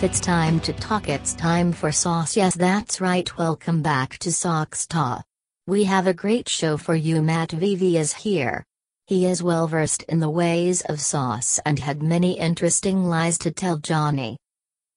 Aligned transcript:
If 0.00 0.04
it's 0.12 0.20
time 0.20 0.60
to 0.60 0.72
talk, 0.72 1.10
it's 1.10 1.34
time 1.34 1.74
for 1.74 1.92
Sauce. 1.92 2.34
Yes, 2.34 2.54
that's 2.54 3.02
right. 3.02 3.36
Welcome 3.36 3.82
back 3.82 4.16
to 4.20 4.32
Sauce 4.32 4.86
Talk. 4.86 5.26
We 5.66 5.84
have 5.84 6.06
a 6.06 6.14
great 6.14 6.48
show 6.48 6.78
for 6.78 6.94
you. 6.94 7.20
Matt 7.20 7.52
Vivi 7.52 7.98
is 7.98 8.14
here. 8.14 8.64
He 9.08 9.26
is 9.26 9.42
well 9.42 9.66
versed 9.68 10.02
in 10.04 10.18
the 10.18 10.30
ways 10.30 10.80
of 10.80 11.02
sauce 11.02 11.60
and 11.66 11.78
had 11.78 12.02
many 12.02 12.38
interesting 12.38 13.04
lies 13.04 13.36
to 13.40 13.50
tell 13.50 13.76
Johnny. 13.76 14.38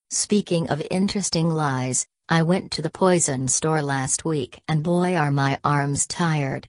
Speaking 0.09 0.69
of 0.69 0.81
interesting 0.89 1.49
lies, 1.49 2.07
I 2.29 2.43
went 2.43 2.71
to 2.71 2.81
the 2.81 2.89
poison 2.89 3.49
store 3.49 3.81
last 3.81 4.23
week 4.23 4.61
and 4.69 4.83
boy 4.83 5.17
are 5.17 5.31
my 5.31 5.59
arms 5.65 6.07
tired. 6.07 6.65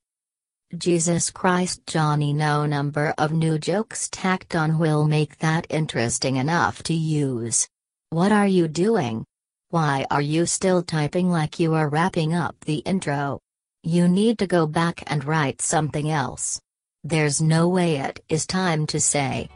Jesus 0.76 1.30
Christ 1.30 1.86
Johnny 1.86 2.32
no 2.32 2.66
number 2.66 3.14
of 3.16 3.30
new 3.30 3.60
jokes 3.60 4.08
tacked 4.10 4.56
on 4.56 4.80
will 4.80 5.06
make 5.06 5.38
that 5.38 5.68
interesting 5.70 6.34
enough 6.34 6.82
to 6.82 6.94
use. 6.94 7.68
What 8.10 8.30
are 8.30 8.46
you 8.46 8.68
doing? 8.68 9.24
Why 9.70 10.06
are 10.10 10.20
you 10.20 10.46
still 10.46 10.82
typing 10.82 11.30
like 11.30 11.58
you 11.58 11.74
are 11.74 11.88
wrapping 11.88 12.32
up 12.32 12.54
the 12.60 12.76
intro? 12.78 13.40
You 13.82 14.06
need 14.06 14.38
to 14.38 14.46
go 14.46 14.66
back 14.66 15.02
and 15.08 15.24
write 15.24 15.60
something 15.60 16.10
else. 16.10 16.60
There's 17.02 17.42
no 17.42 17.68
way 17.68 17.96
it 17.96 18.22
is 18.28 18.46
time 18.46 18.86
to 18.88 19.00
say. 19.00 19.48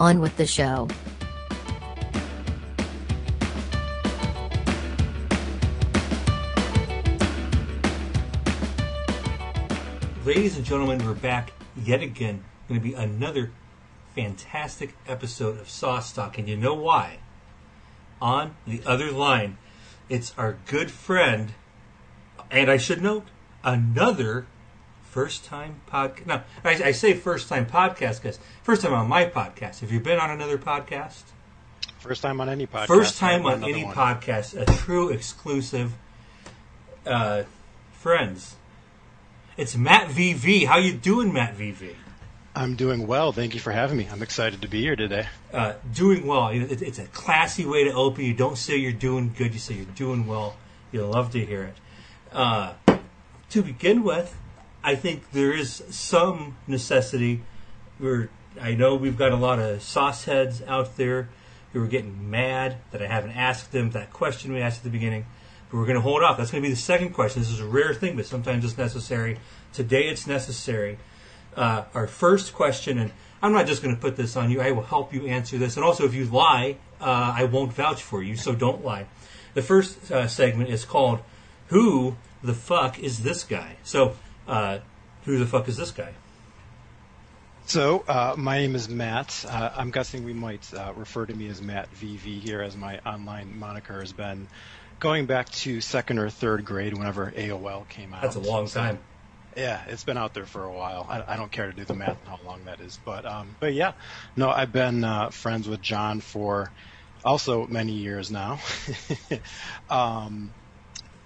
On 0.00 0.20
with 0.20 0.36
the 0.36 0.46
show. 0.46 0.88
Ladies 10.24 10.56
and 10.56 10.64
gentlemen, 10.64 11.04
we're 11.06 11.14
back 11.14 11.52
yet 11.76 12.02
again. 12.02 12.42
Going 12.66 12.80
to 12.80 12.84
be 12.84 12.94
another 12.94 13.52
fantastic 14.16 14.96
episode 15.06 15.60
of 15.60 15.68
Sauce 15.68 16.12
Talk, 16.12 16.38
and 16.38 16.48
you 16.48 16.56
know 16.56 16.74
why? 16.74 17.18
On 18.20 18.54
the 18.66 18.80
other 18.86 19.10
line, 19.10 19.58
it's 20.08 20.34
our 20.38 20.56
good 20.66 20.90
friend, 20.90 21.52
and 22.50 22.70
I 22.70 22.76
should 22.76 23.02
note, 23.02 23.26
another 23.62 24.46
first 25.02 25.44
time 25.44 25.80
podcast. 25.90 26.26
No, 26.26 26.42
I, 26.64 26.70
I 26.70 26.92
say 26.92 27.14
first 27.14 27.48
time 27.48 27.66
podcast 27.66 28.22
because 28.22 28.38
first 28.62 28.82
time 28.82 28.92
on 28.92 29.08
my 29.08 29.26
podcast. 29.26 29.80
Have 29.80 29.92
you 29.92 30.00
been 30.00 30.18
on 30.18 30.30
another 30.30 30.58
podcast? 30.58 31.22
First 31.98 32.22
time 32.22 32.40
on 32.40 32.48
any 32.48 32.66
podcast. 32.66 32.86
First 32.86 33.18
time 33.18 33.46
on 33.46 33.64
any 33.64 33.84
one. 33.84 33.94
podcast, 33.94 34.60
a 34.60 34.66
true 34.78 35.08
exclusive. 35.08 35.92
Uh, 37.06 37.44
friends, 37.92 38.56
it's 39.56 39.76
Matt 39.76 40.08
VV. 40.10 40.66
How 40.66 40.78
you 40.78 40.92
doing, 40.92 41.32
Matt 41.32 41.56
VV? 41.56 41.94
I'm 42.56 42.76
doing 42.76 43.06
well. 43.06 43.32
Thank 43.32 43.54
you 43.54 43.60
for 43.60 43.72
having 43.72 43.96
me. 43.98 44.08
I'm 44.10 44.22
excited 44.22 44.62
to 44.62 44.68
be 44.68 44.80
here 44.80 44.94
today. 44.94 45.26
Uh, 45.52 45.74
doing 45.92 46.26
well. 46.26 46.48
It- 46.48 46.82
It's 46.82 46.98
a 47.00 47.06
classy 47.06 47.66
way 47.66 47.84
to 47.84 47.92
open. 47.92 48.24
You 48.24 48.34
don't 48.34 48.56
say 48.56 48.76
you're 48.76 48.92
doing 48.92 49.34
good. 49.36 49.52
You 49.52 49.58
say 49.58 49.74
you're 49.74 49.84
doing 49.86 50.26
well. 50.26 50.56
You'll 50.92 51.10
love 51.10 51.32
to 51.32 51.44
hear 51.44 51.64
it. 51.64 51.76
Uh, 52.32 52.74
to 53.50 53.62
begin 53.62 54.04
with, 54.04 54.36
I 54.84 54.94
think 54.94 55.32
there 55.32 55.52
is 55.52 55.82
some 55.90 56.56
necessity. 56.68 57.42
We're, 57.98 58.28
I 58.60 58.74
know 58.74 58.94
we've 58.94 59.18
got 59.18 59.32
a 59.32 59.36
lot 59.36 59.58
of 59.58 59.82
sauce 59.82 60.24
heads 60.24 60.62
out 60.62 60.96
there 60.96 61.28
who 61.72 61.82
are 61.82 61.88
getting 61.88 62.30
mad 62.30 62.76
that 62.92 63.02
I 63.02 63.06
haven't 63.08 63.32
asked 63.32 63.72
them 63.72 63.90
that 63.92 64.12
question 64.12 64.52
we 64.52 64.60
asked 64.60 64.78
at 64.78 64.84
the 64.84 64.90
beginning. 64.90 65.26
But 65.70 65.78
we're 65.78 65.86
going 65.86 65.96
to 65.96 66.02
hold 66.02 66.22
off. 66.22 66.36
That's 66.36 66.52
going 66.52 66.62
to 66.62 66.68
be 66.68 66.72
the 66.74 66.80
second 66.80 67.10
question. 67.14 67.42
This 67.42 67.50
is 67.50 67.58
a 67.60 67.66
rare 67.66 67.94
thing, 67.94 68.14
but 68.14 68.26
sometimes 68.26 68.64
it's 68.64 68.78
necessary. 68.78 69.38
Today 69.72 70.04
it's 70.04 70.26
necessary. 70.28 70.98
Uh, 71.56 71.84
our 71.94 72.06
first 72.06 72.52
question, 72.54 72.98
and 72.98 73.12
I'm 73.42 73.52
not 73.52 73.66
just 73.66 73.82
going 73.82 73.94
to 73.94 74.00
put 74.00 74.16
this 74.16 74.36
on 74.36 74.50
you. 74.50 74.60
I 74.60 74.70
will 74.72 74.82
help 74.82 75.12
you 75.14 75.26
answer 75.26 75.58
this. 75.58 75.76
And 75.76 75.84
also, 75.84 76.04
if 76.04 76.14
you 76.14 76.24
lie, 76.24 76.76
uh, 77.00 77.34
I 77.36 77.44
won't 77.44 77.72
vouch 77.72 78.02
for 78.02 78.22
you, 78.22 78.36
so 78.36 78.54
don't 78.54 78.84
lie. 78.84 79.06
The 79.54 79.62
first 79.62 80.10
uh, 80.10 80.26
segment 80.28 80.70
is 80.70 80.84
called 80.84 81.20
"Who 81.68 82.16
the 82.42 82.54
fuck 82.54 82.98
is 82.98 83.22
this 83.22 83.44
guy?" 83.44 83.76
So, 83.84 84.16
uh, 84.48 84.78
who 85.24 85.38
the 85.38 85.46
fuck 85.46 85.68
is 85.68 85.76
this 85.76 85.90
guy? 85.90 86.12
So, 87.66 88.04
uh, 88.06 88.34
my 88.36 88.58
name 88.58 88.74
is 88.74 88.88
Matt. 88.88 89.44
Uh, 89.48 89.70
I'm 89.74 89.90
guessing 89.90 90.24
we 90.24 90.34
might 90.34 90.72
uh, 90.74 90.92
refer 90.96 91.24
to 91.24 91.34
me 91.34 91.48
as 91.48 91.62
Matt 91.62 91.88
VV 91.94 92.40
here, 92.40 92.60
as 92.60 92.76
my 92.76 92.98
online 93.06 93.58
moniker 93.58 94.00
has 94.00 94.12
been 94.12 94.48
going 95.00 95.24
back 95.26 95.48
to 95.50 95.80
second 95.80 96.18
or 96.18 96.28
third 96.28 96.64
grade 96.64 96.92
whenever 96.96 97.30
AOL 97.30 97.88
came 97.88 98.12
out. 98.12 98.22
That's 98.22 98.36
a 98.36 98.40
long 98.40 98.66
So, 98.66 98.80
time. 98.80 98.98
Yeah, 99.56 99.82
it's 99.86 100.04
been 100.04 100.18
out 100.18 100.34
there 100.34 100.46
for 100.46 100.64
a 100.64 100.72
while. 100.72 101.06
I, 101.08 101.34
I 101.34 101.36
don't 101.36 101.50
care 101.50 101.66
to 101.66 101.72
do 101.72 101.84
the 101.84 101.94
math 101.94 102.18
on 102.26 102.38
how 102.38 102.44
long 102.44 102.64
that 102.64 102.80
is, 102.80 102.98
but 103.04 103.24
um, 103.24 103.56
but 103.60 103.74
yeah, 103.74 103.92
no, 104.36 104.50
I've 104.50 104.72
been 104.72 105.04
uh, 105.04 105.30
friends 105.30 105.68
with 105.68 105.80
John 105.80 106.20
for 106.20 106.72
also 107.24 107.66
many 107.66 107.92
years 107.92 108.30
now. 108.30 108.60
um, 109.88 110.54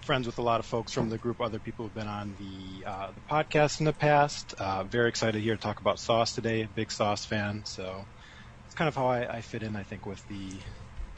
friends 0.08 0.26
with 0.26 0.38
a 0.38 0.42
lot 0.42 0.60
of 0.60 0.66
folks 0.66 0.92
from 0.92 1.10
the 1.10 1.18
group, 1.18 1.40
other 1.40 1.58
people 1.58 1.84
who've 1.84 1.94
been 1.94 2.08
on 2.08 2.34
the 2.38 2.84
uh, 2.86 3.12
the 3.12 3.20
podcast 3.30 3.80
in 3.80 3.86
the 3.86 3.92
past. 3.92 4.54
Uh, 4.58 4.84
very 4.84 5.08
excited 5.08 5.42
here 5.42 5.54
to 5.56 5.60
talk 5.60 5.80
about 5.80 5.98
Sauce 5.98 6.32
today. 6.32 6.66
Big 6.74 6.90
Sauce 6.90 7.24
fan, 7.24 7.62
so 7.66 8.04
it's 8.66 8.74
kind 8.74 8.88
of 8.88 8.94
how 8.94 9.06
I, 9.06 9.36
I 9.36 9.40
fit 9.40 9.62
in, 9.62 9.76
I 9.76 9.82
think, 9.82 10.06
with 10.06 10.26
the 10.28 10.52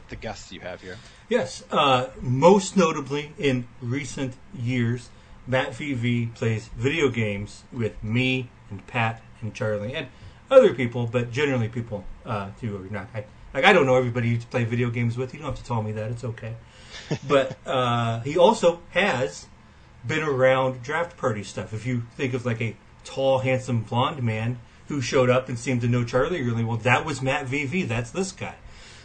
the 0.09 0.15
guests 0.15 0.51
you 0.51 0.59
have 0.59 0.81
here. 0.81 0.97
Yes, 1.29 1.63
uh, 1.71 2.07
most 2.21 2.75
notably 2.75 3.31
in 3.37 3.67
recent 3.81 4.35
years, 4.53 5.09
Matt 5.47 5.71
VV 5.71 6.33
plays 6.35 6.69
video 6.77 7.09
games 7.09 7.63
with 7.71 8.01
me 8.03 8.49
and 8.69 8.85
Pat 8.87 9.21
and 9.41 9.53
Charlie 9.53 9.93
and 9.93 10.07
other 10.49 10.73
people, 10.73 11.07
but 11.07 11.31
generally 11.31 11.67
people 11.67 12.03
uh, 12.25 12.49
who 12.59 12.75
are 12.75 12.89
not. 12.89 13.07
I, 13.13 13.25
like 13.53 13.65
I 13.65 13.73
don't 13.73 13.85
know 13.85 13.95
everybody 13.95 14.29
you 14.29 14.39
play 14.39 14.63
video 14.63 14.89
games 14.89 15.17
with. 15.17 15.33
You 15.33 15.39
don't 15.39 15.49
have 15.49 15.57
to 15.57 15.63
tell 15.63 15.81
me 15.81 15.93
that; 15.93 16.11
it's 16.11 16.23
okay. 16.23 16.55
but 17.27 17.57
uh, 17.65 18.19
he 18.21 18.37
also 18.37 18.81
has 18.91 19.47
been 20.05 20.23
around 20.23 20.83
draft 20.83 21.17
party 21.17 21.43
stuff. 21.43 21.73
If 21.73 21.85
you 21.85 22.03
think 22.15 22.33
of 22.33 22.45
like 22.45 22.61
a 22.61 22.75
tall, 23.03 23.39
handsome, 23.39 23.81
blonde 23.81 24.21
man 24.21 24.59
who 24.87 25.01
showed 25.01 25.29
up 25.29 25.47
and 25.49 25.57
seemed 25.57 25.81
to 25.81 25.87
know 25.87 26.03
Charlie 26.03 26.41
really 26.43 26.63
well, 26.63 26.77
that 26.77 27.05
was 27.05 27.21
Matt 27.21 27.47
VV. 27.47 27.87
That's 27.87 28.11
this 28.11 28.31
guy. 28.31 28.55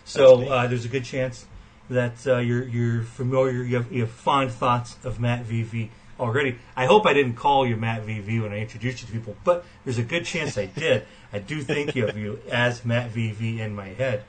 So 0.04 0.48
uh, 0.48 0.66
there's 0.66 0.84
a 0.84 0.88
good 0.88 1.04
chance 1.04 1.46
that 1.88 2.26
uh, 2.26 2.38
you're 2.38 2.64
you're 2.64 3.02
familiar. 3.02 3.62
You 3.62 3.76
have, 3.76 3.92
you 3.92 4.00
have 4.02 4.10
fond 4.10 4.52
thoughts 4.52 4.96
of 5.04 5.20
Matt 5.20 5.44
VV 5.44 5.90
already. 6.18 6.58
I 6.76 6.86
hope 6.86 7.06
I 7.06 7.12
didn't 7.12 7.34
call 7.34 7.66
you 7.66 7.76
Matt 7.76 8.04
VV 8.06 8.42
when 8.42 8.52
I 8.52 8.58
introduced 8.60 9.00
you 9.02 9.06
to 9.06 9.12
people, 9.12 9.36
but 9.44 9.64
there's 9.84 9.98
a 9.98 10.02
good 10.02 10.24
chance 10.24 10.56
I 10.58 10.66
did. 10.66 11.04
I 11.32 11.38
do 11.38 11.62
think 11.62 11.94
of 11.96 12.16
you 12.16 12.40
as 12.50 12.84
Matt 12.84 13.12
VV 13.12 13.58
in 13.58 13.74
my 13.74 13.88
head. 13.88 14.24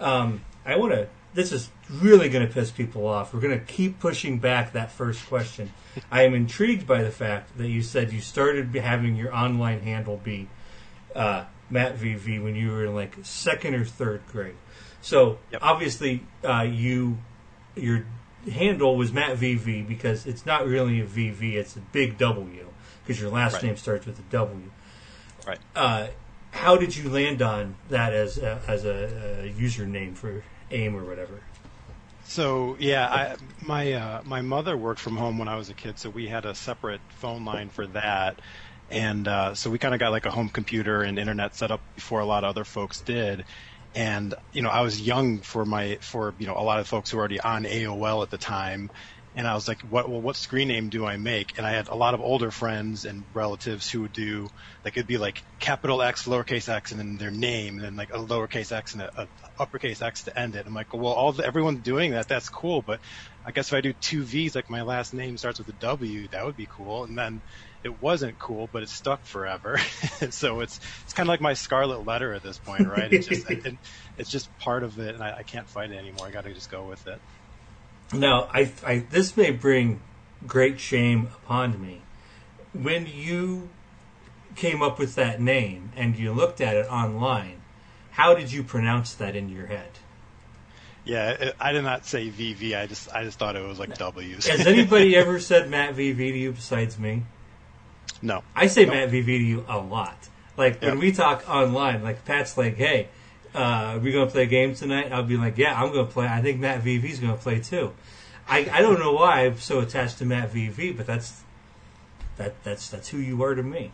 Um, 0.00 0.42
I 0.64 0.76
want 0.76 0.92
to. 0.92 1.08
This 1.34 1.50
is 1.50 1.68
really 1.90 2.28
going 2.28 2.46
to 2.46 2.52
piss 2.52 2.70
people 2.70 3.06
off. 3.08 3.34
We're 3.34 3.40
going 3.40 3.58
to 3.58 3.64
keep 3.64 3.98
pushing 3.98 4.38
back 4.38 4.72
that 4.74 4.92
first 4.92 5.26
question. 5.26 5.72
I 6.10 6.22
am 6.22 6.32
intrigued 6.34 6.86
by 6.86 7.02
the 7.02 7.10
fact 7.10 7.58
that 7.58 7.68
you 7.68 7.82
said 7.82 8.12
you 8.12 8.20
started 8.20 8.72
having 8.76 9.16
your 9.16 9.34
online 9.34 9.80
handle 9.80 10.16
be 10.22 10.48
uh, 11.14 11.44
Matt 11.70 11.96
VV 11.98 12.40
when 12.42 12.54
you 12.54 12.70
were 12.70 12.84
in 12.84 12.94
like 12.94 13.16
second 13.22 13.74
or 13.74 13.84
third 13.84 14.22
grade. 14.30 14.54
So 15.00 15.38
Yep. 15.50 15.60
obviously, 15.62 16.22
uh, 16.44 16.62
you 16.62 17.18
your 17.76 18.06
handle 18.48 18.96
was 18.96 19.12
Matt 19.12 19.36
VV 19.38 19.86
because 19.86 20.26
it's 20.26 20.44
not 20.46 20.66
really 20.66 21.00
a 21.00 21.04
VV; 21.06 21.54
it's 21.54 21.76
a 21.76 21.80
big 21.80 22.18
W 22.18 22.66
because 23.02 23.20
your 23.20 23.30
last 23.30 23.54
Right. 23.54 23.64
name 23.64 23.76
starts 23.76 24.06
with 24.06 24.18
a 24.18 24.22
W. 24.30 24.70
Right. 25.46 25.58
Uh, 25.76 26.08
how 26.52 26.76
did 26.76 26.96
you 26.96 27.10
land 27.10 27.42
on 27.42 27.74
that 27.90 28.12
as 28.12 28.38
a, 28.38 28.60
as 28.68 28.84
a, 28.84 29.42
a 29.44 29.52
username 29.52 30.14
for 30.16 30.42
AIM 30.70 30.94
or 30.96 31.04
whatever? 31.04 31.40
So 32.24 32.76
yeah, 32.78 33.08
I, 33.08 33.36
my 33.66 33.92
uh, 33.92 34.22
my 34.24 34.40
mother 34.40 34.76
worked 34.76 35.00
from 35.00 35.16
home 35.16 35.36
when 35.38 35.48
I 35.48 35.56
was 35.56 35.68
a 35.68 35.74
kid, 35.74 35.98
so 35.98 36.08
we 36.10 36.26
had 36.28 36.46
a 36.46 36.54
separate 36.54 37.00
phone 37.10 37.44
line 37.44 37.68
for 37.68 37.86
that, 37.88 38.40
and 38.90 39.28
uh, 39.28 39.54
so 39.54 39.68
we 39.68 39.78
kind 39.78 39.92
of 39.94 40.00
got 40.00 40.10
like 40.10 40.24
a 40.24 40.30
home 40.30 40.48
computer 40.48 41.02
and 41.02 41.18
internet 41.18 41.54
set 41.54 41.70
up 41.70 41.80
before 41.94 42.20
a 42.20 42.24
lot 42.26 42.44
of 42.44 42.50
other 42.50 42.64
folks 42.64 43.00
did. 43.02 43.44
And 43.94 44.34
you 44.52 44.62
know, 44.62 44.70
I 44.70 44.82
was 44.82 45.00
young 45.00 45.42
for 45.42 45.64
my 45.64 45.98
for 46.02 46.34
you 46.38 46.46
know 46.46 46.56
a 46.56 46.62
lot 46.64 46.80
of 46.80 46.88
folks 46.88 47.10
who 47.10 47.16
were 47.16 47.22
already 47.22 47.40
on 47.40 47.64
AOL 47.64 48.22
at 48.24 48.30
the 48.30 48.38
time, 48.38 48.90
and 49.34 49.46
I 49.46 49.54
was 49.54 49.68
like, 49.68 49.80
what 49.82 50.08
well, 50.08 50.20
what 50.22 50.36
screen 50.36 50.68
name 50.68 50.90
do 50.90 51.06
I 51.06 51.16
make? 51.16 51.52
And 51.56 51.66
I 51.66 51.70
had 51.72 51.88
a 51.88 51.94
lot 51.96 52.14
of 52.14 52.20
older 52.20 52.50
friends 52.50 53.04
and 53.04 53.26
relatives 53.32 53.88
who 53.90 54.02
would 54.02 54.12
do 54.12 54.48
like 54.84 54.96
it'd 54.96 55.06
be 55.06 55.18
like 55.18 55.42
capital 55.60 56.02
X, 56.02 56.24
lowercase 56.26 56.68
x, 56.68 56.90
and 56.92 57.00
then 57.00 57.16
their 57.18 57.30
name, 57.30 57.76
and 57.76 57.84
then 57.84 57.96
like 57.96 58.10
a 58.12 58.18
lowercase 58.18 58.72
x 58.72 58.94
and 58.94 59.02
a, 59.02 59.10
a 59.22 59.28
uppercase 59.58 60.02
x 60.02 60.24
to 60.24 60.38
end 60.38 60.56
it. 60.56 60.66
I'm 60.66 60.74
like, 60.74 60.92
well, 60.92 61.12
all 61.12 61.32
the, 61.32 61.46
everyone's 61.46 61.80
doing 61.82 62.12
that. 62.12 62.28
That's 62.28 62.48
cool, 62.48 62.82
but 62.82 63.00
I 63.46 63.50
guess 63.50 63.68
if 63.68 63.74
I 63.74 63.80
do 63.80 63.92
two 63.92 64.22
V's, 64.22 64.54
like 64.54 64.70
my 64.70 64.82
last 64.82 65.12
name 65.12 65.36
starts 65.36 65.58
with 65.58 65.68
a 65.68 65.72
W, 65.72 66.28
that 66.28 66.44
would 66.46 66.56
be 66.56 66.66
cool. 66.70 67.04
And 67.04 67.16
then 67.16 67.42
it 67.82 68.02
wasn't 68.02 68.38
cool, 68.38 68.68
but 68.72 68.82
it 68.82 68.88
stuck 68.88 69.24
forever. 69.24 69.78
so 70.30 70.60
it's 70.60 70.80
it's 71.04 71.12
kind 71.12 71.26
of 71.26 71.28
like 71.28 71.42
my 71.42 71.52
scarlet 71.52 72.06
letter 72.06 72.32
at 72.32 72.42
this 72.42 72.58
point, 72.58 72.88
right? 72.88 73.12
It's 73.12 73.26
just 73.26 73.50
it, 73.50 73.76
it's 74.16 74.30
just 74.30 74.48
part 74.58 74.82
of 74.82 74.98
it, 74.98 75.14
and 75.14 75.22
I, 75.22 75.38
I 75.38 75.42
can't 75.42 75.68
fight 75.68 75.90
it 75.90 75.96
anymore. 75.96 76.26
I 76.26 76.30
got 76.30 76.44
to 76.44 76.54
just 76.54 76.70
go 76.70 76.84
with 76.84 77.06
it. 77.06 77.20
Now, 78.12 78.48
I, 78.52 78.70
I 78.86 78.98
this 79.10 79.36
may 79.36 79.50
bring 79.50 80.00
great 80.46 80.80
shame 80.80 81.28
upon 81.44 81.80
me. 81.80 82.00
When 82.72 83.06
you 83.06 83.68
came 84.56 84.82
up 84.82 84.98
with 84.98 85.14
that 85.16 85.40
name 85.40 85.90
and 85.96 86.16
you 86.16 86.32
looked 86.32 86.60
at 86.60 86.76
it 86.76 86.86
online, 86.86 87.60
how 88.12 88.34
did 88.34 88.52
you 88.52 88.62
pronounce 88.62 89.14
that 89.14 89.36
in 89.36 89.48
your 89.48 89.66
head? 89.66 89.90
Yeah, 91.04 91.50
I 91.60 91.72
did 91.72 91.82
not 91.82 92.06
say 92.06 92.30
VV. 92.30 92.76
I 92.78 92.86
just 92.86 93.12
I 93.14 93.24
just 93.24 93.38
thought 93.38 93.56
it 93.56 93.62
was 93.66 93.78
like 93.78 93.94
W's. 93.98 94.46
Has 94.46 94.66
anybody 94.66 95.14
ever 95.16 95.38
said 95.38 95.68
Matt 95.70 95.94
VV 95.96 96.16
to 96.16 96.38
you 96.38 96.52
besides 96.52 96.98
me? 96.98 97.24
no. 98.22 98.42
I 98.56 98.68
say. 98.68 98.86
Matt 98.86 99.10
VV 99.10 99.26
to 99.26 99.32
you 99.32 99.64
a 99.68 99.78
lot. 99.78 100.16
Like 100.56 100.80
when 100.80 100.92
Yep. 100.94 101.00
we 101.02 101.12
talk 101.12 101.48
online, 101.50 102.02
like 102.02 102.24
Pat's 102.24 102.56
like, 102.56 102.76
"Hey, 102.76 103.08
uh, 103.54 103.58
are 103.58 103.98
we 103.98 104.12
gonna 104.12 104.30
play 104.30 104.44
a 104.44 104.46
game 104.46 104.74
tonight?" 104.74 105.12
I'll 105.12 105.22
be 105.24 105.36
like, 105.36 105.58
"Yeah, 105.58 105.78
I'm 105.80 105.92
gonna 105.92 106.06
play. 106.06 106.26
I 106.26 106.40
think 106.40 106.60
Matt 106.60 106.82
VV's 106.82 107.18
gonna 107.20 107.36
play 107.36 107.58
too." 107.60 107.92
I, 108.48 108.68
I 108.72 108.80
don't 108.80 108.98
know 108.98 109.12
why 109.12 109.46
I'm 109.46 109.58
so 109.58 109.80
attached 109.80 110.18
to 110.18 110.24
Matt 110.24 110.52
VV, 110.52 110.96
but 110.96 111.06
that's 111.06 111.42
that 112.36 112.54
that's 112.62 112.88
that's 112.88 113.08
who 113.08 113.18
you 113.18 113.42
are 113.42 113.54
to 113.54 113.62
me. 113.62 113.90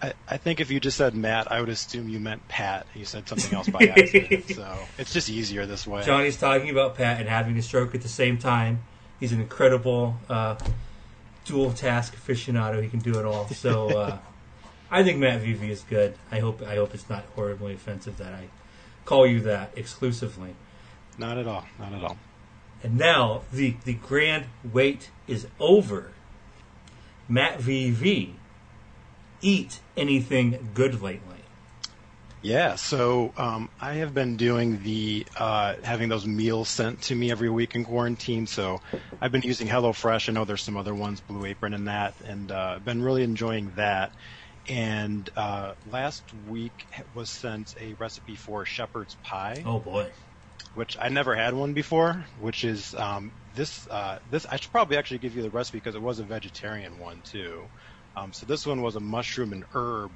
I, 0.00 0.12
I 0.28 0.36
think 0.36 0.60
if 0.60 0.70
you 0.70 0.78
just 0.78 0.96
said 0.96 1.14
Matt, 1.14 1.50
I 1.50 1.60
would 1.60 1.68
assume 1.68 2.08
you 2.08 2.20
meant 2.20 2.46
Pat. 2.48 2.86
You 2.94 3.04
said 3.04 3.28
something 3.28 3.52
else 3.54 3.68
by 3.68 3.80
accident, 3.96 4.48
so 4.48 4.78
it's 4.96 5.12
just 5.12 5.28
easier 5.28 5.66
this 5.66 5.86
way. 5.86 6.04
Johnny's 6.04 6.36
talking 6.36 6.70
about 6.70 6.96
Pat 6.96 7.20
and 7.20 7.28
having 7.28 7.56
a 7.58 7.62
stroke 7.62 7.94
at 7.94 8.02
the 8.02 8.08
same 8.08 8.38
time. 8.38 8.80
He's 9.18 9.32
an 9.32 9.40
incredible 9.40 10.16
uh, 10.28 10.56
dual 11.44 11.72
task 11.72 12.14
aficionado. 12.14 12.80
He 12.82 12.88
can 12.88 13.00
do 13.00 13.18
it 13.18 13.24
all. 13.24 13.48
So 13.48 13.88
uh, 13.98 14.18
I 14.90 15.02
think 15.02 15.18
Matt 15.18 15.42
VV 15.42 15.68
is 15.68 15.82
good. 15.88 16.14
I 16.30 16.38
hope 16.38 16.62
I 16.62 16.76
hope 16.76 16.94
it's 16.94 17.08
not 17.10 17.24
horribly 17.34 17.74
offensive 17.74 18.18
that 18.18 18.32
I 18.32 18.48
call 19.04 19.26
you 19.26 19.40
that 19.40 19.72
exclusively. 19.74 20.54
Not 21.16 21.38
at 21.38 21.48
all. 21.48 21.64
Not 21.78 21.92
at 21.92 22.04
all. 22.04 22.16
And 22.82 22.96
now 22.96 23.42
the 23.52 23.74
the 23.84 23.94
grand 23.94 24.46
wait 24.62 25.10
is 25.26 25.48
over. 25.58 26.12
Matt 27.28 27.58
VV, 27.58 28.34
eat 29.40 29.80
anything 29.96 30.70
good 30.74 31.00
lately? 31.02 31.36
Yeah, 32.40 32.76
so 32.76 33.32
um, 33.36 33.68
I 33.80 33.94
have 33.94 34.14
been 34.14 34.36
doing 34.36 34.82
the 34.84 35.26
uh, 35.36 35.74
having 35.82 36.08
those 36.08 36.24
meals 36.24 36.68
sent 36.68 37.02
to 37.02 37.14
me 37.14 37.32
every 37.32 37.50
week 37.50 37.74
in 37.74 37.84
quarantine. 37.84 38.46
So 38.46 38.80
I've 39.20 39.32
been 39.32 39.42
using 39.42 39.66
HelloFresh. 39.66 40.28
I 40.28 40.32
know 40.32 40.44
there's 40.44 40.62
some 40.62 40.76
other 40.76 40.94
ones, 40.94 41.20
Blue 41.20 41.44
Apron 41.44 41.74
and 41.74 41.88
that, 41.88 42.20
and 42.20 42.52
uh, 42.52 42.78
been 42.78 43.02
really 43.02 43.24
enjoying 43.24 43.72
that. 43.74 44.12
And 44.68 45.28
uh, 45.34 45.74
last 45.84 46.32
week 46.32 46.86
was 47.12 47.28
sent 47.28 47.74
a 47.80 47.94
recipe 47.94 48.36
for 48.36 48.64
shepherd's 48.64 49.16
pie, 49.16 49.62
Oh 49.66 49.80
boy. 49.80 50.12
which 50.74 50.96
I 51.00 51.08
never 51.08 51.34
had 51.34 51.54
one 51.54 51.72
before. 51.74 52.24
Which 52.38 52.62
is 52.62 52.94
um, 52.94 53.32
this 53.56 53.88
uh, 53.90 54.20
this 54.30 54.46
I 54.46 54.56
should 54.56 54.70
probably 54.70 54.96
actually 54.96 55.18
give 55.18 55.34
you 55.34 55.42
the 55.42 55.50
recipe 55.50 55.78
because 55.78 55.96
it 55.96 56.02
was 56.02 56.20
a 56.20 56.24
vegetarian 56.24 56.98
one 57.00 57.22
too. 57.22 57.68
Um, 58.18 58.32
so 58.32 58.46
this 58.46 58.66
one 58.66 58.82
was 58.82 58.96
a 58.96 59.00
mushroom 59.00 59.52
and 59.52 59.64
herb 59.72 60.10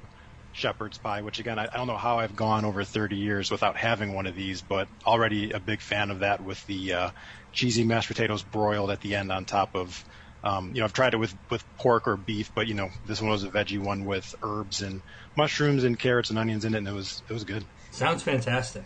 shepherd's 0.51 0.97
pie, 0.97 1.21
which 1.21 1.39
again, 1.39 1.57
I, 1.57 1.67
I 1.71 1.77
don't 1.77 1.87
know 1.87 1.97
how 1.97 2.19
I've 2.19 2.35
gone 2.35 2.65
over 2.65 2.83
30 2.83 3.15
years 3.15 3.49
without 3.49 3.77
having 3.77 4.13
one 4.13 4.27
of 4.27 4.35
these, 4.35 4.61
but 4.61 4.87
already 5.05 5.51
a 5.51 5.59
big 5.59 5.81
fan 5.81 6.11
of 6.11 6.19
that 6.19 6.43
with 6.43 6.63
the 6.67 6.93
uh, 6.93 7.09
cheesy 7.51 7.83
mashed 7.83 8.09
potatoes 8.09 8.43
broiled 8.43 8.91
at 8.91 9.01
the 9.01 9.15
end 9.15 9.31
on 9.31 9.45
top 9.45 9.75
of, 9.75 10.03
um, 10.43 10.71
you 10.73 10.79
know, 10.79 10.85
I've 10.85 10.93
tried 10.93 11.13
it 11.13 11.17
with, 11.17 11.35
with 11.49 11.63
pork 11.77 12.07
or 12.07 12.17
beef, 12.17 12.51
but 12.53 12.67
you 12.67 12.73
know, 12.73 12.89
this 13.05 13.21
one 13.21 13.31
was 13.31 13.43
a 13.43 13.49
veggie 13.49 13.79
one 13.79 14.05
with 14.05 14.35
herbs 14.43 14.81
and 14.81 15.01
mushrooms 15.35 15.83
and 15.83 15.97
carrots 15.97 16.29
and 16.29 16.37
onions 16.37 16.65
in 16.65 16.75
it, 16.75 16.79
and 16.79 16.87
it 16.87 16.93
was 16.93 17.23
it 17.29 17.33
was 17.33 17.43
good. 17.43 17.63
Sounds 17.91 18.21
fantastic. 18.21 18.83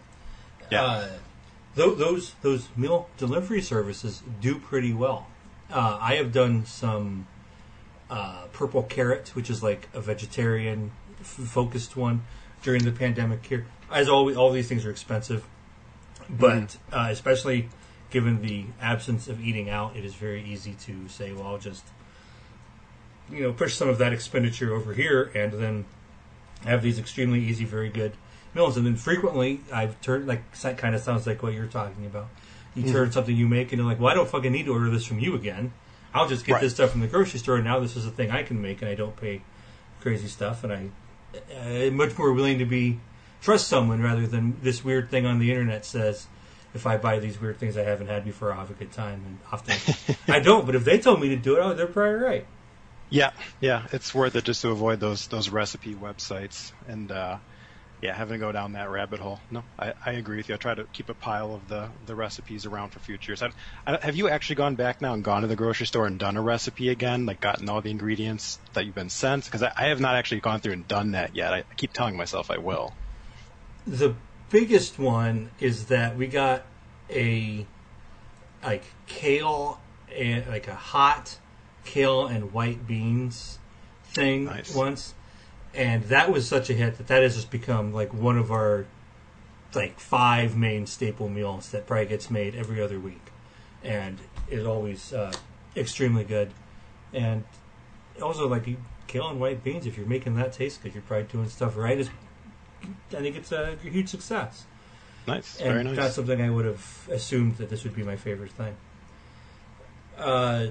Yeah. 0.71 0.83
Uh, 0.83 1.09
tho- 1.75 1.95
those 1.95 2.33
those 2.43 2.67
meal 2.77 3.09
delivery 3.17 3.61
services 3.61 4.21
do 4.41 4.59
pretty 4.59 4.93
well. 4.93 5.27
Uh, 5.71 5.97
I 5.99 6.15
have 6.15 6.31
done 6.31 6.65
some 6.65 7.27
uh, 8.09 8.45
purple 8.53 8.83
carrot, 8.83 9.29
which 9.35 9.49
is 9.49 9.61
like 9.61 9.87
a 9.93 10.01
vegetarian 10.01 10.91
f- 11.19 11.27
focused 11.27 11.97
one 11.97 12.23
during 12.63 12.83
the 12.83 12.91
pandemic 12.91 13.45
here. 13.45 13.65
As 13.91 14.09
always, 14.09 14.37
all 14.37 14.51
these 14.51 14.67
things 14.67 14.85
are 14.85 14.91
expensive, 14.91 15.45
but 16.29 16.77
uh, 16.91 17.07
especially 17.09 17.69
given 18.09 18.41
the 18.41 18.65
absence 18.81 19.27
of 19.27 19.41
eating 19.41 19.69
out, 19.69 19.95
it 19.95 20.05
is 20.05 20.15
very 20.15 20.43
easy 20.43 20.73
to 20.85 21.07
say, 21.07 21.33
"Well, 21.33 21.47
I'll 21.47 21.57
just 21.57 21.85
you 23.29 23.41
know 23.41 23.53
push 23.53 23.75
some 23.75 23.89
of 23.89 23.97
that 23.97 24.13
expenditure 24.13 24.73
over 24.73 24.93
here," 24.93 25.31
and 25.35 25.53
then 25.53 25.85
have 26.63 26.81
these 26.81 26.99
extremely 26.99 27.39
easy, 27.39 27.65
very 27.65 27.89
good 27.89 28.13
meals. 28.53 28.77
And 28.77 28.85
then 28.85 28.95
frequently, 28.95 29.61
I've 29.71 29.99
turned 30.01 30.27
like 30.27 30.51
that 30.59 30.77
kind 30.77 30.95
of 30.95 31.01
sounds 31.01 31.27
like 31.27 31.43
what 31.43 31.53
you're 31.53 31.67
talking 31.67 32.05
about. 32.05 32.27
You 32.75 32.91
turn 32.91 33.11
something 33.11 33.35
you 33.35 33.47
make, 33.47 33.71
and 33.71 33.81
you're 33.81 33.89
like, 33.89 33.99
"Well, 33.99 34.11
I 34.11 34.13
don't 34.13 34.29
fucking 34.29 34.51
need 34.51 34.65
to 34.65 34.73
order 34.73 34.89
this 34.89 35.05
from 35.05 35.19
you 35.19 35.33
again. 35.35 35.73
I'll 36.13 36.27
just 36.27 36.45
get 36.45 36.53
Right. 36.53 36.61
this 36.61 36.73
stuff 36.73 36.91
from 36.91 37.01
the 37.01 37.07
grocery 37.07 37.39
store. 37.39 37.55
And 37.55 37.65
now 37.65 37.79
this 37.79 37.95
is 37.95 38.05
a 38.05 38.11
thing 38.11 38.31
I 38.31 38.43
can 38.43 38.61
make, 38.61 38.81
and 38.81 38.89
I 38.89 38.95
don't 38.95 39.15
pay 39.15 39.41
crazy 40.01 40.27
stuff. 40.27 40.63
And 40.63 40.73
I, 40.73 40.89
I'm 41.55 41.95
much 41.97 42.17
more 42.17 42.33
willing 42.33 42.59
to 42.59 42.65
be 42.65 42.99
trust 43.41 43.67
someone 43.67 44.01
rather 44.01 44.25
than 44.25 44.57
this 44.61 44.83
weird 44.83 45.09
thing 45.09 45.25
on 45.25 45.39
the 45.39 45.49
internet 45.51 45.85
says." 45.85 46.27
If 46.73 46.85
I 46.85 46.97
buy 46.97 47.17
these 47.17 47.41
weird 47.41 47.57
things 47.57 47.75
I 47.75 47.83
haven't 47.83 48.07
had 48.07 48.23
before, 48.23 48.51
I'll 48.51 48.59
have 48.59 48.69
a 48.69 48.73
good 48.73 48.91
time. 48.91 49.23
And 49.25 49.37
often 49.51 50.15
I 50.27 50.39
don't. 50.39 50.65
But 50.65 50.75
if 50.75 50.83
they 50.83 50.99
told 50.99 51.19
me 51.21 51.29
to 51.29 51.35
do 51.35 51.55
it, 51.55 51.59
oh, 51.61 51.73
they're 51.73 51.87
probably 51.87 52.15
right. 52.19 52.45
Yeah, 53.09 53.31
yeah, 53.61 53.87
it's 53.93 54.13
worth 54.13 54.35
it 54.35 54.43
just 54.43 54.61
to 54.63 54.69
avoid 54.69 54.99
those 54.99 55.27
those 55.27 55.49
recipe 55.49 55.95
websites 55.95 56.73
and 56.87 57.09
uh, 57.11 57.37
yeah, 58.01 58.13
having 58.13 58.33
to 58.33 58.39
go 58.39 58.51
down 58.51 58.73
that 58.73 58.89
rabbit 58.89 59.19
hole. 59.19 59.39
No, 59.49 59.63
I, 59.79 59.93
I 60.05 60.11
agree 60.11 60.37
with 60.37 60.49
you. 60.49 60.55
I 60.55 60.57
try 60.57 60.75
to 60.75 60.85
keep 60.93 61.09
a 61.09 61.15
pile 61.15 61.53
of 61.53 61.67
the, 61.67 61.89
the 62.05 62.15
recipes 62.15 62.65
around 62.65 62.91
for 62.91 62.99
future 62.99 63.31
years. 63.31 63.41
I, 63.41 63.49
I, 63.87 63.97
have 64.03 64.15
you 64.15 64.29
actually 64.29 64.57
gone 64.57 64.75
back 64.75 65.01
now 65.01 65.13
and 65.13 65.23
gone 65.23 65.41
to 65.41 65.47
the 65.47 65.55
grocery 65.55 65.87
store 65.87 66.05
and 66.05 66.19
done 66.19 66.37
a 66.37 66.41
recipe 66.41 66.89
again, 66.89 67.25
like 67.25 67.39
gotten 67.39 67.67
all 67.69 67.81
the 67.81 67.89
ingredients 67.89 68.59
that 68.73 68.85
you've 68.85 68.95
been 68.95 69.09
sent? 69.09 69.45
Because 69.45 69.63
I, 69.63 69.71
I 69.75 69.85
have 69.85 69.99
not 69.99 70.15
actually 70.15 70.41
gone 70.41 70.59
through 70.59 70.73
and 70.73 70.87
done 70.87 71.11
that 71.11 71.35
yet. 71.35 71.53
I, 71.53 71.57
I 71.59 71.73
keep 71.75 71.93
telling 71.93 72.15
myself 72.15 72.51
I 72.51 72.57
will. 72.57 72.93
the 73.85 74.13
biggest 74.49 74.99
one 74.99 75.49
is 75.59 75.85
that 75.87 76.15
we 76.17 76.27
got 76.27 76.63
a 77.09 77.65
like 78.63 78.83
kale 79.07 79.79
and 80.15 80.45
like 80.47 80.67
a 80.67 80.75
hot 80.75 81.37
kale 81.83 82.27
and 82.27 82.53
white 82.53 82.85
beans 82.87 83.59
thing 84.05 84.45
Nice. 84.45 84.73
once 84.73 85.13
and 85.75 86.03
that 86.05 86.31
was 86.31 86.47
such 86.47 86.69
a 86.69 86.73
hit 86.73 86.97
that 86.97 87.07
that 87.07 87.21
has 87.23 87.35
just 87.35 87.51
become 87.51 87.93
like 87.93 88.13
one 88.13 88.37
of 88.37 88.51
our 88.51 88.85
like 89.75 89.99
five 89.99 90.55
main 90.55 90.85
staple 90.87 91.29
meals 91.29 91.69
that 91.71 91.85
probably 91.85 92.05
gets 92.05 92.31
made 92.31 92.55
every 92.55 92.81
other 92.81 92.99
week 92.99 93.21
and 93.83 94.17
is 94.49 94.65
always 94.65 95.13
uh, 95.13 95.31
extremely 95.75 96.23
good 96.23 96.51
and 97.13 97.43
also 98.21 98.47
like 98.47 98.65
you- 98.67 98.77
kale 99.07 99.29
and 99.29 99.39
white 99.39 99.63
beans 99.63 99.85
if 99.85 99.97
you're 99.97 100.05
making 100.07 100.35
that 100.35 100.51
taste 100.53 100.81
good 100.83 100.93
you're 100.93 101.03
probably 101.03 101.27
doing 101.27 101.47
stuff 101.49 101.75
right 101.77 101.97
is 101.99 102.09
I 103.11 103.15
think 103.21 103.35
it's 103.35 103.51
a 103.51 103.75
huge 103.81 104.07
success. 104.07 104.63
Nice, 105.27 105.59
And 105.59 105.71
very 105.73 105.83
nice. 105.83 105.95
that's 105.95 106.15
something 106.15 106.39
I 106.39 106.49
would 106.49 106.65
have 106.65 107.09
assumed 107.11 107.57
that 107.57 107.69
this 107.69 107.83
would 107.83 107.95
be 107.95 108.03
my 108.03 108.15
favorite 108.15 108.51
thing. 108.51 108.75
Uh, 110.17 110.67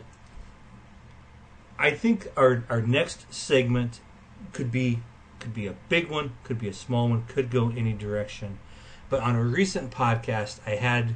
I 1.79 1.91
think 1.91 2.29
our 2.37 2.65
our 2.71 2.81
next 2.81 3.33
segment 3.35 4.01
could 4.53 4.71
be 4.71 5.01
could 5.39 5.55
be 5.55 5.67
a 5.67 5.75
big 5.89 6.09
one, 6.09 6.33
could 6.45 6.59
be 6.59 6.69
a 6.69 6.73
small 6.73 7.09
one, 7.09 7.25
could 7.27 7.51
go 7.51 7.71
any 7.71 7.93
direction. 7.93 8.59
But 9.09 9.21
on 9.21 9.37
a 9.37 9.43
recent 9.43 9.91
podcast, 9.91 10.61
I 10.67 10.77
had 10.77 11.15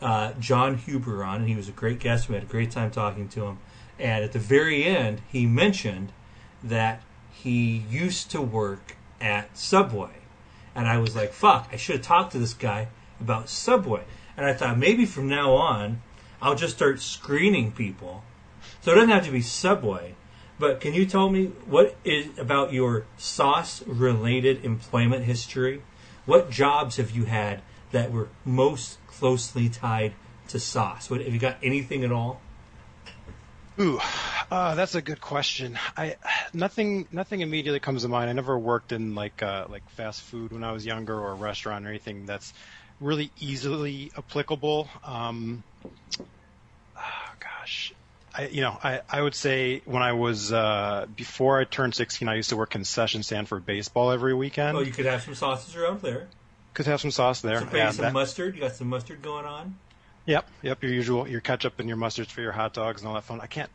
uh, 0.00 0.32
John 0.38 0.76
Huber 0.76 1.24
on, 1.24 1.40
and 1.40 1.48
he 1.48 1.56
was 1.56 1.68
a 1.68 1.72
great 1.72 1.98
guest. 1.98 2.28
We 2.28 2.34
had 2.34 2.44
a 2.44 2.46
great 2.46 2.70
time 2.70 2.90
talking 2.90 3.28
to 3.30 3.46
him. 3.46 3.58
And 3.98 4.24
at 4.24 4.32
the 4.32 4.38
very 4.38 4.84
end, 4.84 5.20
he 5.28 5.46
mentioned 5.46 6.12
that 6.62 7.02
he 7.32 7.84
used 7.90 8.30
to 8.30 8.40
work 8.40 8.96
at 9.20 9.56
Subway. 9.56 10.10
And 10.74 10.86
I 10.86 10.98
was 10.98 11.16
like, 11.16 11.32
fuck, 11.32 11.68
I 11.72 11.76
should 11.76 11.96
have 11.96 12.04
talked 12.04 12.32
to 12.32 12.38
this 12.38 12.54
guy 12.54 12.88
about 13.20 13.48
Subway. 13.48 14.04
And 14.36 14.46
I 14.46 14.54
thought 14.54 14.78
maybe 14.78 15.04
from 15.04 15.28
now 15.28 15.52
on, 15.52 16.02
I'll 16.40 16.54
just 16.54 16.76
start 16.76 17.00
screening 17.00 17.72
people. 17.72 18.22
So 18.80 18.92
it 18.92 18.94
doesn't 18.94 19.10
have 19.10 19.26
to 19.26 19.32
be 19.32 19.42
Subway. 19.42 20.14
But 20.60 20.78
can 20.78 20.92
you 20.92 21.06
tell 21.06 21.30
me 21.30 21.46
what 21.64 21.96
is 22.04 22.38
about 22.38 22.70
your 22.74 23.06
sauce 23.16 23.82
related 23.86 24.62
employment 24.62 25.24
history? 25.24 25.82
What 26.26 26.50
jobs 26.50 26.98
have 26.98 27.12
you 27.12 27.24
had 27.24 27.62
that 27.92 28.12
were 28.12 28.28
most 28.44 28.98
closely 29.06 29.70
tied 29.70 30.12
to 30.48 30.60
sauce? 30.60 31.08
What, 31.08 31.22
have 31.22 31.32
you 31.32 31.38
got 31.38 31.56
anything 31.62 32.04
at 32.04 32.12
all? 32.12 32.42
Ooh, 33.80 33.98
uh, 34.50 34.74
that's 34.74 34.94
a 34.94 35.00
good 35.00 35.22
question. 35.22 35.78
I 35.96 36.16
nothing 36.52 37.08
nothing 37.10 37.40
immediately 37.40 37.80
comes 37.80 38.02
to 38.02 38.08
mind. 38.08 38.28
I 38.28 38.34
never 38.34 38.58
worked 38.58 38.92
in 38.92 39.14
like 39.14 39.42
uh, 39.42 39.64
like 39.70 39.88
fast 39.88 40.20
food 40.20 40.52
when 40.52 40.62
I 40.62 40.72
was 40.72 40.84
younger 40.84 41.18
or 41.18 41.30
a 41.30 41.34
restaurant 41.36 41.86
or 41.86 41.88
anything 41.88 42.26
that's 42.26 42.52
really 43.00 43.30
easily 43.40 44.12
applicable. 44.18 44.90
Um, 45.02 45.64
oh, 46.98 47.30
gosh, 47.40 47.94
I 48.40 48.46
you 48.48 48.62
know 48.62 48.76
I, 48.82 49.00
I 49.08 49.20
would 49.20 49.34
say 49.34 49.82
when 49.84 50.02
I 50.02 50.12
was 50.12 50.52
uh, 50.52 51.06
before 51.14 51.60
I 51.60 51.64
turned 51.64 51.94
16, 51.94 52.26
I 52.28 52.36
used 52.36 52.50
to 52.50 52.56
work 52.56 52.70
concession 52.70 53.22
stand 53.22 53.48
for 53.48 53.60
baseball 53.60 54.10
every 54.10 54.34
weekend. 54.34 54.76
Oh, 54.76 54.80
you 54.80 54.92
could 54.92 55.06
have 55.06 55.22
some 55.22 55.34
sauces 55.34 55.76
around 55.76 56.00
there. 56.00 56.28
Could 56.72 56.86
have 56.86 57.00
some 57.00 57.10
sauce 57.10 57.40
there. 57.40 57.62
Yeah, 57.74 57.90
some 57.90 58.04
that- 58.04 58.12
mustard. 58.12 58.54
You 58.54 58.62
got 58.62 58.72
some 58.72 58.88
mustard 58.88 59.22
going 59.22 59.44
on. 59.44 59.76
Yep, 60.26 60.48
yep. 60.62 60.82
Your 60.82 60.92
usual, 60.92 61.26
your 61.26 61.40
ketchup 61.40 61.80
and 61.80 61.88
your 61.88 61.98
mustards 61.98 62.28
for 62.28 62.40
your 62.40 62.52
hot 62.52 62.72
dogs 62.72 63.00
and 63.00 63.08
all 63.08 63.14
that 63.14 63.24
fun. 63.24 63.40
I 63.40 63.46
can't, 63.46 63.70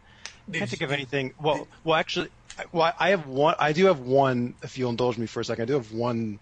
Did 0.50 0.60
can't 0.60 0.70
think 0.70 0.82
of 0.84 0.92
anything. 0.92 1.34
Well, 1.42 1.68
well, 1.84 1.96
actually, 1.96 2.30
I- 2.58 2.66
well, 2.72 2.94
I 2.98 3.10
have 3.10 3.28
one. 3.28 3.56
I 3.60 3.74
do 3.74 3.86
have 3.86 4.00
one. 4.00 4.56
If 4.64 4.78
you'll 4.78 4.92
indulge 4.92 5.18
me 5.18 5.26
for 5.28 5.42
a 5.42 5.46
second, 5.46 5.64
I 5.64 5.66
do 5.66 5.74
have 5.74 5.92
one 5.92 6.40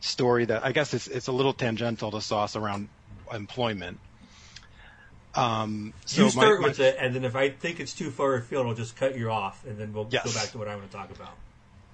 story 0.00 0.44
that 0.44 0.64
I 0.64 0.72
guess 0.72 0.94
it's 0.94 1.08
it's 1.08 1.26
a 1.26 1.32
little 1.32 1.52
tangential 1.52 2.10
to 2.12 2.20
sauce 2.20 2.56
around 2.56 2.88
employment. 3.32 3.98
Um, 5.38 5.92
so 6.04 6.24
you 6.24 6.30
start 6.30 6.60
my, 6.60 6.68
with 6.68 6.80
it, 6.80 6.96
and 6.98 7.14
then 7.14 7.24
if 7.24 7.36
I 7.36 7.50
think 7.50 7.80
it's 7.80 7.94
too 7.94 8.10
far 8.10 8.34
afield, 8.34 8.66
I'll 8.66 8.74
just 8.74 8.96
cut 8.96 9.16
you 9.16 9.30
off, 9.30 9.64
and 9.66 9.78
then 9.78 9.92
we'll 9.92 10.08
Yes. 10.10 10.24
go 10.24 10.32
back 10.32 10.50
to 10.52 10.58
what 10.58 10.68
I 10.68 10.74
want 10.74 10.90
to 10.90 10.96
talk 10.96 11.10
about. 11.10 11.30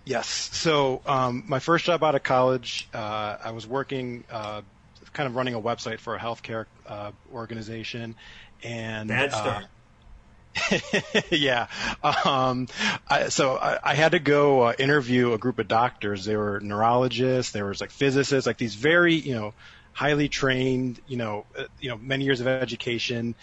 Yes. 0.05 0.29
So 0.53 1.03
um, 1.07 1.45
my 1.47 1.59
first 1.59 1.85
job 1.85 2.03
out 2.03 2.15
of 2.15 2.23
college, 2.23 2.89
uh, 2.95 3.37
I 3.45 3.51
was 3.53 3.67
working, 3.67 4.25
uh, 4.31 4.63
kind 5.13 5.27
of 5.27 5.37
running 5.37 5.55
a 5.55 5.61
website 5.61 5.99
for 5.99 6.17
a 6.17 6.19
healthcare 6.19 6.67
uh, 6.87 7.13
organization, 7.33 8.17
and 8.63 9.09
Bad 9.09 9.33
uh, 9.33 9.37
start. 9.37 9.65
yeah. 11.31 11.67
Um, 12.03 12.69
I, 13.09 13.29
so 13.29 13.57
I, 13.57 13.79
I 13.83 13.95
had 13.95 14.13
to 14.13 14.19
go 14.19 14.63
uh, 14.63 14.75
interview 14.79 15.33
a 15.33 15.39
group 15.39 15.59
of 15.59 15.69
doctors. 15.69 16.25
They 16.25 16.37
were 16.37 16.61
neurologists. 16.61 17.53
There 17.53 17.67
was 17.67 17.81
like 17.81 17.91
physicists, 17.91 18.47
like 18.47 18.59
these 18.59 18.75
very, 18.75 19.15
you 19.15 19.35
know, 19.35 19.55
highly 19.95 20.29
trained, 20.29 21.01
you 21.07 21.17
know, 21.17 21.47
uh, 21.57 21.65
you 21.81 21.89
know, 21.89 21.97
many 21.97 22.25
years 22.25 22.41
of 22.41 22.47
education. 22.47 23.35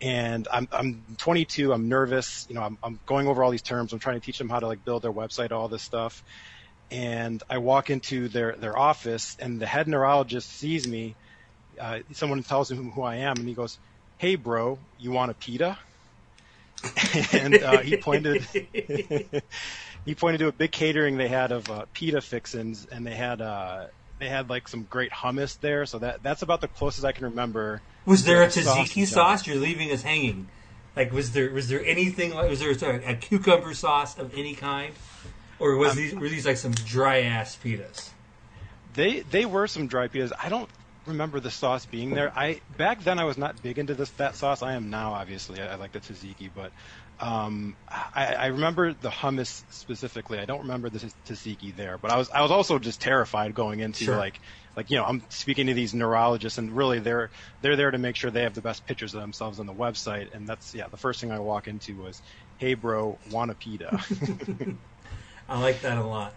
And 0.00 0.48
I'm, 0.52 0.68
I'm 0.72 1.04
22. 1.18 1.72
I'm 1.72 1.88
nervous. 1.88 2.46
You 2.48 2.54
know, 2.54 2.62
I'm, 2.62 2.78
I'm 2.82 3.00
going 3.06 3.28
over 3.28 3.44
all 3.44 3.50
these 3.50 3.62
terms. 3.62 3.92
I'm 3.92 3.98
trying 3.98 4.16
to 4.16 4.24
teach 4.24 4.38
them 4.38 4.48
how 4.48 4.58
to 4.58 4.66
like 4.66 4.84
build 4.84 5.02
their 5.02 5.12
website, 5.12 5.52
all 5.52 5.68
this 5.68 5.82
stuff. 5.82 6.22
And 6.90 7.42
I 7.50 7.58
walk 7.58 7.90
into 7.90 8.28
their, 8.28 8.56
their 8.56 8.76
office 8.76 9.36
and 9.38 9.60
the 9.60 9.66
head 9.66 9.86
neurologist 9.86 10.50
sees 10.50 10.88
me. 10.88 11.14
Uh, 11.78 11.98
someone 12.12 12.42
tells 12.42 12.70
him 12.70 12.90
who 12.90 13.02
I 13.02 13.16
am 13.16 13.36
and 13.36 13.46
he 13.46 13.54
goes, 13.54 13.78
Hey 14.16 14.36
bro, 14.36 14.78
you 14.96 15.12
want 15.12 15.30
a 15.30 15.34
pita? 15.34 15.78
and 17.32 17.62
uh, 17.62 17.78
he 17.78 17.96
pointed 17.96 18.42
he 20.04 20.14
pointed 20.14 20.38
to 20.38 20.48
a 20.48 20.52
big 20.52 20.72
catering 20.72 21.16
they 21.16 21.28
had 21.28 21.52
of 21.52 21.68
uh, 21.70 21.86
pita 21.92 22.20
fixins, 22.20 22.86
and 22.86 23.06
they 23.06 23.14
had 23.14 23.40
uh, 23.40 23.86
they 24.18 24.28
had 24.28 24.50
like 24.50 24.68
some 24.68 24.84
great 24.84 25.10
hummus 25.10 25.58
there. 25.60 25.86
So 25.86 25.98
that 25.98 26.22
that's 26.22 26.42
about 26.42 26.60
the 26.60 26.68
closest 26.68 27.04
I 27.04 27.12
can 27.12 27.24
remember. 27.24 27.82
Was 28.04 28.24
there 28.24 28.42
a 28.42 28.50
to 28.50 28.62
sauce 28.62 28.88
tzatziki 28.88 29.06
sauce? 29.06 29.46
You're 29.46 29.56
leaving 29.56 29.90
us 29.92 30.02
hanging. 30.02 30.48
Like, 30.96 31.12
was 31.12 31.32
there 31.32 31.50
was 31.52 31.68
there 31.68 31.84
anything 31.84 32.34
like 32.34 32.50
was 32.50 32.60
there 32.60 32.76
sorry, 32.76 33.04
a 33.04 33.14
cucumber 33.14 33.74
sauce 33.74 34.18
of 34.18 34.34
any 34.34 34.54
kind, 34.54 34.94
or 35.58 35.76
was 35.76 35.92
Um, 35.92 35.96
these 35.96 36.14
were 36.14 36.28
these 36.28 36.46
like 36.46 36.56
some 36.56 36.72
dry 36.72 37.22
ass 37.22 37.56
pitas? 37.62 38.10
They 38.94 39.20
they 39.20 39.46
were 39.46 39.66
some 39.66 39.86
dry 39.86 40.08
pitas. 40.08 40.32
I 40.42 40.48
don't 40.48 40.68
remember 41.06 41.40
the 41.40 41.50
sauce 41.50 41.86
being 41.86 42.10
there. 42.10 42.32
I 42.36 42.60
back 42.76 43.04
then 43.04 43.18
I 43.18 43.24
was 43.24 43.38
not 43.38 43.62
big 43.62 43.78
into 43.78 43.94
this 43.94 44.10
that 44.12 44.34
sauce. 44.34 44.62
I 44.62 44.74
am 44.74 44.90
now, 44.90 45.12
obviously. 45.12 45.60
I, 45.60 45.72
I 45.72 45.74
like 45.76 45.92
the 45.92 46.00
tzatziki, 46.00 46.50
but 46.54 46.72
um, 47.20 47.76
I, 47.88 48.34
I 48.34 48.46
remember 48.46 48.92
the 48.92 49.08
hummus 49.10 49.64
specifically. 49.70 50.38
I 50.38 50.44
don't 50.44 50.60
remember 50.60 50.88
the 50.88 50.98
tzatziki 50.98 51.74
there, 51.74 51.98
but 51.98 52.10
I 52.12 52.16
was 52.16 52.30
I 52.30 52.42
was 52.42 52.50
also 52.50 52.78
just 52.78 53.00
terrified 53.00 53.54
going 53.54 53.80
into 53.80 54.04
Sure. 54.04 54.16
like 54.16 54.40
like 54.76 54.90
you 54.90 54.96
know 54.96 55.04
I'm 55.04 55.22
speaking 55.28 55.66
to 55.66 55.74
these 55.74 55.94
neurologists 55.94 56.58
and 56.58 56.76
really 56.76 57.00
they're 57.00 57.30
they're 57.60 57.74
there 57.76 57.90
to 57.90 57.98
make 57.98 58.14
sure 58.16 58.30
they 58.30 58.42
have 58.42 58.54
the 58.54 58.62
best 58.62 58.86
pictures 58.86 59.14
of 59.14 59.20
themselves 59.20 59.58
on 59.58 59.66
the 59.66 59.74
website 59.74 60.32
and 60.34 60.46
that's 60.46 60.74
yeah 60.74 60.86
the 60.88 60.96
first 60.96 61.20
thing 61.20 61.32
I 61.32 61.40
walk 61.40 61.66
into 61.66 61.96
was 61.96 62.22
hey 62.58 62.74
bro 62.74 63.18
want 63.32 63.50
a 63.50 63.54
pita 63.54 63.98
I 65.48 65.60
like 65.60 65.80
that 65.82 65.98
a 65.98 66.04
lot. 66.04 66.34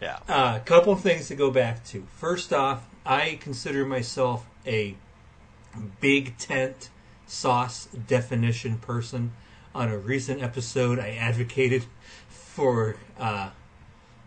yeah 0.00 0.18
A 0.28 0.32
uh, 0.32 0.58
couple 0.60 0.94
things 0.94 1.26
to 1.28 1.34
go 1.34 1.50
back 1.50 1.84
to. 1.86 2.06
First 2.16 2.52
off, 2.52 2.86
I 3.04 3.38
consider 3.40 3.84
myself 3.84 4.46
a 4.66 4.94
big 6.00 6.36
tent 6.38 6.90
sauce 7.26 7.86
definition 8.06 8.78
person. 8.78 9.32
On 9.74 9.88
a 9.88 9.96
recent 9.98 10.42
episode, 10.42 10.98
I 10.98 11.10
advocated 11.10 11.84
for 12.28 12.96
uh, 13.18 13.50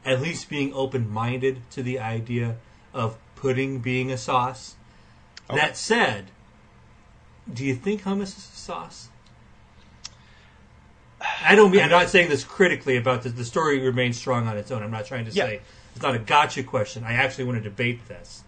at 0.05 0.21
least 0.21 0.49
being 0.49 0.73
open 0.73 1.09
minded 1.09 1.61
to 1.71 1.83
the 1.83 1.99
idea 1.99 2.55
of 2.93 3.17
pudding 3.35 3.79
being 3.79 4.11
a 4.11 4.17
sauce. 4.17 4.75
Okay. 5.49 5.59
That 5.59 5.75
said, 5.75 6.31
do 7.51 7.65
you 7.65 7.75
think 7.75 8.03
hummus 8.03 8.37
is 8.37 8.49
a 8.53 8.57
sauce? 8.57 9.09
I 11.45 11.55
don't 11.55 11.71
mean. 11.71 11.81
I'm 11.81 11.89
not 11.89 12.09
saying 12.09 12.29
this 12.29 12.43
critically 12.43 12.97
about 12.97 13.23
this. 13.23 13.33
The 13.33 13.45
story 13.45 13.79
remains 13.79 14.17
strong 14.17 14.47
on 14.47 14.57
its 14.57 14.71
own. 14.71 14.83
I'm 14.83 14.91
not 14.91 15.05
trying 15.05 15.25
to 15.25 15.31
Yeah. 15.31 15.45
say 15.45 15.61
it's 15.93 16.01
not 16.01 16.15
a 16.15 16.19
gotcha 16.19 16.63
question. 16.63 17.03
I 17.03 17.13
actually 17.13 17.45
want 17.45 17.57
to 17.61 17.69
debate 17.69 18.07
this. 18.07 18.43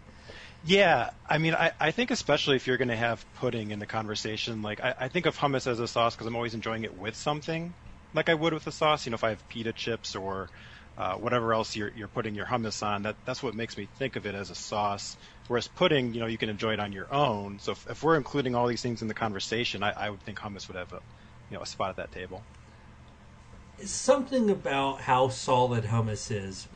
Yeah, 0.67 1.11
I 1.29 1.37
mean, 1.37 1.53
I, 1.53 1.73
I 1.79 1.91
think 1.91 2.09
especially 2.09 2.55
if 2.55 2.65
you're 2.65 2.77
going 2.77 2.87
to 2.87 2.95
have 2.95 3.31
pudding 3.33 3.69
in 3.71 3.77
the 3.79 3.85
conversation, 3.85 4.63
like 4.63 4.81
I, 4.81 4.95
I 5.01 5.07
think 5.09 5.27
of 5.27 5.37
hummus 5.37 5.67
as 5.67 5.79
a 5.79 5.87
sauce 5.87 6.15
because 6.15 6.25
I'm 6.25 6.35
always 6.35 6.55
enjoying 6.55 6.83
it 6.85 6.95
with 6.95 7.15
something, 7.15 7.75
like 8.13 8.29
I 8.29 8.33
would 8.33 8.53
with 8.53 8.65
a 8.65 8.71
sauce. 8.71 9.05
You 9.05 9.11
know, 9.11 9.15
if 9.15 9.23
I 9.23 9.29
have 9.29 9.47
pita 9.47 9.73
chips 9.73 10.15
or 10.15 10.49
uh, 10.97 11.15
whatever 11.17 11.53
else 11.53 11.75
you're, 11.75 11.91
you're 11.95 12.07
putting 12.07 12.33
your 12.33 12.47
hummus 12.47 12.81
on, 12.81 13.03
that 13.03 13.17
that's 13.25 13.43
what 13.43 13.53
makes 13.53 13.77
me 13.77 13.89
think 13.97 14.15
of 14.15 14.25
it 14.25 14.33
as 14.33 14.49
a 14.49 14.55
sauce. 14.55 15.17
Whereas 15.47 15.67
pudding, 15.67 16.13
you 16.15 16.19
know, 16.19 16.25
you 16.27 16.39
can 16.39 16.49
enjoy 16.49 16.73
it 16.73 16.79
on 16.79 16.91
your 16.93 17.13
own. 17.13 17.59
So 17.59 17.73
if, 17.73 17.85
if 17.87 18.03
we're 18.03 18.17
including 18.17 18.55
all 18.55 18.67
these 18.67 18.81
things 18.81 19.03
in 19.03 19.07
the 19.07 19.13
conversation, 19.13 19.83
I, 19.83 19.91
I 19.91 20.09
would 20.09 20.23
think 20.23 20.39
hummus 20.39 20.67
would 20.67 20.77
have 20.77 20.93
a, 20.93 21.01
you 21.49 21.57
know, 21.57 21.61
a 21.61 21.67
spot 21.67 21.91
at 21.91 21.97
that 21.97 22.11
table. 22.11 22.47
something 23.83 24.49
about 24.49 25.01
how 25.01 25.29
solid 25.29 25.85
hummus 25.85 26.31
is. 26.31 26.67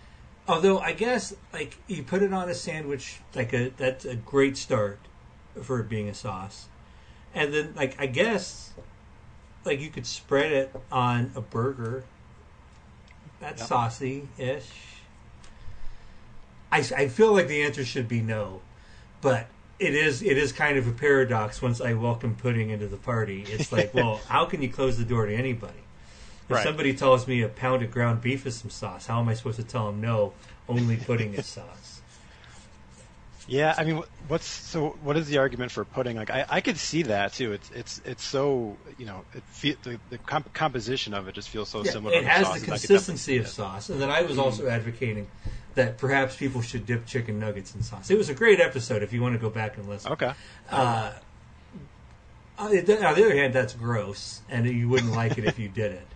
Although 0.49 0.79
I 0.79 0.93
guess 0.93 1.35
like 1.53 1.77
you 1.87 2.01
put 2.01 2.23
it 2.23 2.33
on 2.33 2.49
a 2.49 2.55
sandwich, 2.55 3.19
like 3.35 3.53
a 3.53 3.69
that's 3.77 4.03
a 4.03 4.15
great 4.15 4.57
start 4.57 4.97
for 5.61 5.79
it 5.79 5.87
being 5.87 6.09
a 6.09 6.13
sauce. 6.15 6.67
And 7.35 7.53
then 7.53 7.73
like 7.75 7.95
I 8.01 8.07
guess 8.07 8.71
like 9.63 9.79
you 9.79 9.89
could 9.89 10.07
spread 10.07 10.51
it 10.51 10.75
on 10.91 11.31
a 11.35 11.41
burger. 11.41 12.03
That's 13.39 13.61
Yep. 13.61 13.67
saucy 13.69 14.27
ish. 14.39 14.71
I, 16.71 16.77
I 16.95 17.07
feel 17.07 17.33
like 17.33 17.47
the 17.47 17.61
answer 17.61 17.85
should 17.85 18.07
be 18.07 18.21
no, 18.21 18.61
but 19.21 19.47
it 19.77 19.93
is 19.93 20.23
it 20.23 20.37
is 20.37 20.51
kind 20.51 20.79
of 20.79 20.87
a 20.87 20.91
paradox 20.91 21.61
once 21.61 21.79
I 21.79 21.93
welcome 21.93 22.35
pudding 22.35 22.71
into 22.71 22.87
the 22.87 22.97
party. 22.97 23.45
It's 23.49 23.71
like, 23.71 23.93
well, 23.93 24.19
how 24.27 24.45
can 24.45 24.63
you 24.63 24.69
close 24.69 24.97
the 24.97 25.05
door 25.05 25.27
to 25.27 25.33
anybody? 25.33 25.83
If 26.49 26.55
Right. 26.55 26.63
somebody 26.63 26.93
tells 26.95 27.27
me 27.27 27.41
a 27.43 27.47
pound 27.47 27.83
of 27.83 27.91
ground 27.91 28.21
beef 28.21 28.45
is 28.47 28.57
some 28.57 28.71
sauce, 28.71 29.05
how 29.05 29.19
am 29.19 29.29
I 29.29 29.35
supposed 29.35 29.57
to 29.57 29.63
tell 29.63 29.85
them 29.85 30.01
no? 30.01 30.33
Only 30.67 30.97
pudding 30.97 31.33
is 31.35 31.45
sauce. 31.45 32.01
Yeah, 33.47 33.73
I 33.77 33.83
mean, 33.83 34.03
what's 34.27 34.45
so? 34.45 34.89
What 35.03 35.17
is 35.17 35.27
the 35.27 35.39
argument 35.39 35.71
for 35.71 35.83
pudding? 35.83 36.17
Like, 36.17 36.29
I, 36.29 36.45
I 36.49 36.61
could 36.61 36.77
see 36.77 37.03
that 37.03 37.33
too. 37.33 37.51
It's 37.53 37.71
it's 37.71 38.01
it's 38.05 38.23
so 38.23 38.77
you 38.97 39.05
know, 39.07 39.25
it 39.33 39.41
fe- 39.43 39.75
the, 39.83 39.99
the 40.09 40.19
comp- 40.19 40.53
composition 40.53 41.15
of 41.15 41.27
it 41.27 41.33
just 41.33 41.49
feels 41.49 41.69
so 41.69 41.83
Yeah, 41.83 41.91
similar. 41.91 42.15
it 42.15 42.21
to 42.21 42.27
has 42.29 42.47
the 42.47 42.53
I 42.53 42.53
could 42.53 42.59
definitely 42.61 42.87
consistency 42.87 43.37
of 43.37 43.47
sauce, 43.47 43.89
and 43.89 43.99
then 43.99 44.09
I 44.11 44.21
was 44.21 44.37
also 44.37 44.67
advocating 44.67 45.27
that 45.75 45.97
perhaps 45.97 46.35
people 46.35 46.61
should 46.61 46.85
dip 46.85 47.07
chicken 47.07 47.39
nuggets 47.39 47.73
in 47.73 47.81
sauce. 47.81 48.11
It 48.11 48.17
was 48.17 48.29
a 48.29 48.35
great 48.35 48.59
episode 48.59 49.01
if 49.01 49.13
you 49.13 49.21
want 49.21 49.33
to 49.33 49.39
go 49.39 49.49
back 49.49 49.77
and 49.77 49.87
listen. 49.89 50.11
Okay. 50.11 50.31
Uh, 50.71 51.11
on 52.59 52.71
the 52.71 53.05
other 53.07 53.35
hand, 53.35 53.53
that's 53.53 53.73
gross, 53.73 54.41
and 54.49 54.67
you 54.67 54.89
wouldn't 54.89 55.13
like 55.13 55.37
it 55.37 55.45
if 55.45 55.57
you 55.57 55.69
did 55.69 55.91
it. 55.93 56.07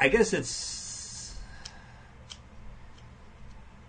I 0.00 0.08
guess 0.08 0.32
it's. 0.32 1.36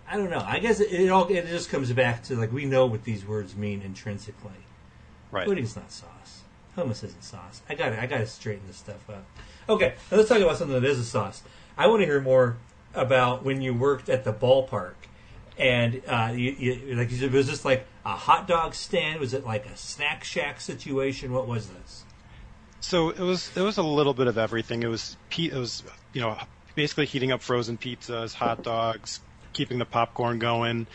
I 0.08 0.16
don't 0.16 0.30
know. 0.30 0.42
I 0.44 0.58
guess 0.58 0.80
it, 0.80 0.92
it 0.92 1.08
all 1.08 1.28
it 1.28 1.46
just 1.46 1.70
comes 1.70 1.92
back 1.92 2.24
to 2.24 2.36
like 2.36 2.52
we 2.52 2.64
know 2.64 2.86
what 2.86 3.04
these 3.04 3.24
words 3.24 3.54
mean 3.54 3.82
intrinsically. 3.82 4.50
Right. 5.30 5.46
Pudding's 5.46 5.76
not 5.76 5.92
sauce. 5.92 6.42
Hummus 6.76 7.04
isn't 7.04 7.22
sauce. 7.22 7.62
I 7.68 7.74
got 7.74 7.92
I 7.92 8.06
got 8.06 8.18
to 8.18 8.26
straighten 8.26 8.66
this 8.66 8.76
stuff 8.76 9.08
up. 9.08 9.24
Okay, 9.68 9.94
now 10.10 10.16
let's 10.16 10.28
talk 10.28 10.38
about 10.38 10.56
something 10.56 10.80
that 10.80 10.88
is 10.88 10.98
a 10.98 11.04
sauce. 11.04 11.42
I 11.78 11.86
want 11.86 12.00
to 12.00 12.06
hear 12.06 12.20
more 12.20 12.56
about 12.94 13.44
when 13.44 13.62
you 13.62 13.72
worked 13.72 14.08
at 14.08 14.24
the 14.24 14.32
ballpark, 14.32 14.94
and 15.56 16.02
uh, 16.08 16.32
you, 16.34 16.50
you, 16.52 16.96
like 16.96 17.10
you 17.10 17.16
said, 17.16 17.32
was 17.32 17.46
this 17.46 17.64
like 17.64 17.86
a 18.04 18.16
hot 18.16 18.48
dog 18.48 18.74
stand? 18.74 19.20
Was 19.20 19.32
it 19.34 19.44
like 19.44 19.66
a 19.66 19.76
snack 19.76 20.24
shack 20.24 20.60
situation? 20.60 21.32
What 21.32 21.46
was 21.46 21.68
this? 21.68 22.04
So 22.80 23.10
it 23.10 23.18
was 23.18 23.50
it 23.56 23.62
was 23.62 23.78
a 23.78 23.82
little 23.82 24.14
bit 24.14 24.26
of 24.26 24.38
everything. 24.38 24.82
It 24.82 24.88
was 24.88 25.16
it 25.36 25.52
was 25.54 25.84
you 26.12 26.20
know 26.20 26.36
basically 26.74 27.06
heating 27.06 27.32
up 27.32 27.42
frozen 27.42 27.78
pizzas, 27.78 28.34
hot 28.34 28.62
dogs, 28.62 29.20
keeping 29.52 29.78
the 29.78 29.84
popcorn 29.84 30.38
going, 30.38 30.86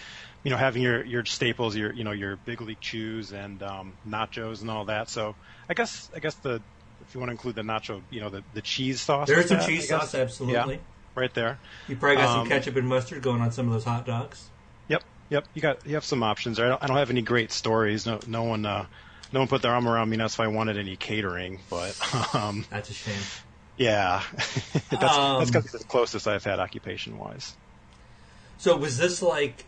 you 0.44 0.52
know 0.52 0.58
having 0.58 0.82
your 0.82 1.04
your 1.06 1.26
staples, 1.26 1.76
your 1.76 1.94
you 1.94 2.04
know 2.04 2.12
your 2.12 2.38
big 2.38 2.62
league 2.62 2.80
chews 2.80 3.32
and 3.32 3.62
um, 3.64 3.94
nachos 4.08 4.62
and 4.62 4.70
all 4.70 4.86
that. 4.86 5.10
So 5.10 5.36
I 5.70 5.74
guess 5.74 6.10
I 6.16 6.20
guess 6.20 6.36
the 6.36 6.62
if 7.02 7.14
you 7.14 7.20
want 7.20 7.30
to 7.30 7.34
include 7.34 7.56
the 7.56 7.62
nacho, 7.62 8.02
you 8.10 8.22
know 8.22 8.30
the 8.30 8.44
the 8.54 8.62
cheese 8.62 9.02
sauce. 9.02 9.28
There's 9.28 9.48
some 9.48 9.58
that, 9.58 9.68
cheese 9.68 9.90
sauce, 9.90 10.16
absolutely. 10.16 10.76
Yeah, 10.76 10.80
right 11.16 11.34
there. 11.34 11.60
You 11.88 11.96
probably 11.96 12.18
got 12.18 12.30
some 12.30 12.40
Um, 12.42 12.48
ketchup 12.48 12.76
and 12.76 12.88
mustard 12.88 13.22
going 13.22 13.42
on 13.42 13.52
some 13.52 13.68
of 13.68 13.74
those 13.74 13.84
hot 13.84 14.06
dogs. 14.06 14.50
Yep, 14.88 15.04
yep. 15.30 15.46
You 15.54 15.62
got 15.62 15.86
you 15.86 15.96
have 15.96 16.06
some 16.06 16.24
options 16.24 16.58
there. 16.58 16.68
I 16.68 16.70
don't, 16.70 16.84
I 16.84 16.88
don't 16.88 16.98
have 16.98 17.10
any 17.10 17.22
great 17.22 17.52
stories. 17.52 18.06
No, 18.06 18.20
no 18.28 18.44
one, 18.44 18.66
uh, 18.66 18.86
no 19.32 19.40
one 19.40 19.48
put 19.48 19.62
their 19.62 19.72
arm 19.72 19.88
around 19.88 20.10
me. 20.10 20.16
and 20.16 20.22
asked 20.22 20.36
if 20.36 20.42
I 20.42 20.48
wanted 20.48 20.78
any 20.78 20.96
catering, 20.96 21.60
but 21.70 21.96
um, 22.36 22.66
That's 22.70 22.90
a 22.90 22.94
shame. 22.94 23.16
Yeah, 23.78 24.24
that's 24.90 25.04
Um, 25.04 25.40
that's 25.40 25.52
that's 25.52 25.72
the 25.72 25.84
closest 25.86 26.28
I've 26.28 26.44
had 26.44 26.60
occupation 26.60 27.18
wise. 27.18 27.56
So 28.58 28.78
was 28.78 28.98
this 28.98 29.22
like 29.22 29.66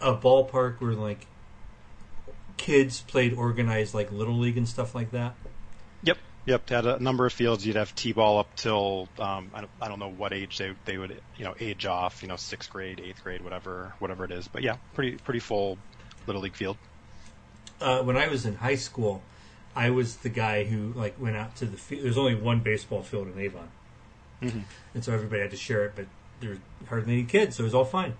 a 0.00 0.14
ballpark 0.14 0.80
where 0.80 0.94
like 0.94 1.26
kids 2.56 3.00
played 3.02 3.34
organized 3.34 3.94
like 3.94 4.10
little 4.12 4.38
league 4.38 4.56
and 4.56 4.68
stuff 4.68 4.94
like 4.94 5.10
that? 5.10 5.34
Yep, 6.02 6.18
yep. 6.46 6.68
Had 6.68 6.86
a 6.86 6.98
number 6.98 7.26
of 7.26 7.32
fields. 7.32 7.66
You'd 7.66 7.76
have 7.76 7.94
t-ball 7.94 8.38
up 8.38 8.54
till 8.56 9.08
um, 9.18 9.50
I 9.54 9.60
don't, 9.60 9.70
I 9.82 9.88
don't 9.88 9.98
know 9.98 10.10
what 10.10 10.32
age 10.32 10.58
they 10.58 10.74
they 10.84 10.96
would 10.98 11.20
you 11.36 11.44
know 11.44 11.54
age 11.60 11.86
off. 11.86 12.22
You 12.22 12.28
know, 12.28 12.36
sixth 12.36 12.70
grade, 12.70 13.00
eighth 13.00 13.22
grade, 13.22 13.42
whatever 13.42 13.94
whatever 13.98 14.24
it 14.24 14.30
is. 14.32 14.48
But 14.48 14.62
yeah, 14.62 14.76
pretty 14.94 15.16
pretty 15.18 15.40
full 15.40 15.78
little 16.26 16.42
league 16.42 16.56
field. 16.56 16.76
uh, 17.80 18.02
when 18.02 18.16
I 18.16 18.28
was 18.28 18.46
in 18.46 18.56
high 18.56 18.76
school, 18.76 19.22
I 19.76 19.90
was 19.90 20.16
the 20.16 20.28
guy 20.30 20.64
who 20.64 20.92
like 20.94 21.14
went 21.20 21.36
out 21.36 21.54
to 21.56 21.66
the 21.66 21.76
field. 21.76 22.02
There's 22.04 22.18
only 22.18 22.34
one 22.34 22.60
baseball 22.60 23.02
field 23.02 23.28
in 23.28 23.38
Avon, 23.38 23.68
Mhm. 24.42 24.62
and 24.94 25.04
so 25.04 25.12
everybody 25.12 25.42
had 25.42 25.50
to 25.52 25.56
share 25.56 25.84
it. 25.84 25.92
But 25.94 26.06
there 26.40 26.50
were 26.50 26.58
hardly 26.88 27.12
any 27.14 27.24
kids, 27.24 27.56
so 27.56 27.62
it 27.62 27.66
was 27.66 27.74
all 27.74 27.84
fine. 27.84 28.14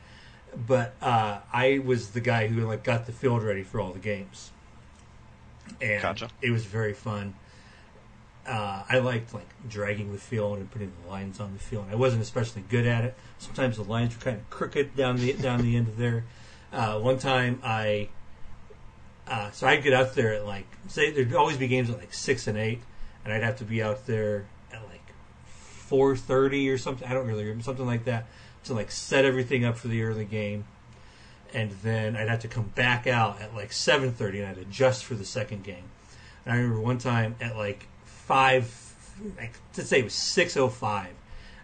But 0.55 0.95
uh, 1.03 1.41
I 1.53 1.79
was 1.85 2.11
the 2.11 2.21
guy 2.21 2.47
who 2.49 2.67
like 2.67 2.85
got 2.85 3.07
the 3.07 3.13
field 3.13 3.43
ready 3.43 3.63
for 3.63 3.81
all 3.81 3.93
the 3.93 3.99
games, 3.99 4.51
and 5.81 6.01
Gotcha. 6.03 6.29
it 6.43 6.51
was 6.51 6.65
very 6.67 6.93
fun. 6.93 7.35
Uh, 8.47 8.85
I 8.89 8.99
liked 8.99 9.35
like 9.35 9.49
dragging 9.69 10.13
the 10.13 10.19
field 10.19 10.59
and 10.59 10.71
putting 10.71 10.93
the 11.03 11.11
lines 11.11 11.41
on 11.41 11.53
the 11.53 11.59
field. 11.59 11.87
I 11.91 11.97
wasn't 11.97 12.23
especially 12.23 12.63
good 12.69 12.87
at 12.87 13.05
it. 13.05 13.17
Sometimes 13.39 13.77
the 13.77 13.83
lines 13.83 14.15
were 14.17 14.23
kind 14.23 14.37
of 14.37 14.49
crooked 14.51 14.95
down 14.95 15.17
the 15.17 15.33
down 15.33 15.63
the 15.63 15.75
end 15.77 15.89
of 15.89 15.97
there. 15.97 16.25
Uh, 16.73 16.99
one 17.01 17.19
time 17.19 17.61
I, 17.65 18.09
uh, 19.29 19.51
so 19.51 19.67
I'd 19.67 19.83
get 19.83 19.93
out 19.93 20.15
there 20.15 20.35
at 20.35 20.47
like 20.47 20.67
say 20.89 21.11
there'd 21.11 21.35
always 21.35 21.57
be 21.57 21.67
games 21.67 21.91
at 21.91 21.99
like 21.99 22.15
six 22.15 22.47
and 22.47 22.57
eight, 22.57 22.81
and 23.25 23.33
I'd 23.33 23.43
have 23.43 23.59
to 23.59 23.65
be 23.65 23.83
out 23.83 24.07
there 24.07 24.47
at 24.73 24.83
like 24.85 25.03
four 25.45 26.17
thirty 26.17 26.69
or 26.71 26.79
something. 26.79 27.07
I 27.09 27.15
don't 27.15 27.27
really 27.27 27.43
remember 27.45 27.65
something 27.65 27.87
like 27.87 28.05
that 28.05 28.27
to 28.65 28.75
like 28.75 28.91
set 28.91 29.25
everything 29.25 29.65
up 29.65 29.77
for 29.77 29.89
the 29.89 30.03
early 30.03 30.25
game, 30.25 30.65
and 31.53 31.73
then 31.83 32.17
I'd 32.17 32.29
have 32.29 32.41
to 32.41 32.49
come 32.49 32.73
back 32.75 33.07
out 33.07 33.41
at 33.41 33.55
like 33.55 33.73
seven 33.73 34.13
thirty 34.13 34.41
and 34.41 34.49
I'd 34.49 34.59
adjust 34.59 35.05
for 35.05 35.15
the 35.15 35.25
second 35.25 35.65
game. 35.65 35.85
And 36.45 36.55
I 36.55 36.59
remember 36.59 36.81
one 36.81 36.99
time 36.99 37.35
at 37.41 37.57
like 37.57 37.89
five, 38.05 38.73
like, 39.37 39.55
let's 39.77 39.91
say 39.91 40.01
it 40.01 40.05
was 40.05 40.15
six 40.15 40.57
oh 40.57 40.69
five, 40.69 41.15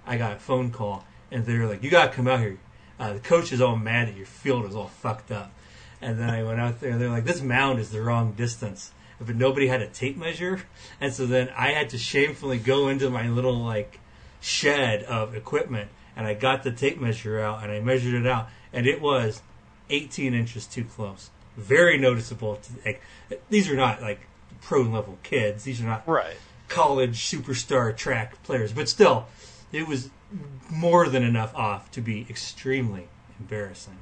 I 0.05 0.17
got 0.17 0.33
a 0.33 0.39
phone 0.41 0.71
call 0.73 1.05
and 1.31 1.47
they 1.47 1.57
were 1.59 1.67
like, 1.67 1.83
"You 1.85 1.91
gotta 1.91 2.13
come 2.13 2.27
out 2.27 2.41
here. 2.41 2.59
Uh, 2.99 3.15
the 3.15 3.21
coach 3.21 3.53
is 3.53 3.61
all 3.61 3.77
mad 3.77 4.09
that 4.09 4.17
your 4.17 4.27
field 4.27 4.67
is 4.67 4.75
all 4.75 4.89
fucked 4.89 5.31
up." 5.31 5.53
And 6.03 6.19
then 6.19 6.29
I 6.29 6.43
went 6.43 6.61
out 6.61 6.81
there 6.81 6.91
and 6.91 7.01
they're 7.01 7.09
like, 7.09 7.25
"This 7.25 7.41
mound 7.41 7.79
is 7.79 7.91
the 7.91 8.03
wrong 8.03 8.33
distance." 8.33 8.91
But 9.21 9.37
nobody 9.37 9.69
had 9.69 9.81
a 9.81 9.87
tape 9.87 10.17
measure, 10.17 10.63
and 11.01 11.15
so 11.15 11.27
then 11.27 11.49
I 11.57 11.69
had 11.69 11.91
to 11.91 11.99
shamefully 11.99 12.59
go 12.59 12.89
into 12.89 13.09
my 13.09 13.29
little 13.29 13.57
like 13.57 14.01
shed 14.41 15.05
of 15.05 15.37
equipment 15.37 15.89
and 16.17 16.27
I 16.27 16.35
got 16.35 16.65
the 16.65 16.73
tape 16.73 17.01
measure 17.01 17.41
out 17.41 17.63
and 17.63 17.71
I 17.73 17.81
measured 17.81 18.15
it 18.15 18.27
out 18.27 18.49
and 18.73 18.87
it 18.87 19.01
was 19.01 19.43
18 19.91 20.35
inches 20.35 20.67
too 20.67 20.85
close. 20.85 21.31
Very 21.57 21.99
noticeable. 21.99 22.57
To, 22.57 22.73
like, 22.85 23.01
these 23.49 23.71
are 23.71 23.77
not 23.77 24.03
like 24.03 24.27
pro 24.61 24.83
level 24.83 25.19
kids. 25.23 25.65
These 25.65 25.81
are 25.81 25.85
not 25.85 26.07
Right. 26.09 26.37
college 26.69 27.21
superstar 27.25 27.97
track 27.97 28.43
players, 28.43 28.73
but 28.73 28.89
still, 28.89 29.27
it 29.71 29.87
was 29.87 30.11
more 30.71 31.09
than 31.09 31.23
enough 31.23 31.55
off 31.55 31.91
to 31.93 32.01
be 32.01 32.27
extremely 32.29 33.09
embarrassing. 33.39 33.99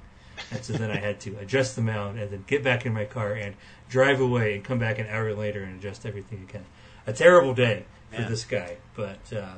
And 0.51 0.65
so 0.65 0.73
then 0.75 0.91
I 0.91 0.97
had 0.97 1.21
to 1.21 1.37
adjust 1.39 1.77
the 1.77 1.83
mound 1.83 2.19
and 2.19 2.31
then 2.31 2.45
get 2.47 2.63
back 2.65 2.87
in 2.87 2.93
my 2.93 3.05
car 3.05 3.33
and 3.33 3.55
drive 3.89 4.21
away 4.21 4.55
and 4.55 4.65
come 4.65 4.79
back 4.79 4.99
an 4.99 5.07
hour 5.09 5.35
later 5.35 5.63
and 5.63 5.79
adjust 5.79 6.07
everything 6.07 6.47
again. 6.49 6.65
A 7.07 7.13
terrible 7.13 7.55
day 7.55 7.85
for 8.11 8.21
Man. 8.23 8.31
this 8.31 8.45
guy, 8.45 8.77
but 8.95 9.33
uh, 9.33 9.55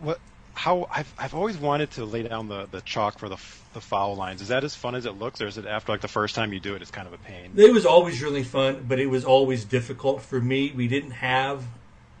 What? 0.00 0.18
How? 0.54 0.86
I've 0.94 1.12
I've 1.18 1.34
always 1.34 1.56
wanted 1.56 1.92
to 1.92 2.04
lay 2.04 2.22
down 2.24 2.48
the, 2.48 2.66
the 2.70 2.82
chalk 2.82 3.18
for 3.18 3.28
the 3.28 3.38
the 3.72 3.80
foul 3.80 4.16
lines. 4.16 4.42
Is 4.42 4.48
that 4.48 4.64
as 4.64 4.74
fun 4.74 4.94
as 4.94 5.06
it 5.06 5.12
looks, 5.12 5.40
or 5.40 5.46
is 5.46 5.56
it 5.56 5.64
after 5.66 5.92
like 5.92 6.02
the 6.02 6.08
first 6.08 6.34
time 6.34 6.52
you 6.52 6.60
do 6.60 6.74
it, 6.74 6.82
it's 6.82 6.90
kind 6.90 7.06
of 7.06 7.14
a 7.14 7.18
pain? 7.18 7.52
It 7.56 7.72
was 7.72 7.86
always 7.86 8.22
really 8.22 8.42
fun, 8.42 8.84
but 8.86 8.98
it 8.98 9.06
was 9.06 9.24
always 9.24 9.64
difficult 9.64 10.20
for 10.20 10.40
me. 10.40 10.70
We 10.76 10.88
didn't 10.88 11.12
have 11.12 11.64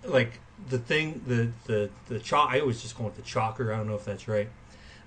like 0.04 0.40
the 0.68 0.78
thing 0.78 1.22
the 1.26 1.50
the 1.66 1.90
the 2.08 2.20
chalk. 2.20 2.50
I 2.50 2.60
always 2.60 2.80
just 2.80 2.96
call 2.96 3.08
it 3.08 3.16
the 3.16 3.22
chalker. 3.22 3.72
I 3.72 3.76
don't 3.76 3.86
know 3.88 3.96
if 3.96 4.04
that's 4.06 4.26
right, 4.28 4.48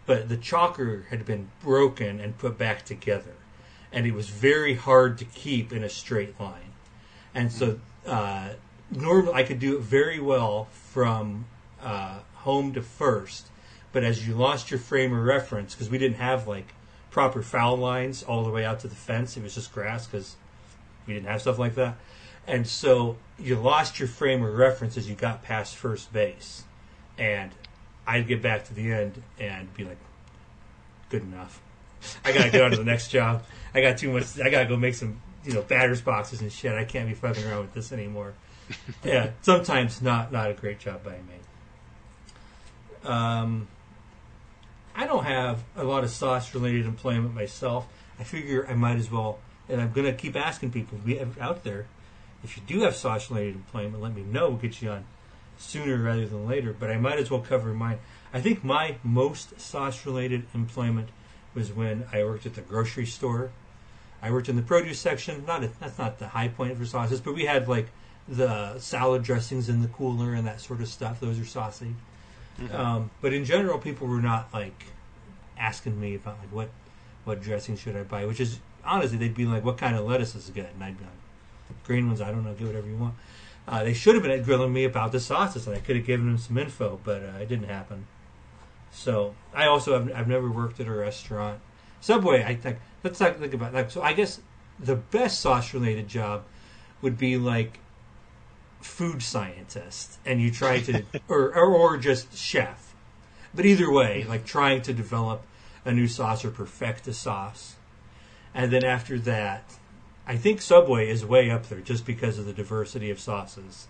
but 0.06 0.30
the 0.30 0.38
chalker 0.38 1.08
had 1.08 1.26
been 1.26 1.50
broken 1.62 2.20
and 2.20 2.38
put 2.38 2.58
back 2.58 2.86
together, 2.86 3.36
and 3.92 4.06
it 4.06 4.14
was 4.14 4.30
very 4.30 4.76
hard 4.76 5.18
to 5.18 5.26
keep 5.26 5.74
in 5.74 5.84
a 5.84 5.90
straight 5.90 6.40
line. 6.40 6.74
And 7.34 7.52
so 7.52 7.80
uh, 8.06 8.50
normally 8.92 9.34
I 9.34 9.44
could 9.44 9.60
do 9.60 9.78
it 9.78 9.82
very 9.82 10.20
well 10.20 10.66
from 10.72 11.46
uh, 11.82 12.20
home 12.36 12.74
to 12.74 12.82
first, 12.82 13.48
but 13.92 14.04
as 14.04 14.28
you 14.28 14.36
lost 14.36 14.72
your 14.72 14.80
frame 14.80 15.14
of 15.14 15.24
reference, 15.24 15.74
because 15.74 15.90
we 15.90 15.98
didn't 15.98 16.18
have 16.18 16.48
like 16.48 16.74
proper 17.12 17.42
foul 17.42 17.78
lines 17.78 18.24
all 18.24 18.44
the 18.44 18.52
way 18.52 18.66
out 18.66 18.80
to 18.82 18.88
the 18.88 18.96
fence, 18.96 19.38
it 19.38 19.44
was 19.44 19.56
just 19.56 19.74
grass 19.74 20.06
because 20.06 20.36
we 21.08 21.14
didn't 21.14 21.28
have 21.28 21.42
stuff 21.42 21.58
like 21.58 21.76
that. 21.76 21.96
And 22.48 22.68
so 22.68 23.18
you 23.40 23.56
lost 23.56 24.00
your 24.00 24.08
frame 24.08 24.44
of 24.44 24.54
reference 24.54 24.98
as 24.98 25.10
you 25.10 25.16
got 25.16 25.44
past 25.44 25.76
first 25.76 26.14
base. 26.14 26.64
And 27.18 27.52
I'd 28.08 28.28
get 28.28 28.42
back 28.42 28.66
to 28.66 28.74
the 28.74 28.92
end 28.92 29.22
and 29.40 29.74
be 29.74 29.84
like, 29.84 29.98
good 31.10 31.24
enough. 31.24 31.62
I 32.24 32.32
gotta 32.32 32.50
get 32.50 32.62
on 32.62 32.72
to 32.72 32.78
the 32.78 32.84
next 32.84 33.10
job. 33.10 33.44
I 33.74 33.82
got 33.82 33.98
too 33.98 34.12
much. 34.12 34.40
I 34.40 34.50
gotta 34.50 34.68
go 34.68 34.78
make 34.78 34.94
some, 34.94 35.20
you 35.44 35.54
know, 35.54 35.62
batters 35.62 36.02
boxes 36.02 36.42
and 36.42 36.52
shit. 36.52 36.74
I 36.74 36.84
can't 36.84 37.08
be 37.08 37.16
fucking 37.16 37.44
around 37.46 37.62
with 37.62 37.74
this 37.74 37.92
anymore. 37.92 38.34
yeah, 39.04 39.32
sometimes 39.42 40.02
not 40.02 40.32
not 40.32 40.50
a 40.50 40.54
great 40.54 40.80
job 40.80 41.04
by 41.04 41.12
me. 41.12 41.36
Um, 43.04 43.68
I 44.96 45.06
don't 45.06 45.24
have 45.24 45.64
a 45.76 45.84
lot 45.84 46.04
of 46.04 46.10
sauce 46.10 46.54
related 46.54 46.86
employment 46.86 47.34
myself. 47.34 47.88
I 48.20 48.24
figure 48.24 48.66
I 48.70 48.74
might 48.74 48.98
as 48.98 49.12
well, 49.12 49.40
and 49.68 49.82
I'm 49.82 49.92
gonna 49.92 50.14
keep 50.14 50.36
asking 50.36 50.72
people 50.72 51.00
out 51.40 51.64
there. 51.64 51.86
If 52.44 52.58
you 52.58 52.64
do 52.68 52.82
have 52.82 52.96
sauce 52.96 53.30
related 53.32 53.56
employment, 53.56 54.02
let 54.02 54.14
me 54.14 54.22
know. 54.22 54.50
We'll 54.50 54.58
get 54.58 54.82
you 54.82 54.92
on 54.92 55.06
sooner 55.58 55.98
rather 55.98 56.26
than 56.26 56.48
later. 56.48 56.76
But 56.78 56.92
I 56.92 56.98
might 56.98 57.20
as 57.20 57.32
well 57.32 57.42
cover 57.42 57.74
mine. 57.74 58.00
I 58.34 58.42
think 58.42 58.64
my 58.64 58.98
most 59.04 59.60
sauce 59.60 60.06
related 60.06 60.46
employment 60.54 61.10
was 61.54 61.72
when 61.72 62.06
I 62.12 62.24
worked 62.24 62.46
at 62.46 62.56
the 62.56 62.62
grocery 62.62 63.06
store. 63.06 63.52
I 64.22 64.32
worked 64.32 64.50
in 64.50 64.56
the 64.56 64.62
produce 64.62 65.00
section. 65.00 65.46
Not 65.46 65.64
a, 65.64 65.72
that's 65.80 65.98
not 65.98 66.20
the 66.20 66.28
high 66.28 66.50
point 66.50 66.78
for 66.78 66.86
sauces, 66.86 67.22
but 67.22 67.34
we 67.36 67.46
had 67.46 67.68
like 67.68 67.88
the 68.28 68.78
salad 68.80 69.24
dressings 69.24 69.70
in 69.70 69.82
the 69.82 69.88
cooler 69.88 70.34
and 70.34 70.48
that 70.48 70.60
sort 70.60 70.82
of 70.82 70.88
stuff. 70.88 71.20
Those 71.20 71.40
are 71.40 71.46
saucy. 71.46 71.96
Um, 72.72 73.12
but 73.22 73.34
in 73.34 73.46
general, 73.46 73.78
people 73.80 74.08
were 74.08 74.22
not 74.22 74.54
like 74.54 74.86
asking 75.58 76.00
me 76.00 76.16
about 76.16 76.40
like 76.40 76.52
what 76.52 76.70
what 77.24 77.42
dressing 77.42 77.78
should 77.78 77.96
I 77.96 78.04
buy. 78.04 78.26
Which 78.26 78.40
is 78.40 78.60
honestly, 78.84 79.18
they'd 79.18 79.36
be 79.36 79.46
like, 79.46 79.64
"What 79.64 79.78
kind 79.78 79.96
of 79.96 80.06
lettuce 80.06 80.36
is 80.36 80.50
good?" 80.50 80.68
And 80.74 80.84
I'd 80.84 80.98
be 80.98 81.04
like, 81.04 81.84
"Green 81.86 82.08
ones. 82.08 82.22
I 82.22 82.32
don't 82.32 82.44
know. 82.44 82.54
Get 82.54 82.68
whatever 82.68 82.88
you 82.88 82.98
want." 82.98 83.16
Uh, 83.68 83.84
they 83.84 83.94
should 83.94 84.14
have 84.14 84.24
been 84.24 84.44
grilling 84.44 84.74
me 84.74 84.84
about 84.84 85.12
the 85.12 85.20
sauces, 85.20 85.66
and 85.66 85.76
I 85.76 85.80
could 85.80 85.96
have 85.96 86.06
given 86.06 86.28
them 86.28 86.38
some 86.38 86.58
info, 86.58 87.00
but 87.04 87.24
uh, 87.24 87.40
it 87.42 87.50
didn't 87.50 87.68
happen. 87.68 88.06
So 88.92 89.36
I 89.54 89.66
also 89.66 89.94
have 89.94 90.12
I've 90.16 90.28
never 90.28 90.50
worked 90.50 90.80
at 90.80 90.88
a 90.88 90.92
restaurant. 90.92 91.60
Subway, 92.00 92.44
I 92.44 92.56
think 92.56 92.78
let's 93.04 93.20
not 93.20 93.38
think 93.38 93.54
about 93.54 93.74
that. 93.74 93.92
So 93.92 94.02
I 94.02 94.14
guess 94.14 94.40
the 94.80 94.96
best 94.96 95.40
sauce 95.42 95.74
related 95.74 96.08
job 96.08 96.44
would 97.02 97.18
be 97.18 97.38
like 97.38 97.80
food 98.82 99.22
scientist, 99.22 100.20
and 100.26 100.40
you 100.40 100.52
try 100.52 100.80
to 100.82 101.04
or, 101.28 101.56
or 101.56 101.74
or 101.74 101.98
just 101.98 102.38
chef. 102.38 102.94
But 103.54 103.66
either 103.66 103.92
way, 103.92 104.24
like 104.24 104.46
trying 104.46 104.82
to 104.84 104.94
develop 104.94 105.42
a 105.84 105.92
new 105.92 106.08
sauce 106.08 106.46
or 106.46 106.52
perfect 106.52 107.08
a 107.08 107.14
sauce, 107.14 107.76
and 108.54 108.72
then 108.72 108.86
after 108.86 109.20
that, 109.20 109.76
I 110.28 110.38
think 110.38 110.62
Subway 110.62 111.08
is 111.10 111.26
way 111.26 111.52
up 111.52 111.68
there 111.70 111.82
just 111.82 112.06
because 112.06 112.40
of 112.40 112.46
the 112.46 112.54
diversity 112.54 113.12
of 113.12 113.20
sauces 113.20 113.88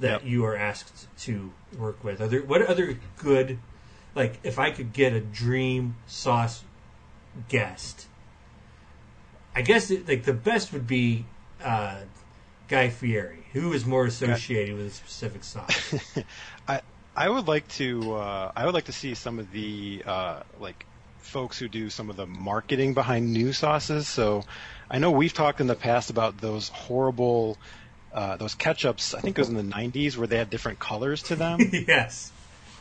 that 0.00 0.22
Yep. 0.22 0.24
you 0.24 0.44
are 0.44 0.56
asked 0.56 1.06
to 1.20 1.52
work 1.78 2.02
with. 2.04 2.20
Are 2.20 2.26
there 2.26 2.42
what 2.42 2.62
other 2.62 2.98
good 3.16 3.58
like 4.14 4.38
if 4.42 4.58
I 4.58 4.70
could 4.70 4.92
get 4.92 5.12
a 5.12 5.20
dream 5.20 5.96
sauce 6.06 6.64
guest? 7.48 8.06
I 9.54 9.62
guess 9.62 9.90
it, 9.90 10.08
like 10.08 10.24
the 10.24 10.32
best 10.32 10.72
would 10.72 10.86
be 10.86 11.26
uh, 11.62 12.00
Guy 12.68 12.88
Fieri, 12.88 13.44
who 13.52 13.72
is 13.72 13.84
more 13.84 14.06
associated 14.06 14.76
with 14.76 14.86
a 14.86 14.90
specific 14.90 15.44
sauce. 15.44 15.94
I 16.68 16.80
I 17.14 17.28
would 17.28 17.46
like 17.48 17.68
to 17.68 18.14
uh, 18.14 18.52
I 18.56 18.64
would 18.64 18.74
like 18.74 18.84
to 18.86 18.92
see 18.92 19.14
some 19.14 19.38
of 19.38 19.50
the 19.52 20.02
uh, 20.06 20.42
like 20.58 20.86
folks 21.22 21.58
who 21.58 21.68
do 21.68 21.90
some 21.90 22.10
of 22.10 22.16
the 22.16 22.26
marketing 22.26 22.94
behind 22.94 23.32
new 23.32 23.52
sauces. 23.52 24.08
So 24.08 24.44
I 24.90 24.98
know 24.98 25.10
we've 25.10 25.32
talked 25.32 25.60
in 25.60 25.66
the 25.66 25.74
past 25.74 26.10
about 26.10 26.38
those 26.38 26.68
horrible 26.68 27.58
uh, 28.12 28.36
those 28.36 28.54
ketchups. 28.54 29.14
I 29.14 29.20
think 29.20 29.38
it 29.38 29.40
was 29.40 29.48
in 29.48 29.56
the 29.56 29.62
'90s 29.62 30.16
where 30.16 30.26
they 30.26 30.36
had 30.36 30.50
different 30.50 30.78
colors 30.78 31.22
to 31.24 31.36
them, 31.36 31.58
yes. 31.72 32.30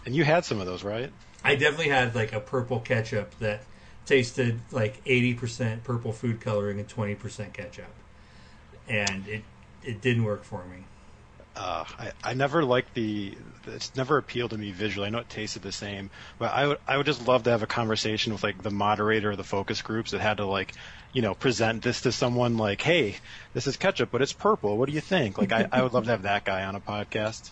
and 0.06 0.14
you 0.14 0.26
had 0.26 0.44
some 0.44 0.60
of 0.60 0.66
those, 0.66 0.84
right? 0.84 1.12
I 1.44 1.56
definitely 1.56 1.90
had 1.90 2.14
like 2.14 2.34
a 2.34 2.40
purple 2.40 2.80
ketchup 2.80 3.38
that 3.40 3.64
tasted 4.06 4.60
like 4.72 5.04
80% 5.06 5.84
purple 5.84 6.12
food 6.12 6.42
coloring 6.42 6.80
and 6.80 6.88
20% 6.88 7.54
ketchup. 7.54 7.94
And 8.88 9.28
it 9.28 9.44
it 9.84 10.02
didn't 10.02 10.24
work 10.24 10.44
for 10.44 10.64
me. 10.66 10.84
Uh, 11.56 11.84
I, 12.00 12.12
I 12.24 12.34
never 12.34 12.64
liked 12.64 12.94
the. 12.94 13.38
It's 13.68 13.96
never 13.96 14.18
appealed 14.18 14.52
to 14.52 14.58
me 14.58 14.72
visually. 14.72 15.08
I 15.08 15.10
know 15.10 15.20
it 15.20 15.30
tasted 15.30 15.62
the 15.62 15.72
same, 15.72 16.10
but 16.40 16.54
I 16.54 16.68
would 16.68 16.78
I 16.88 16.98
would 16.98 17.06
just 17.06 17.28
love 17.28 17.44
to 17.44 17.50
have 17.50 17.62
a 17.62 17.68
conversation 17.68 18.32
with 18.32 18.44
like 18.44 18.62
the 18.64 18.72
moderator 18.72 19.32
of 19.32 19.38
the 19.38 19.44
focus 19.44 19.82
groups 19.82 20.12
that 20.12 20.22
had 20.22 20.38
to 20.38 20.46
like, 20.46 20.74
you 21.12 21.22
know, 21.22 21.34
present 21.34 21.84
this 21.84 22.02
to 22.02 22.12
someone 22.12 22.58
like, 22.58 22.82
hey, 22.82 23.18
this 23.54 23.68
is 23.68 23.76
ketchup, 23.76 24.12
but 24.12 24.22
it's 24.22 24.32
purple. 24.32 24.78
What 24.78 24.88
do 24.88 24.96
you 24.96 25.02
think? 25.02 25.38
Like, 25.38 25.52
I, 25.52 25.68
I 25.72 25.82
would 25.82 25.94
love 25.94 26.06
to 26.06 26.12
have 26.12 26.24
that 26.24 26.46
guy 26.46 26.64
on 26.64 26.76
a 26.76 26.82
podcast. 26.82 27.52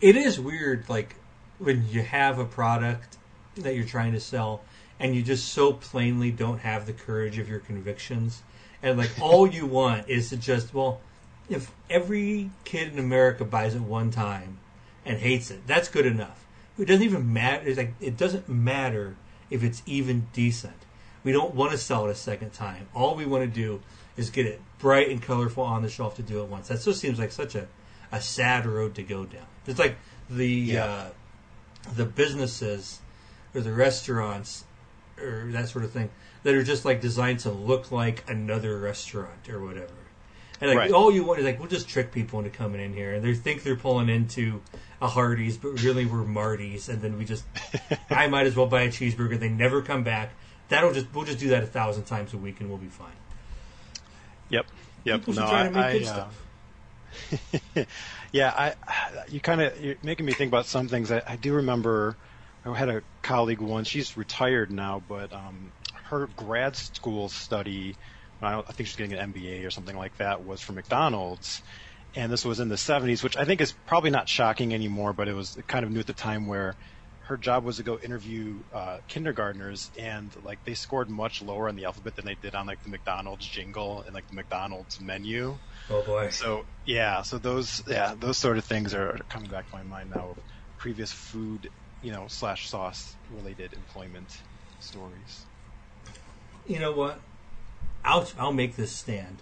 It 0.00 0.16
is 0.16 0.40
weird 0.40 0.88
like 0.88 1.16
when 1.58 1.86
you 1.90 2.02
have 2.02 2.38
a 2.38 2.44
product 2.44 3.18
that 3.56 3.74
you're 3.74 3.84
trying 3.84 4.12
to 4.12 4.20
sell 4.20 4.62
and 4.98 5.14
you 5.14 5.22
just 5.22 5.52
so 5.52 5.74
plainly 5.74 6.30
don't 6.30 6.58
have 6.58 6.86
the 6.86 6.92
courage 6.92 7.38
of 7.38 7.48
your 7.48 7.60
convictions 7.60 8.42
and 8.84 8.98
like 8.98 9.10
all 9.20 9.46
you 9.46 9.66
want 9.66 10.08
is 10.08 10.28
to 10.28 10.36
just 10.36 10.74
well, 10.74 11.00
if 11.48 11.70
every 11.90 12.50
kid 12.64 12.92
in 12.92 12.98
America 12.98 13.44
buys 13.44 13.74
it 13.74 13.82
one 13.82 14.10
time 14.10 14.58
and 15.04 15.18
hates 15.18 15.50
it, 15.50 15.66
that's 15.66 15.88
good 15.88 16.06
enough. 16.06 16.44
It 16.78 16.86
doesn't 16.86 17.04
even 17.04 17.32
matter. 17.32 17.66
It's 17.68 17.78
like 17.78 17.94
it 18.00 18.16
doesn't 18.16 18.48
matter 18.48 19.16
if 19.50 19.62
it's 19.62 19.82
even 19.86 20.26
decent. 20.32 20.74
We 21.22 21.32
don't 21.32 21.54
want 21.54 21.72
to 21.72 21.78
sell 21.78 22.06
it 22.06 22.10
a 22.10 22.14
second 22.14 22.52
time. 22.52 22.88
All 22.94 23.14
we 23.14 23.24
want 23.26 23.44
to 23.44 23.50
do 23.50 23.80
is 24.16 24.30
get 24.30 24.46
it 24.46 24.60
bright 24.78 25.08
and 25.08 25.22
colorful 25.22 25.64
on 25.64 25.82
the 25.82 25.88
shelf 25.88 26.16
to 26.16 26.22
do 26.22 26.42
it 26.42 26.48
once. 26.48 26.68
That 26.68 26.80
just 26.82 27.00
seems 27.00 27.18
like 27.18 27.32
such 27.32 27.54
a, 27.54 27.66
a 28.12 28.20
sad 28.20 28.66
road 28.66 28.94
to 28.96 29.02
go 29.02 29.24
down. 29.24 29.46
It's 29.66 29.78
like 29.78 29.96
the 30.28 30.46
Yeah. 30.48 30.84
uh, 30.84 31.10
the 31.94 32.04
businesses 32.06 33.00
or 33.54 33.60
the 33.60 33.72
restaurants 33.72 34.64
or 35.20 35.48
that 35.52 35.68
sort 35.68 35.84
of 35.84 35.90
thing 35.92 36.10
that 36.42 36.54
are 36.54 36.62
just 36.64 36.84
like 36.84 37.00
designed 37.00 37.38
to 37.40 37.50
look 37.50 37.92
like 37.92 38.28
another 38.28 38.78
restaurant 38.78 39.48
or 39.48 39.60
whatever. 39.64 39.92
And 40.60 40.70
like 40.70 40.78
Right. 40.78 40.92
all 40.92 41.12
you 41.12 41.24
want 41.24 41.40
is 41.40 41.44
like 41.44 41.58
we'll 41.58 41.68
just 41.68 41.88
trick 41.88 42.12
people 42.12 42.38
into 42.38 42.50
coming 42.50 42.80
in 42.80 42.92
here 42.94 43.14
and 43.14 43.24
they 43.24 43.34
think 43.34 43.62
they're 43.62 43.76
pulling 43.76 44.08
into 44.08 44.62
a 45.00 45.08
Hardee's, 45.08 45.56
but 45.56 45.82
really 45.82 46.06
we're 46.06 46.24
Marty's, 46.24 46.88
and 46.88 47.02
then 47.02 47.18
we 47.18 47.24
just 47.24 47.44
I 48.10 48.28
might 48.28 48.46
as 48.46 48.56
well 48.56 48.66
buy 48.66 48.82
a 48.82 48.88
cheeseburger. 48.88 49.38
They 49.38 49.48
never 49.48 49.82
come 49.82 50.04
back. 50.04 50.30
That'll 50.68 50.92
just 50.92 51.06
we'll 51.14 51.24
just 51.24 51.38
do 51.38 51.48
that 51.48 51.62
a 51.62 51.66
thousand 51.66 52.04
times 52.04 52.32
a 52.34 52.38
week 52.38 52.60
and 52.60 52.68
we'll 52.68 52.78
be 52.78 52.88
fine. 52.88 53.16
Yep. 54.48 54.66
Yep. 55.04 55.20
People 55.20 55.34
no, 55.34 55.48
try 55.48 55.62
to 55.64 55.70
make 55.70 55.84
I, 55.84 55.92
good 55.92 56.06
I, 56.06 56.10
uh, 56.10 56.12
stuff. 56.12 57.86
Yeah, 58.32 58.50
I 58.56 58.74
you 59.28 59.40
kind 59.40 59.60
of 59.60 59.80
you're 59.80 59.94
making 60.02 60.26
me 60.26 60.32
think 60.32 60.50
about 60.50 60.66
some 60.66 60.88
things. 60.88 61.12
I, 61.12 61.22
I 61.24 61.36
do 61.36 61.54
remember 61.54 62.16
I 62.64 62.76
had 62.76 62.88
a 62.88 63.02
colleague 63.22 63.60
once. 63.60 63.86
She's 63.86 64.16
retired 64.16 64.72
now, 64.72 65.00
but 65.06 65.32
um, 65.32 65.70
her 66.06 66.26
grad 66.34 66.74
school 66.74 67.28
study, 67.28 67.96
I, 68.42 68.58
I 68.60 68.72
think 68.72 68.88
she's 68.88 68.96
getting 68.96 69.16
an 69.16 69.32
MBA 69.32 69.66
or 69.66 69.70
something 69.70 69.96
like 69.96 70.16
that, 70.16 70.44
was 70.44 70.60
for 70.60 70.72
McDonald's, 70.72 71.62
and 72.14 72.30
this 72.30 72.44
was 72.44 72.60
in 72.60 72.68
the 72.68 72.76
70s, 72.76 73.22
which 73.22 73.36
I 73.36 73.44
think 73.44 73.60
is 73.60 73.72
probably 73.86 74.10
not 74.10 74.28
shocking 74.28 74.72
anymore, 74.72 75.12
but 75.12 75.28
it 75.28 75.34
was 75.34 75.56
kind 75.66 75.84
of 75.84 75.90
new 75.90 76.00
at 76.00 76.06
the 76.06 76.14
time 76.14 76.46
where 76.46 76.74
her 77.26 77.36
job 77.36 77.64
was 77.64 77.76
to 77.76 77.82
go 77.82 77.98
interview 77.98 78.60
uh, 78.72 78.98
kindergartners, 79.08 79.90
and 79.98 80.34
like 80.42 80.58
they 80.64 80.74
scored 80.74 81.08
much 81.08 81.40
lower 81.40 81.68
on 81.68 81.74
the 81.74 81.84
alphabet 81.84 82.14
than 82.16 82.26
they 82.26 82.36
did 82.40 82.54
on 82.54 82.66
like 82.66 82.82
the 82.82 82.90
McDonald's 82.90 83.46
jingle 83.46 84.02
and 84.02 84.14
like 84.14 84.26
the 84.28 84.36
McDonald's 84.36 85.00
menu. 85.00 85.58
Oh 85.88 86.02
boy. 86.02 86.28
So 86.28 86.64
yeah, 86.84 87.22
so 87.22 87.38
those 87.38 87.82
yeah 87.86 88.14
those 88.18 88.36
sort 88.36 88.58
of 88.58 88.64
things 88.64 88.92
are 88.92 89.18
coming 89.30 89.48
back 89.48 89.68
to 89.70 89.76
my 89.76 89.82
mind 89.82 90.10
now 90.10 90.30
of 90.30 90.38
previous 90.78 91.12
food, 91.12 91.70
you 92.02 92.12
know, 92.12 92.26
slash 92.28 92.68
sauce 92.68 93.16
related 93.30 93.72
employment 93.72 94.30
stories. 94.78 95.46
You 96.66 96.78
know 96.78 96.92
what? 96.92 97.22
I'll 98.04 98.28
I'll 98.38 98.52
make 98.52 98.76
this 98.76 98.92
stand. 98.92 99.38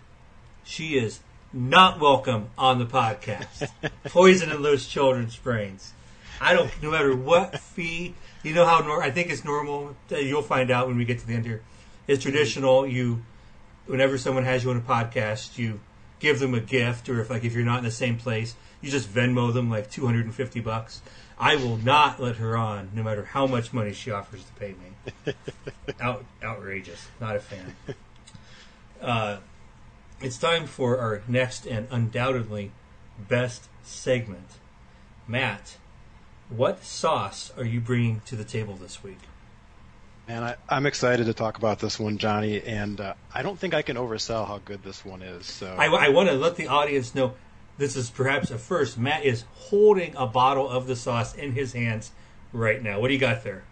She 0.64 0.96
is 0.96 1.20
not 1.53 2.01
welcome 2.01 2.51
on 2.57 2.79
the 2.79 2.87
podcast. 2.87 3.68
Poisoning 4.05 4.62
those 4.62 4.87
children's 4.87 5.37
brains. 5.37 5.92
I 6.40 6.55
don't. 6.55 6.70
No 6.83 6.90
matter 6.90 7.14
what 7.14 7.59
fee, 7.61 8.14
you 8.42 8.55
know 8.55 8.64
how 8.66 8.81
nor- 8.81 9.03
I 9.03 9.11
think 9.11 9.31
it's 9.31 9.44
normal. 9.44 9.96
uh, 10.11 10.16
You'll 10.16 10.42
find 10.42 10.70
out 10.70 10.87
when 10.87 10.96
we 10.96 11.05
get 11.05 11.18
to 11.20 11.27
the 11.27 11.35
end 11.35 11.44
here. 11.46 11.62
It's 12.07 12.22
traditional. 12.22 12.87
You, 12.87 13.22
whenever 13.87 14.18
someone 14.18 14.44
has 14.44 14.64
you 14.64 14.70
on 14.70 14.77
a 14.77 14.81
podcast, 14.81 15.59
you 15.59 15.81
give 16.20 16.38
them 16.40 16.55
a 16.55 16.61
gift, 16.61 17.09
or 17.09 17.20
if 17.20 17.31
like 17.31 17.44
if 17.44 17.53
you're 17.53 17.64
not 17.64 17.79
in 17.79 17.85
the 17.85 17.90
same 17.90 18.16
place, 18.16 18.55
you 18.81 18.90
just 18.90 19.09
Venmo 19.12 19.53
them 19.53 19.70
like 19.70 19.90
two 19.90 20.07
hundred 20.07 20.25
and 20.25 20.35
fifty 20.35 20.61
bucks. 20.61 21.03
I 21.38 21.57
will 21.57 21.77
not 21.79 22.20
let 22.20 22.37
her 22.37 22.57
on, 22.57 22.90
no 22.94 23.03
matter 23.03 23.25
how 23.25 23.46
much 23.48 23.72
money 23.72 23.92
she 23.92 24.12
offers 24.12 24.44
to 24.44 24.53
pay 24.55 24.75
me. 25.27 25.35
Out, 26.01 26.25
outrageous. 26.42 27.09
Not 27.20 27.35
a 27.35 27.40
fan. 27.40 27.75
Uh, 29.03 29.38
it's 30.21 30.38
time 30.38 30.67
for 30.67 30.99
our 30.99 31.23
next 31.27 31.67
and 31.67 31.88
undoubtedly 31.91 32.71
best 33.29 33.69
segment. 33.83 34.59
Matt, 35.27 35.77
what 36.49 36.85
sauce 36.85 37.53
are 37.57 37.65
you 37.65 37.81
bringing 37.81 38.21
to 38.27 38.37
the 38.37 38.45
table 38.45 38.75
this 38.75 39.03
week? 39.03 39.19
And 40.29 40.45
I, 40.45 40.57
I'm 40.69 40.87
excited 40.87 41.27
to 41.27 41.35
talk 41.35 41.59
about 41.59 41.81
this 41.81 41.99
one, 41.99 42.19
Johnny. 42.19 42.62
And 42.62 43.01
uh, 43.01 43.15
I 43.35 43.43
don't 43.43 43.59
think 43.59 43.75
I 43.75 43.83
can 43.83 43.97
oversell 43.97 44.47
how 44.47 44.61
good 44.65 44.85
this 44.85 45.05
one 45.05 45.23
is. 45.23 45.47
So 45.47 45.75
I, 45.77 45.87
I 45.87 46.09
want 46.11 46.29
to 46.29 46.35
let 46.35 46.57
the 46.57 46.69
audience 46.69 47.15
know 47.15 47.35
this 47.79 47.97
is 47.97 48.11
perhaps 48.11 48.51
a 48.51 48.59
first. 48.59 48.97
Matt 48.97 49.25
is 49.25 49.45
holding 49.55 50.15
a 50.17 50.27
bottle 50.27 50.69
of 50.69 50.87
the 50.87 50.95
sauce 50.95 51.35
in 51.35 51.53
his 51.53 51.73
hands 51.73 52.12
right 52.53 52.81
now. 52.81 53.01
What 53.01 53.09
do 53.09 53.15
you 53.15 53.21
got 53.21 53.43
there? 53.43 53.65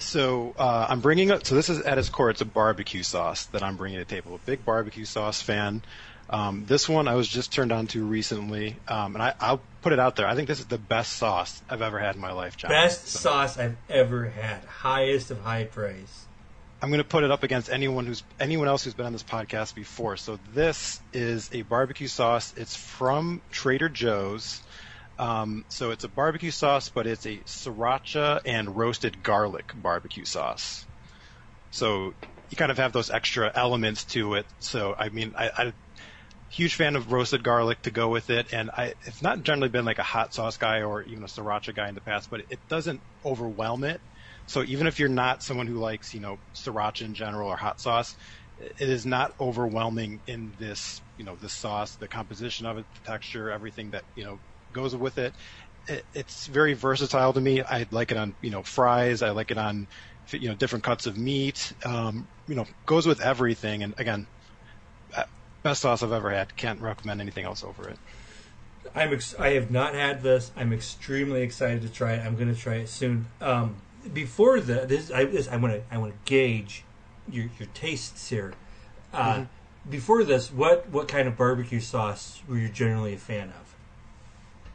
So 0.00 0.54
uh, 0.58 0.86
I'm 0.88 1.00
bringing 1.00 1.30
up. 1.30 1.46
So 1.46 1.54
this 1.54 1.68
is 1.68 1.80
at 1.82 1.98
its 1.98 2.08
core, 2.08 2.30
it's 2.30 2.40
a 2.40 2.46
barbecue 2.46 3.02
sauce 3.02 3.46
that 3.46 3.62
I'm 3.62 3.76
bringing 3.76 3.98
to 3.98 4.04
the 4.04 4.14
table. 4.14 4.34
A 4.34 4.38
big 4.38 4.64
barbecue 4.64 5.04
sauce 5.04 5.42
fan. 5.42 5.82
Um, 6.28 6.64
this 6.66 6.88
one 6.88 7.08
I 7.08 7.16
was 7.16 7.26
just 7.26 7.52
turned 7.52 7.72
on 7.72 7.88
to 7.88 8.04
recently, 8.04 8.76
um, 8.86 9.14
and 9.16 9.22
I, 9.22 9.34
I'll 9.40 9.60
put 9.82 9.92
it 9.92 9.98
out 9.98 10.14
there. 10.14 10.28
I 10.28 10.36
think 10.36 10.46
this 10.46 10.60
is 10.60 10.66
the 10.66 10.78
best 10.78 11.14
sauce 11.14 11.60
I've 11.68 11.82
ever 11.82 11.98
had 11.98 12.14
in 12.14 12.20
my 12.20 12.30
life, 12.30 12.56
John. 12.56 12.70
Best 12.70 13.08
So 13.08 13.18
sauce 13.18 13.58
I've 13.58 13.76
ever 13.88 14.26
had. 14.26 14.62
Highest 14.64 15.32
of 15.32 15.40
high 15.40 15.64
praise. 15.64 16.26
I'm 16.80 16.88
going 16.88 17.02
to 17.02 17.08
put 17.08 17.24
it 17.24 17.30
up 17.30 17.42
against 17.42 17.68
anyone 17.68 18.06
who's 18.06 18.22
anyone 18.38 18.68
else 18.68 18.84
who's 18.84 18.94
been 18.94 19.06
on 19.06 19.12
this 19.12 19.24
podcast 19.24 19.74
before. 19.74 20.16
So 20.16 20.38
this 20.54 21.00
is 21.12 21.50
a 21.52 21.62
barbecue 21.62 22.06
sauce. 22.06 22.54
It's 22.56 22.76
from 22.76 23.42
Trader 23.50 23.88
Joe's. 23.88 24.62
Um, 25.20 25.64
so 25.68 25.90
it's 25.90 26.04
a 26.04 26.08
barbecue 26.08 26.50
sauce, 26.50 26.88
but 26.88 27.06
it's 27.06 27.26
a 27.26 27.40
sriracha 27.40 28.40
and 28.46 28.74
roasted 28.74 29.22
garlic 29.22 29.70
barbecue 29.74 30.24
sauce. 30.24 30.86
So 31.68 32.14
you 32.48 32.56
kind 32.56 32.70
of 32.70 32.78
have 32.78 32.94
those 32.94 33.10
extra 33.10 33.52
elements 33.54 34.06
to 34.06 34.34
it. 34.34 34.46
So 34.60 34.94
I 34.98 35.10
mean, 35.10 35.34
I, 35.36 35.50
I 35.56 35.72
huge 36.48 36.74
fan 36.74 36.96
of 36.96 37.12
roasted 37.12 37.44
garlic 37.44 37.82
to 37.82 37.90
go 37.90 38.08
with 38.08 38.30
it, 38.30 38.48
and 38.54 38.70
I 38.70 38.94
have 39.04 39.20
not 39.20 39.42
generally 39.42 39.68
been 39.68 39.84
like 39.84 39.98
a 39.98 40.02
hot 40.02 40.32
sauce 40.32 40.56
guy 40.56 40.80
or 40.80 41.02
even 41.02 41.22
a 41.22 41.26
sriracha 41.26 41.74
guy 41.74 41.90
in 41.90 41.94
the 41.94 42.00
past, 42.00 42.30
but 42.30 42.40
it 42.48 42.60
doesn't 42.70 43.02
overwhelm 43.22 43.84
it. 43.84 44.00
So 44.46 44.64
even 44.64 44.86
if 44.86 44.98
you're 44.98 45.10
not 45.10 45.42
someone 45.42 45.66
who 45.66 45.78
likes, 45.78 46.14
you 46.14 46.20
know, 46.20 46.38
sriracha 46.54 47.02
in 47.02 47.12
general 47.12 47.50
or 47.50 47.56
hot 47.56 47.78
sauce, 47.78 48.16
it 48.56 48.88
is 48.88 49.04
not 49.04 49.32
overwhelming 49.38 50.22
in 50.26 50.54
this, 50.58 51.02
you 51.18 51.24
know, 51.26 51.36
the 51.36 51.48
sauce, 51.50 51.96
the 51.96 52.08
composition 52.08 52.64
of 52.64 52.78
it, 52.78 52.86
the 52.94 53.10
texture, 53.10 53.50
everything 53.50 53.90
that 53.90 54.04
you 54.14 54.24
know 54.24 54.40
goes 54.72 54.94
with 54.96 55.18
it. 55.18 55.34
it 55.88 56.04
it's 56.14 56.46
very 56.46 56.74
versatile 56.74 57.32
to 57.32 57.40
me. 57.40 57.62
I 57.62 57.86
like 57.90 58.10
it 58.10 58.16
on, 58.16 58.34
you 58.40 58.50
know, 58.50 58.62
fries. 58.62 59.22
I 59.22 59.30
like 59.30 59.50
it 59.50 59.58
on, 59.58 59.86
you 60.30 60.48
know, 60.48 60.54
different 60.54 60.84
cuts 60.84 61.06
of 61.06 61.16
meat. 61.16 61.72
Um, 61.84 62.26
you 62.48 62.54
know, 62.54 62.66
goes 62.86 63.06
with 63.06 63.20
everything. 63.20 63.82
And 63.82 63.94
again, 63.98 64.26
uh, 65.16 65.24
best 65.62 65.82
sauce 65.82 66.02
I've 66.02 66.12
ever 66.12 66.30
had. 66.30 66.56
Can't 66.56 66.80
recommend 66.80 67.20
anything 67.20 67.44
else 67.44 67.64
over 67.64 67.88
it. 67.88 67.98
I'm 68.94 69.12
ex- 69.12 69.38
I 69.38 69.50
have 69.50 69.70
not 69.70 69.94
had 69.94 70.22
this. 70.22 70.50
I'm 70.56 70.72
extremely 70.72 71.42
excited 71.42 71.82
to 71.82 71.88
try 71.88 72.14
it. 72.14 72.26
I'm 72.26 72.34
going 72.36 72.52
to 72.52 72.60
try 72.60 72.76
it 72.76 72.88
soon. 72.88 73.26
Um, 73.40 73.76
before 74.12 74.60
the 74.60 74.86
this, 74.86 75.10
I 75.10 75.24
this, 75.24 75.48
I 75.48 75.56
want 75.56 75.74
to 75.74 75.82
I 75.94 75.98
want 75.98 76.12
to 76.12 76.18
gauge 76.30 76.84
your 77.28 77.48
your 77.58 77.68
tastes 77.74 78.28
here. 78.28 78.54
Uh, 79.12 79.32
Mm-hmm. 79.34 79.44
Before 79.88 80.24
this, 80.24 80.52
what 80.52 80.88
what 80.90 81.08
kind 81.08 81.26
of 81.26 81.36
barbecue 81.38 81.80
sauce 81.80 82.42
were 82.46 82.58
you 82.58 82.68
generally 82.68 83.14
a 83.14 83.18
fan 83.18 83.48
of, 83.48 83.69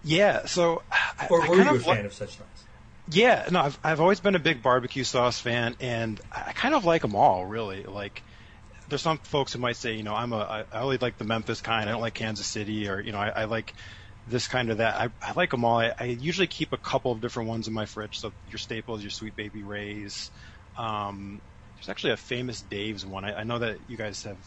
Yeah. 0.05 0.45
So, 0.45 0.83
I, 0.91 1.27
or 1.29 1.47
were 1.47 1.55
you 1.55 1.75
a 1.75 1.79
fan 1.79 2.05
of 2.05 2.13
such 2.13 2.35
things? 2.35 2.65
Yeah, 3.11 3.47
no, 3.51 3.59
I've 3.61 3.79
I've 3.83 4.01
always 4.01 4.19
been 4.19 4.35
a 4.35 4.39
big 4.39 4.63
barbecue 4.63 5.03
sauce 5.03 5.39
fan, 5.39 5.75
and 5.79 6.19
I 6.31 6.53
kind 6.53 6.73
of 6.73 6.85
like 6.85 7.01
them 7.01 7.15
all, 7.15 7.45
really. 7.45 7.83
Like, 7.83 8.23
there's 8.87 9.01
some 9.01 9.19
folks 9.19 9.53
who 9.53 9.59
might 9.59 9.75
say, 9.75 9.93
you 9.93 10.03
know, 10.03 10.15
I'm 10.15 10.33
a 10.33 10.65
I 10.71 10.79
only 10.79 10.97
like 10.97 11.17
the 11.17 11.23
Memphis 11.23 11.61
kind. 11.61 11.87
I 11.89 11.91
don't 11.91 12.01
like 12.01 12.13
Kansas 12.15 12.47
City, 12.47 12.87
or 12.87 12.99
you 12.99 13.11
know, 13.11 13.19
I, 13.19 13.29
I 13.29 13.43
like 13.45 13.73
this 14.27 14.47
kind 14.47 14.71
of 14.71 14.77
that. 14.77 14.95
I, 14.95 15.09
I 15.21 15.33
like 15.35 15.51
them 15.51 15.65
all. 15.65 15.79
I, 15.79 15.93
I 15.99 16.05
usually 16.05 16.47
keep 16.47 16.73
a 16.73 16.77
couple 16.77 17.11
of 17.11 17.21
different 17.21 17.49
ones 17.49 17.67
in 17.67 17.73
my 17.73 17.85
fridge. 17.85 18.19
So 18.19 18.31
your 18.47 18.57
staples, 18.57 19.01
your 19.01 19.11
Sweet 19.11 19.35
Baby 19.35 19.63
Ray's. 19.63 20.31
Um, 20.77 21.41
there's 21.75 21.89
actually 21.89 22.13
a 22.13 22.17
famous 22.17 22.61
Dave's 22.61 23.05
one. 23.05 23.23
I, 23.25 23.41
I 23.41 23.43
know 23.43 23.59
that 23.59 23.77
you 23.87 23.97
guys 23.97 24.23
have 24.23 24.37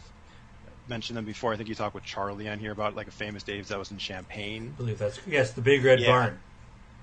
mentioned 0.88 1.16
them 1.16 1.24
before. 1.24 1.53
I 1.53 1.57
think 1.57 1.68
you 1.68 1.74
talked 1.74 1.94
with 1.94 2.05
Charlie 2.05 2.48
on 2.48 2.59
here 2.59 2.72
about 2.72 2.94
like 2.94 3.09
a 3.09 3.12
famous 3.12 3.44
Dave's 3.44 3.68
that 3.68 3.79
was 3.79 3.90
in 3.90 3.98
Champaign. 3.98 4.72
I 4.74 4.77
believe 4.77 4.98
that's 4.98 5.20
yes, 5.27 5.53
the 5.53 5.62
Big 5.62 5.85
Red 5.85 6.01
Yeah. 6.01 6.07
Barn. 6.07 6.40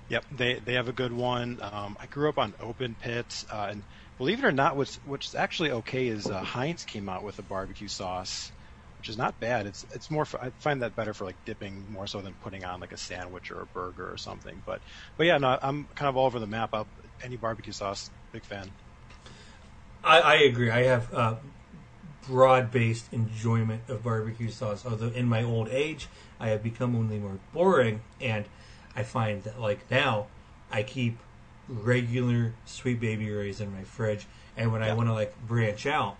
Yep, 0.08 0.24
they 0.30 0.60
they 0.60 0.74
have 0.74 0.88
a 0.88 0.92
good 0.92 1.12
one. 1.12 1.58
Um, 1.62 1.96
I 2.00 2.06
grew 2.06 2.28
up 2.28 2.38
on 2.38 2.54
open 2.60 2.94
pits, 2.94 3.44
uh, 3.50 3.68
and 3.70 3.84
believe 4.18 4.38
it 4.38 4.46
or 4.46 4.52
not, 4.52 4.76
what's 4.76 4.96
which 5.04 5.26
is 5.26 5.34
actually 5.34 5.72
okay 5.72 6.06
is 6.08 6.26
uh, 6.26 6.42
Heinz 6.42 6.84
came 6.84 7.08
out 7.08 7.24
with 7.24 7.38
a 7.40 7.42
barbecue 7.42 7.88
sauce, 7.88 8.52
which 8.98 9.08
is 9.08 9.18
not 9.18 9.40
bad. 9.40 9.66
It's 9.66 9.84
it's 9.94 10.10
more 10.10 10.24
for, 10.24 10.40
I 10.42 10.52
find 10.60 10.82
that 10.82 10.94
better 10.94 11.12
for 11.12 11.24
like 11.24 11.38
dipping 11.44 11.90
more 11.90 12.06
so 12.06 12.20
than 12.22 12.36
putting 12.40 12.64
on 12.64 12.80
like 12.80 12.92
a 12.92 12.96
sandwich 12.96 13.50
or 13.50 13.62
a 13.62 13.66
burger 13.66 14.10
or 14.12 14.16
something. 14.16 14.62
But 14.64 14.82
but 15.18 15.26
yeah, 15.26 15.38
no, 15.38 15.58
I'm 15.60 15.88
kind 15.96 16.08
of 16.08 16.16
all 16.16 16.26
over 16.26 16.38
the 16.38 16.46
map. 16.46 16.70
I'll, 16.72 16.88
any 17.22 17.36
barbecue 17.36 17.72
sauce, 17.72 18.10
big 18.32 18.44
fan. 18.44 18.74
I, 20.02 20.20
I 20.20 20.34
agree. 20.36 20.70
I 20.70 20.84
have 20.84 21.12
uh, 21.12 21.36
broad-based 22.26 23.12
enjoyment 23.12 23.82
of 23.88 24.02
barbecue 24.02 24.50
sauce. 24.50 24.84
Although 24.84 25.08
in 25.08 25.26
my 25.28 25.42
old 25.42 25.68
age, 25.68 26.08
I 26.40 26.48
have 26.48 26.62
become 26.62 26.96
only 26.96 27.18
more 27.18 27.38
boring, 27.52 28.00
and 28.20 28.44
I 28.94 29.02
find 29.02 29.42
that 29.44 29.60
like 29.60 29.90
now, 29.90 30.26
I 30.70 30.82
keep 30.82 31.18
regular 31.68 32.54
Sweet 32.64 33.00
Baby 33.00 33.30
Rays 33.30 33.60
in 33.60 33.72
my 33.72 33.82
fridge, 33.82 34.26
and 34.56 34.72
when 34.72 34.82
I 34.82 34.94
want 34.94 35.08
to 35.08 35.12
like 35.12 35.34
branch 35.46 35.86
out, 35.86 36.16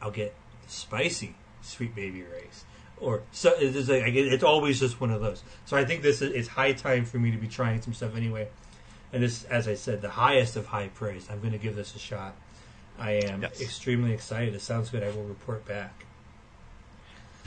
I'll 0.00 0.10
get 0.10 0.34
spicy 0.66 1.34
Sweet 1.62 1.94
Baby 1.94 2.22
Ray's, 2.22 2.64
or 3.00 3.22
so 3.32 3.54
it's, 3.56 3.88
like, 3.88 4.14
it's 4.14 4.44
always 4.44 4.80
just 4.80 5.00
one 5.00 5.10
of 5.10 5.20
those. 5.20 5.42
So 5.64 5.76
I 5.76 5.84
think 5.84 6.02
this 6.02 6.22
is 6.22 6.32
it's 6.32 6.48
high 6.48 6.72
time 6.72 7.04
for 7.04 7.18
me 7.18 7.30
to 7.30 7.38
be 7.38 7.48
trying 7.48 7.82
some 7.82 7.94
stuff 7.94 8.16
anyway. 8.16 8.48
And 9.12 9.22
this, 9.22 9.44
as 9.44 9.68
I 9.68 9.74
said, 9.74 10.02
the 10.02 10.10
highest 10.10 10.56
of 10.56 10.66
high 10.66 10.88
praise. 10.88 11.28
I'm 11.30 11.38
going 11.38 11.52
to 11.52 11.58
give 11.58 11.76
this 11.76 11.94
a 11.94 12.00
shot. 12.00 12.34
I 12.98 13.12
am 13.12 13.42
Yes. 13.42 13.60
extremely 13.60 14.12
excited. 14.12 14.54
It 14.54 14.62
sounds 14.62 14.90
good. 14.90 15.02
I 15.02 15.10
will 15.10 15.24
report 15.24 15.64
back. 15.66 16.06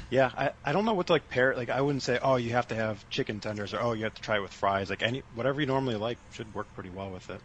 Yeah, 0.10 0.32
I, 0.38 0.52
I 0.64 0.72
don't 0.72 0.86
know 0.86 0.94
what 0.94 1.08
to 1.08 1.14
like 1.14 1.28
pair. 1.30 1.56
Like 1.56 1.70
I 1.70 1.82
wouldn't 1.82 2.04
say, 2.04 2.18
oh, 2.22 2.38
you 2.38 2.52
have 2.52 2.68
to 2.70 2.76
have 2.76 3.08
chicken 3.10 3.40
tenders, 3.40 3.74
or 3.74 3.82
oh, 3.82 3.94
you 3.94 4.06
have 4.06 4.14
to 4.14 4.22
try 4.22 4.38
it 4.38 4.42
with 4.42 4.54
fries. 4.54 4.90
Like 4.90 5.02
any 5.04 5.24
whatever 5.34 5.60
you 5.60 5.68
normally 5.68 5.96
like 5.96 6.18
should 6.32 6.54
work 6.54 6.68
pretty 6.74 6.90
well 6.90 7.10
with 7.12 7.30
it. 7.30 7.42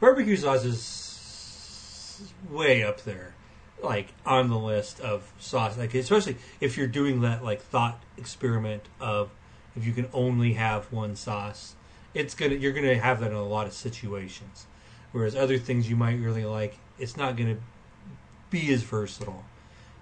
Barbecue 0.00 0.36
sauce 0.36 0.64
is 0.64 2.32
way 2.50 2.82
up 2.82 3.02
there, 3.04 3.34
like 3.82 4.08
on 4.24 4.48
the 4.48 4.58
list 4.58 5.00
of 5.00 5.32
sauce. 5.38 5.76
Like 5.76 5.94
especially 5.94 6.36
if 6.60 6.76
you're 6.76 6.86
doing 6.86 7.20
that 7.22 7.44
like 7.44 7.60
thought 7.60 8.02
experiment 8.16 8.84
of 9.00 9.30
if 9.76 9.84
you 9.86 9.92
can 9.92 10.08
only 10.12 10.54
have 10.54 10.90
one 10.92 11.16
sauce, 11.16 11.74
it's 12.14 12.34
gonna 12.34 12.54
you're 12.54 12.72
gonna 12.72 12.96
have 12.96 13.20
that 13.20 13.30
in 13.30 13.36
a 13.36 13.44
lot 13.44 13.66
of 13.66 13.72
situations. 13.72 14.66
Whereas 15.14 15.36
other 15.36 15.58
things 15.58 15.88
you 15.88 15.94
might 15.94 16.18
really 16.18 16.44
like, 16.44 16.76
it's 16.98 17.16
not 17.16 17.36
gonna 17.36 17.58
be 18.50 18.72
as 18.74 18.82
versatile. 18.82 19.44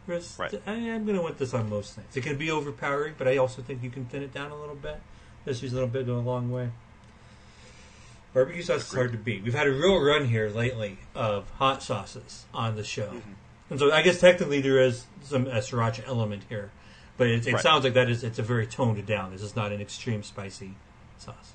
Whereas 0.06 0.36
Right. 0.38 0.54
I, 0.66 0.72
I'm 0.72 1.04
gonna 1.04 1.20
want 1.20 1.36
this 1.36 1.52
on 1.52 1.68
most 1.68 1.92
things. 1.92 2.16
It 2.16 2.22
can 2.22 2.38
be 2.38 2.50
overpowering, 2.50 3.16
but 3.18 3.28
I 3.28 3.36
also 3.36 3.60
think 3.60 3.82
you 3.82 3.90
can 3.90 4.06
thin 4.06 4.22
it 4.22 4.32
down 4.32 4.50
a 4.50 4.58
little 4.58 4.74
bit. 4.74 5.02
This 5.44 5.62
is 5.62 5.72
a 5.72 5.74
little 5.74 5.90
bit 5.90 6.06
go 6.06 6.16
a 6.16 6.20
long 6.20 6.50
way. 6.50 6.70
Barbecue 8.32 8.62
sauce 8.62 8.86
is 8.88 8.94
hard 8.94 9.12
to 9.12 9.18
beat. 9.18 9.42
We've 9.42 9.52
had 9.52 9.66
a 9.66 9.70
real 9.70 10.00
run 10.00 10.24
here 10.24 10.48
lately 10.48 10.96
of 11.14 11.50
hot 11.58 11.82
sauces 11.82 12.46
on 12.54 12.76
the 12.76 12.84
show, 12.84 13.08
mm-hmm. 13.08 13.32
and 13.68 13.78
so 13.78 13.92
I 13.92 14.00
guess 14.00 14.18
technically 14.18 14.62
there 14.62 14.78
is 14.80 15.04
some 15.22 15.46
a 15.46 15.58
sriracha 15.58 16.08
element 16.08 16.44
here, 16.48 16.70
but 17.18 17.26
it, 17.26 17.46
it 17.46 17.52
Right. 17.52 17.62
sounds 17.62 17.84
like 17.84 17.92
that 17.92 18.08
is 18.08 18.24
it's 18.24 18.38
a 18.38 18.42
very 18.42 18.66
toned 18.66 19.04
down. 19.04 19.32
This 19.32 19.42
is 19.42 19.54
not 19.54 19.72
an 19.72 19.82
extreme 19.82 20.22
spicy 20.22 20.76
sauce. 21.18 21.52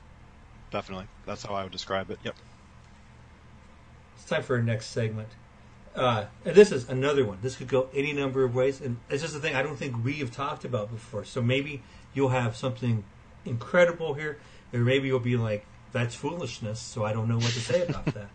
Definitely, 0.70 1.08
that's 1.26 1.42
how 1.42 1.56
I 1.56 1.64
would 1.64 1.72
describe 1.72 2.12
it. 2.12 2.20
Yep. 2.24 2.36
It's 4.18 4.26
time 4.26 4.44
for 4.44 4.56
our 4.56 4.62
next 4.62 4.88
segment. 4.88 5.30
Uh, 5.96 6.26
and 6.44 6.56
this 6.56 6.72
is 6.72 6.90
another 6.90 7.26
one. 7.26 7.38
This 7.42 7.56
could 7.56 7.68
go 7.68 7.88
any 7.94 8.14
number 8.14 8.44
of 8.44 8.54
ways, 8.54 8.82
and 8.82 8.98
it's 9.10 9.24
just 9.24 9.36
a 9.36 9.40
thing 9.40 9.56
I 9.56 9.62
don't 9.64 9.78
think 9.78 10.04
we 10.04 10.14
have 10.16 10.32
talked 10.32 10.66
about 10.66 10.92
before. 10.92 11.24
So 11.24 11.42
maybe 11.42 11.82
you'll 12.14 12.30
have 12.30 12.56
something 12.56 13.04
incredible 13.46 14.14
here, 14.14 14.38
or 14.74 14.80
maybe 14.80 15.08
you'll 15.08 15.20
be 15.20 15.38
like, 15.38 15.66
"That's 15.92 16.14
foolishness." 16.14 16.80
So 16.80 17.04
I 17.04 17.14
don't 17.14 17.28
know 17.28 17.38
what 17.38 17.52
to 17.52 17.60
say 17.60 17.88
about 17.88 18.06
that. 18.14 18.30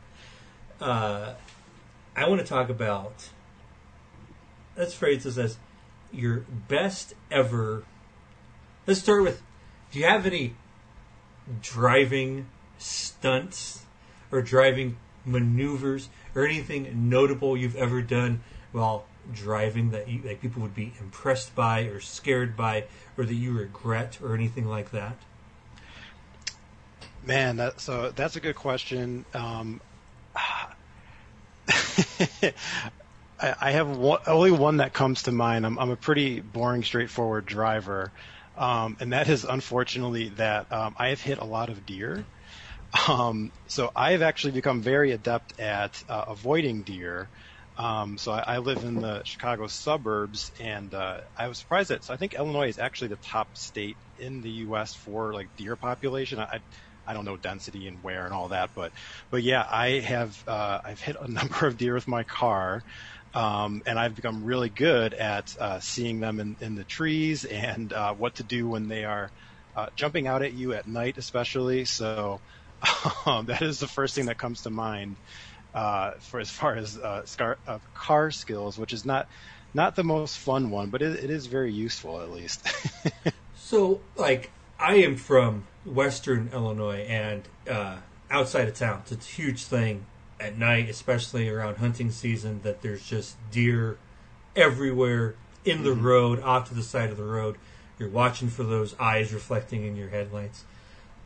Uh, 0.81 1.35
I 2.17 2.29
want 2.29 2.41
to 2.41 2.47
talk 2.47 2.69
about. 2.69 3.29
Let's 4.77 4.95
phrase 4.95 5.25
this 5.25 5.39
as 5.39 5.59
your 6.13 6.45
best 6.69 7.15
ever. 7.31 7.85
Let's 8.87 9.01
start 9.01 9.23
with. 9.23 9.43
Do 9.91 9.99
you 9.99 10.07
have 10.07 10.27
any 10.27 10.55
driving 11.61 12.49
stunts 12.79 13.83
or 14.33 14.43
driving 14.43 14.97
maneuvers 15.25 16.09
or 16.35 16.47
anything 16.47 17.09
notable 17.09 17.57
you've 17.57 17.77
ever 17.77 18.03
done 18.03 18.41
while 18.73 19.05
driving 19.33 19.91
that 19.91 20.09
you, 20.09 20.21
that 20.23 20.41
people 20.41 20.63
would 20.63 20.75
be 20.75 20.93
impressed 21.01 21.55
by 21.55 21.83
or 21.83 22.01
scared 22.01 22.57
by 22.57 22.85
or 23.17 23.25
that 23.25 23.35
you 23.35 23.53
regret 23.53 24.19
or 24.23 24.35
anything 24.35 24.67
like 24.67 24.91
that? 24.91 25.17
Man, 27.25 27.57
that, 27.57 27.81
so 27.81 28.11
that's 28.11 28.37
a 28.37 28.41
good 28.41 28.57
question. 28.57 29.25
Um, 29.33 29.81
I, 33.41 33.55
I 33.61 33.71
have 33.73 33.97
one, 33.97 34.21
only 34.27 34.51
one 34.51 34.79
that 34.79 34.93
comes 34.93 35.25
to 35.25 35.33
mind. 35.33 35.65
I'm, 35.65 35.79
I'm 35.79 35.91
a 35.91 35.97
pretty 35.97 36.41
boring, 36.41 36.83
straightforward 36.83 37.47
driver, 37.47 38.11
um, 38.57 38.97
and 38.99 39.13
that 39.13 39.29
is 39.29 39.45
unfortunately 39.45 40.31
that 40.31 40.73
um, 40.73 40.97
I 40.99 41.09
have 41.09 41.21
hit 41.21 41.39
a 41.39 41.45
lot 41.45 41.69
of 41.69 41.87
deer. 41.87 42.25
Um, 43.09 43.53
so 43.69 43.91
I 43.97 44.13
have 44.13 44.23
actually 44.23 44.53
become 44.53 44.83
very 44.83 45.13
adept 45.13 45.59
at 45.59 46.03
uh, 46.09 46.25
avoiding 46.29 46.85
deer. 46.85 47.31
Um, 47.77 48.19
so 48.19 48.33
I, 48.33 48.57
I 48.57 48.59
live 48.59 48.85
in 48.85 48.97
the 49.01 49.23
Chicago 49.25 49.67
suburbs, 49.67 50.53
and 50.61 50.93
uh, 50.93 51.21
I 51.37 51.49
was 51.49 51.59
surprised 51.59 51.89
that. 51.91 52.05
So 52.05 52.13
I 52.13 52.19
think 52.19 52.35
Illinois 52.35 52.69
is 52.69 52.79
actually 52.79 53.09
the 53.09 53.17
top 53.17 53.57
state 53.57 53.99
in 54.19 54.43
the 54.43 54.51
U.S. 54.67 54.95
for 54.95 55.33
like 55.33 55.51
deer 55.57 55.77
population. 55.77 56.39
I, 56.39 56.61
I 57.07 57.15
don't 57.15 57.25
know 57.25 57.39
density 57.39 57.87
and 57.87 58.03
where 58.03 58.27
and 58.27 58.35
all 58.35 58.49
that, 58.49 58.71
but 58.75 58.93
but 59.31 59.43
yeah, 59.43 59.67
I 59.69 60.01
have 60.01 60.37
uh, 60.47 60.81
I've 60.85 61.01
hit 61.01 61.17
a 61.19 61.29
number 61.33 61.67
of 61.67 61.79
deer 61.79 61.95
with 61.95 62.09
my 62.09 62.25
car. 62.25 62.83
Um, 63.35 63.81
and 63.87 63.99
I've 63.99 64.15
become 64.15 64.45
really 64.45 64.69
good 64.69 65.15
at 65.15 65.55
uh, 65.59 65.81
seeing 65.81 66.21
them 66.21 66.39
in, 66.39 66.57
in 66.61 66.75
the 66.75 66.85
trees 66.85 67.45
and 67.47 67.91
uh, 67.93 68.13
what 68.15 68.35
to 68.37 68.45
do 68.45 68.69
when 68.69 68.89
they 68.89 69.05
are 69.05 69.31
uh, 69.75 69.87
jumping 69.97 70.27
out 70.27 70.43
at 70.43 70.53
you 70.53 70.75
at 70.75 70.87
night, 70.87 71.17
especially. 71.17 71.87
So 71.87 72.43
um, 73.27 73.47
that 73.47 73.63
is 73.63 73.79
the 73.79 73.89
first 73.89 74.15
thing 74.15 74.27
that 74.27 74.39
comes 74.39 74.63
to 74.63 74.71
mind 74.71 75.17
uh, 75.75 76.13
for 76.21 76.41
as 76.41 76.51
far 76.51 76.77
as 76.77 76.99
uh, 76.99 77.25
scar- 77.25 77.59
uh, 77.67 77.79
car 77.95 78.31
skills, 78.31 78.79
which 78.79 78.93
is 78.93 79.05
not 79.05 79.29
not 79.75 79.97
the 79.97 80.05
most 80.05 80.39
fun 80.39 80.71
one, 80.71 80.91
but 80.91 81.01
it, 81.01 81.25
it 81.25 81.31
is 81.31 81.47
very 81.47 81.73
useful 81.73 82.21
at 82.21 82.31
least. 82.31 82.69
So, 83.73 84.01
like, 84.17 84.51
I 84.79 84.97
am 84.97 85.17
from 85.17 85.67
Western 85.87 86.51
Illinois 86.53 87.07
and 87.09 87.43
uh, 87.71 87.99
outside 88.29 88.69
of 88.69 88.75
town. 88.75 89.03
It's 89.09 89.27
a 89.27 89.31
huge 89.31 89.65
thing 89.65 90.05
at 90.41 90.59
night, 90.59 90.91
especially 90.91 91.49
around 91.49 91.77
hunting 91.77 92.11
season, 92.11 92.61
that 92.65 92.83
there's 92.83 93.03
just 93.03 93.37
deer 93.51 93.97
everywhere 94.57 95.37
in 95.65 95.85
the 95.85 95.93
road, 95.93 96.41
off 96.41 96.69
to 96.69 96.75
the 96.75 96.83
side 96.83 97.11
of 97.11 97.17
the 97.17 97.25
road. 97.25 97.57
You're 97.99 98.09
watching 98.09 98.49
for 98.49 98.65
those 98.65 98.95
eyes 98.99 99.33
reflecting 99.33 99.87
in 99.87 99.97
your 99.97 100.09
headlights. 100.09 100.65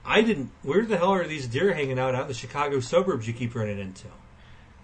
I 0.07 0.23
didn't. 0.23 0.51
Where 0.63 0.85
the 0.85 0.97
hell 0.97 1.13
are 1.13 1.27
these 1.27 1.47
deer 1.49 1.75
hanging 1.75 1.99
out 1.99 2.15
out 2.15 2.23
in 2.23 2.29
the 2.29 2.35
Chicago 2.35 2.81
suburbs? 2.81 3.27
You 3.27 3.35
keep 3.35 3.55
running 3.55 3.79
into. 3.79 4.09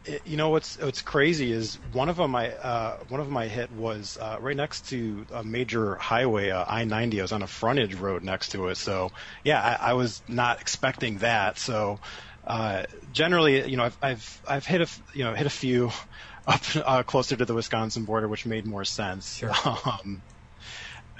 It- 0.04 0.26
you 0.26 0.36
know 0.36 0.48
what's 0.48 0.76
what's 0.78 1.00
crazy 1.00 1.52
is 1.52 1.78
one 1.92 2.08
of 2.08 2.16
them 2.16 2.34
I 2.34 2.50
uh, 2.50 2.96
one 3.08 3.20
of 3.20 3.26
them 3.26 3.36
I 3.36 3.46
hit 3.46 3.70
was 3.70 4.18
uh, 4.20 4.36
right 4.40 4.56
next 4.56 4.88
to 4.88 5.24
a 5.32 5.44
major 5.44 5.94
highway, 5.94 6.50
uh, 6.50 6.64
I-90. 6.66 7.18
I 7.20 7.22
was 7.22 7.32
on 7.32 7.42
a 7.42 7.46
frontage 7.46 7.94
road 7.94 8.24
next 8.24 8.48
to 8.50 8.66
it, 8.68 8.76
so 8.78 9.10
yeah, 9.44 9.60
I, 9.80 9.90
I 9.90 9.92
was 9.92 10.22
not 10.28 10.60
expecting 10.60 11.18
that. 11.18 11.56
So 11.56 12.00
uh, 12.44 12.82
generally, 13.12 13.68
you 13.70 13.76
know, 13.76 13.84
I've 13.84 13.98
I've 14.02 14.40
I've 14.48 14.66
hit 14.66 14.80
a 14.80 14.88
you 15.14 15.22
know 15.22 15.34
hit 15.34 15.46
a 15.46 15.50
few 15.50 15.90
up 16.48 16.62
uh, 16.84 17.02
closer 17.04 17.36
to 17.36 17.44
the 17.44 17.54
Wisconsin 17.54 18.04
border, 18.04 18.26
which 18.28 18.44
made 18.44 18.66
more 18.66 18.84
sense. 18.84 19.36
Sure. 19.36 19.52
Um, 19.64 20.24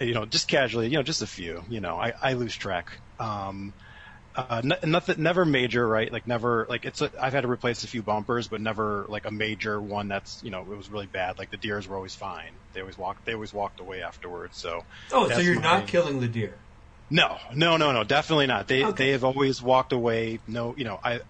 you 0.01 0.15
know, 0.15 0.25
just 0.25 0.49
casually, 0.49 0.89
you 0.89 0.97
know, 0.97 1.03
just 1.03 1.23
a 1.23 1.27
few. 1.27 1.63
You 1.69 1.81
know, 1.81 1.97
I, 1.97 2.13
I 2.21 2.33
lose 2.33 2.57
track. 2.57 3.01
Um, 3.21 3.75
uh, 4.35 4.63
n- 4.65 4.91
nothing, 4.91 5.23
never 5.23 5.45
major, 5.45 5.87
right? 5.87 6.11
Like 6.13 6.27
never, 6.27 6.67
like 6.69 6.85
it's. 6.85 7.01
A, 7.01 7.11
I've 7.21 7.33
had 7.33 7.43
to 7.43 7.49
replace 7.51 7.85
a 7.85 7.89
few 7.89 8.03
bumpers, 8.03 8.49
but 8.49 8.61
never 8.61 9.07
like 9.09 9.27
a 9.27 9.31
major 9.31 9.81
one 9.81 10.09
that's 10.09 10.43
you 10.43 10.51
know 10.51 10.61
it 10.73 10.77
was 10.77 10.91
really 10.91 11.07
bad. 11.07 11.39
Like 11.39 11.51
the 11.51 11.57
deers 11.59 11.87
were 11.87 11.97
always 11.97 12.15
fine. 12.15 12.59
They 12.73 12.81
always 12.81 12.97
walked. 12.97 13.25
They 13.27 13.35
always 13.35 13.53
walked 13.53 13.81
away 13.81 14.03
afterwards. 14.03 14.59
So 14.59 14.83
Oh, 15.13 15.29
so 15.29 15.39
you're 15.39 15.61
not 15.61 15.87
killing 15.87 16.21
the 16.21 16.29
deer. 16.29 16.65
no, 17.11 17.37
no, 17.55 17.77
no, 17.77 17.93
no, 17.93 18.05
definitely 18.05 18.47
not. 18.47 18.69
They 18.69 18.85
Okay. 18.85 19.05
they 19.07 19.11
have 19.13 19.25
always 19.25 19.63
walked 19.63 19.93
away. 19.93 20.41
No, 20.47 20.75
you 20.77 20.85
know, 20.85 20.99
I 21.05 21.21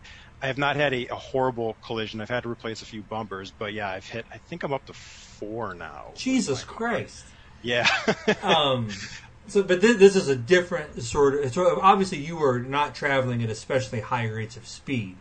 I 0.40 0.46
have 0.46 0.58
not 0.58 0.76
had 0.76 0.92
a, 0.94 1.06
a 1.08 1.14
horrible 1.16 1.78
collision. 1.84 2.20
I've 2.20 2.28
had 2.28 2.44
to 2.44 2.48
replace 2.50 2.82
a 2.82 2.86
few 2.86 3.02
bumpers, 3.02 3.52
but 3.52 3.72
yeah, 3.72 3.88
I've 3.88 4.06
hit. 4.06 4.26
I 4.32 4.38
think 4.38 4.62
I'm 4.62 4.72
up 4.72 4.84
to 4.86 4.92
four 4.92 5.74
now. 5.74 6.12
Jesus 6.16 6.64
Christ. 6.64 7.24
Yeah. 7.62 7.88
um, 8.42 8.88
so, 9.46 9.62
but 9.62 9.80
this, 9.80 9.96
this 9.96 10.16
is 10.16 10.28
a 10.28 10.36
different 10.36 11.02
sort 11.02 11.34
of. 11.34 11.52
So 11.52 11.80
obviously, 11.80 12.18
you 12.18 12.42
are 12.42 12.58
not 12.58 12.94
traveling 12.94 13.42
at 13.42 13.50
especially 13.50 14.00
high 14.00 14.26
rates 14.28 14.56
of 14.56 14.66
speed 14.66 15.16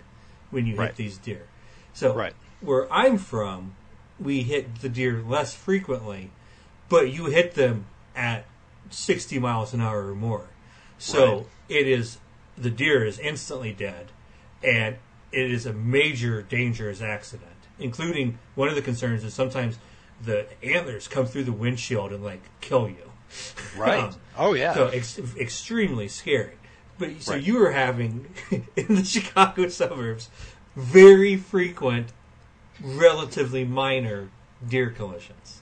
when 0.50 0.66
you 0.66 0.76
hit 0.80 0.96
these 0.96 1.18
deer. 1.18 1.48
So, 1.94 2.14
Right. 2.14 2.34
where 2.62 2.92
I'm 2.92 3.18
from, 3.18 3.76
we 4.20 4.44
hit 4.44 4.82
the 4.82 4.90
deer 4.90 5.22
less 5.26 5.54
frequently, 5.54 6.32
but 6.90 7.12
you 7.12 7.26
hit 7.26 7.56
them 7.56 7.86
at 8.16 8.46
60 8.90 9.40
miles 9.40 9.74
an 9.74 9.82
hour 9.82 10.10
or 10.10 10.16
more. 10.16 10.48
So 10.98 11.36
Right. 11.36 11.46
it 11.70 11.88
is 11.88 12.20
the 12.58 12.70
deer 12.70 13.04
is 13.04 13.18
instantly 13.18 13.74
dead, 13.74 14.12
and 14.64 14.98
it 15.32 15.52
is 15.52 15.66
a 15.66 15.74
major 15.74 16.42
dangerous 16.42 17.02
accident. 17.02 17.48
Including 17.80 18.38
one 18.54 18.68
of 18.68 18.76
the 18.76 18.82
concerns 18.82 19.24
is 19.24 19.34
sometimes 19.34 19.80
the 20.24 20.46
antlers 20.62 21.08
come 21.08 21.26
through 21.26 21.46
the 21.46 21.52
windshield 21.52 22.12
and 22.12 22.24
like 22.24 22.44
kill 22.60 22.88
you. 22.88 23.11
Right. 23.78 24.04
Um, 24.13 24.15
oh 24.38 24.54
yeah. 24.54 24.74
so 24.74 24.88
ex- 24.88 25.20
extremely 25.38 26.08
scary. 26.08 26.54
But 26.98 27.22
so 27.22 27.34
Right. 27.34 27.44
you 27.44 27.58
were 27.60 27.72
having 27.72 28.34
in 28.76 28.96
the 28.96 29.04
Chicago 29.04 29.67
suburbs 29.70 30.30
very 30.76 31.36
frequent, 31.36 32.12
relatively 32.82 33.63
minor 33.65 34.30
deer 34.67 34.89
collisions. 34.89 35.62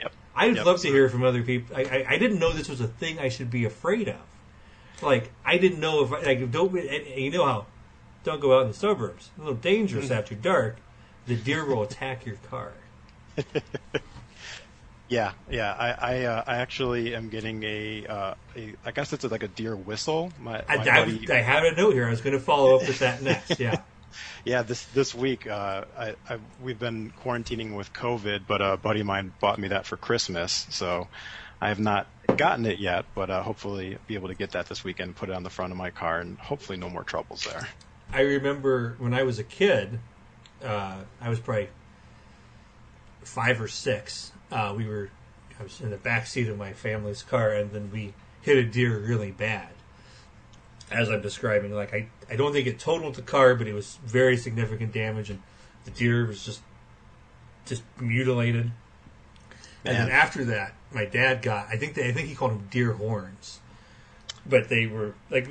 Yep. 0.00 0.12
I'd 0.36 0.56
Yep. 0.56 0.66
love 0.66 0.80
to 0.82 0.88
hear 0.88 1.08
from 1.08 1.22
other 1.24 1.42
people. 1.42 1.76
I, 1.76 1.82
I, 1.82 2.06
I 2.10 2.18
didn't 2.18 2.38
know 2.38 2.52
this 2.52 2.68
was 2.68 2.80
a 2.80 2.88
thing 2.88 3.18
I 3.18 3.28
should 3.28 3.50
be 3.50 3.64
afraid 3.64 4.08
of. 4.08 4.16
Like 5.00 5.30
I 5.44 5.58
didn't 5.58 5.80
know 5.80 6.02
if 6.04 6.10
like 6.10 6.50
don't 6.50 6.74
you 6.74 7.30
know 7.30 7.44
how 7.46 7.66
don't 8.24 8.40
go 8.40 8.56
out 8.58 8.62
in 8.62 8.68
the 8.68 8.74
suburbs. 8.74 9.30
A 9.38 9.40
little 9.40 9.54
dangerous 9.54 10.06
Mm-hmm. 10.06 10.14
after 10.14 10.34
dark. 10.34 10.76
The 11.26 11.36
deer 11.36 11.64
will 11.64 11.82
attack 11.82 12.26
your 12.26 12.36
car. 12.50 12.72
Yeah, 15.08 15.32
yeah. 15.50 15.72
I 15.72 15.90
I, 15.90 16.24
uh, 16.24 16.44
I 16.46 16.56
actually 16.56 17.14
am 17.14 17.28
getting 17.28 17.62
a, 17.64 18.06
uh, 18.06 18.34
a 18.56 18.74
I 18.84 18.90
guess 18.92 19.12
it's 19.12 19.24
like 19.24 19.42
a 19.42 19.48
deer 19.48 19.74
whistle. 19.74 20.32
My, 20.40 20.62
I, 20.68 20.76
my 20.76 20.82
I, 20.82 21.04
buddy- 21.04 21.30
I 21.32 21.40
have 21.40 21.64
a 21.64 21.72
note 21.74 21.94
here. 21.94 22.06
I 22.06 22.10
was 22.10 22.20
going 22.20 22.34
to 22.34 22.40
follow 22.40 22.76
up 22.76 22.86
with 22.86 22.98
that 22.98 23.22
next. 23.30 23.58
Yeah. 23.58 23.80
Yeah, 24.44 24.62
this 24.62 24.84
this 24.86 25.14
week 25.14 25.46
uh, 25.46 25.84
I, 25.96 26.14
I 26.28 26.38
we've 26.62 26.78
been 26.78 27.12
quarantining 27.22 27.76
with 27.76 27.92
COVID, 27.92 28.42
but 28.46 28.60
a 28.62 28.76
buddy 28.76 29.00
of 29.00 29.06
mine 29.06 29.32
bought 29.40 29.58
me 29.58 29.68
that 29.68 29.86
for 29.86 29.96
Christmas, 29.96 30.66
so 30.70 31.08
I 31.60 31.68
have 31.68 31.78
not 31.78 32.06
gotten 32.36 32.64
it 32.66 32.78
yet, 32.78 33.04
but 33.14 33.30
uh, 33.30 33.42
hopefully 33.42 33.98
be 34.06 34.14
able 34.14 34.28
to 34.28 34.34
get 34.34 34.52
that 34.52 34.66
this 34.66 34.82
weekend, 34.82 35.16
put 35.16 35.28
it 35.28 35.34
on 35.34 35.42
the 35.42 35.50
front 35.50 35.72
of 35.72 35.78
my 35.78 35.90
car, 35.90 36.20
and 36.20 36.38
hopefully 36.38 36.78
no 36.78 36.88
more 36.88 37.04
troubles 37.04 37.44
there. 37.44 37.68
I 38.12 38.20
remember 38.22 38.96
when 38.98 39.12
I 39.12 39.24
was 39.24 39.38
a 39.38 39.44
kid, 39.44 39.98
uh, 40.64 40.96
I 41.20 41.28
was 41.28 41.38
probably 41.40 41.68
five 43.22 43.60
or 43.60 43.68
six. 43.68 44.32
Uh, 44.50 44.74
we 44.76 44.86
were, 44.86 45.10
I 45.58 45.62
was 45.62 45.80
in 45.80 45.90
the 45.90 45.96
back 45.96 46.26
seat 46.26 46.48
of 46.48 46.56
my 46.56 46.72
family's 46.72 47.22
car, 47.22 47.52
and 47.52 47.72
then 47.72 47.90
we 47.92 48.14
hit 48.42 48.56
a 48.56 48.64
deer 48.64 48.98
really 48.98 49.30
bad. 49.30 49.68
As 50.90 51.10
I'm 51.10 51.20
describing, 51.20 51.74
like 51.74 51.92
I, 51.92 52.08
I 52.30 52.36
don't 52.36 52.52
think 52.52 52.66
it 52.66 52.78
totaled 52.78 53.14
the 53.16 53.22
car, 53.22 53.54
but 53.54 53.66
it 53.66 53.74
was 53.74 53.98
very 54.04 54.36
significant 54.36 54.92
damage, 54.92 55.28
and 55.28 55.42
the 55.84 55.90
deer 55.90 56.26
was 56.26 56.44
just, 56.44 56.62
just 57.66 57.82
mutilated. 58.00 58.70
And 59.84 59.96
then 59.96 60.10
after 60.10 60.44
that, 60.46 60.74
my 60.90 61.04
dad 61.04 61.42
got, 61.42 61.68
I 61.68 61.76
think 61.76 61.94
they, 61.94 62.08
I 62.08 62.12
think 62.12 62.28
he 62.28 62.34
called 62.34 62.52
them 62.52 62.68
deer 62.70 62.92
horns, 62.92 63.60
but 64.46 64.68
they 64.68 64.86
were 64.86 65.14
like 65.30 65.50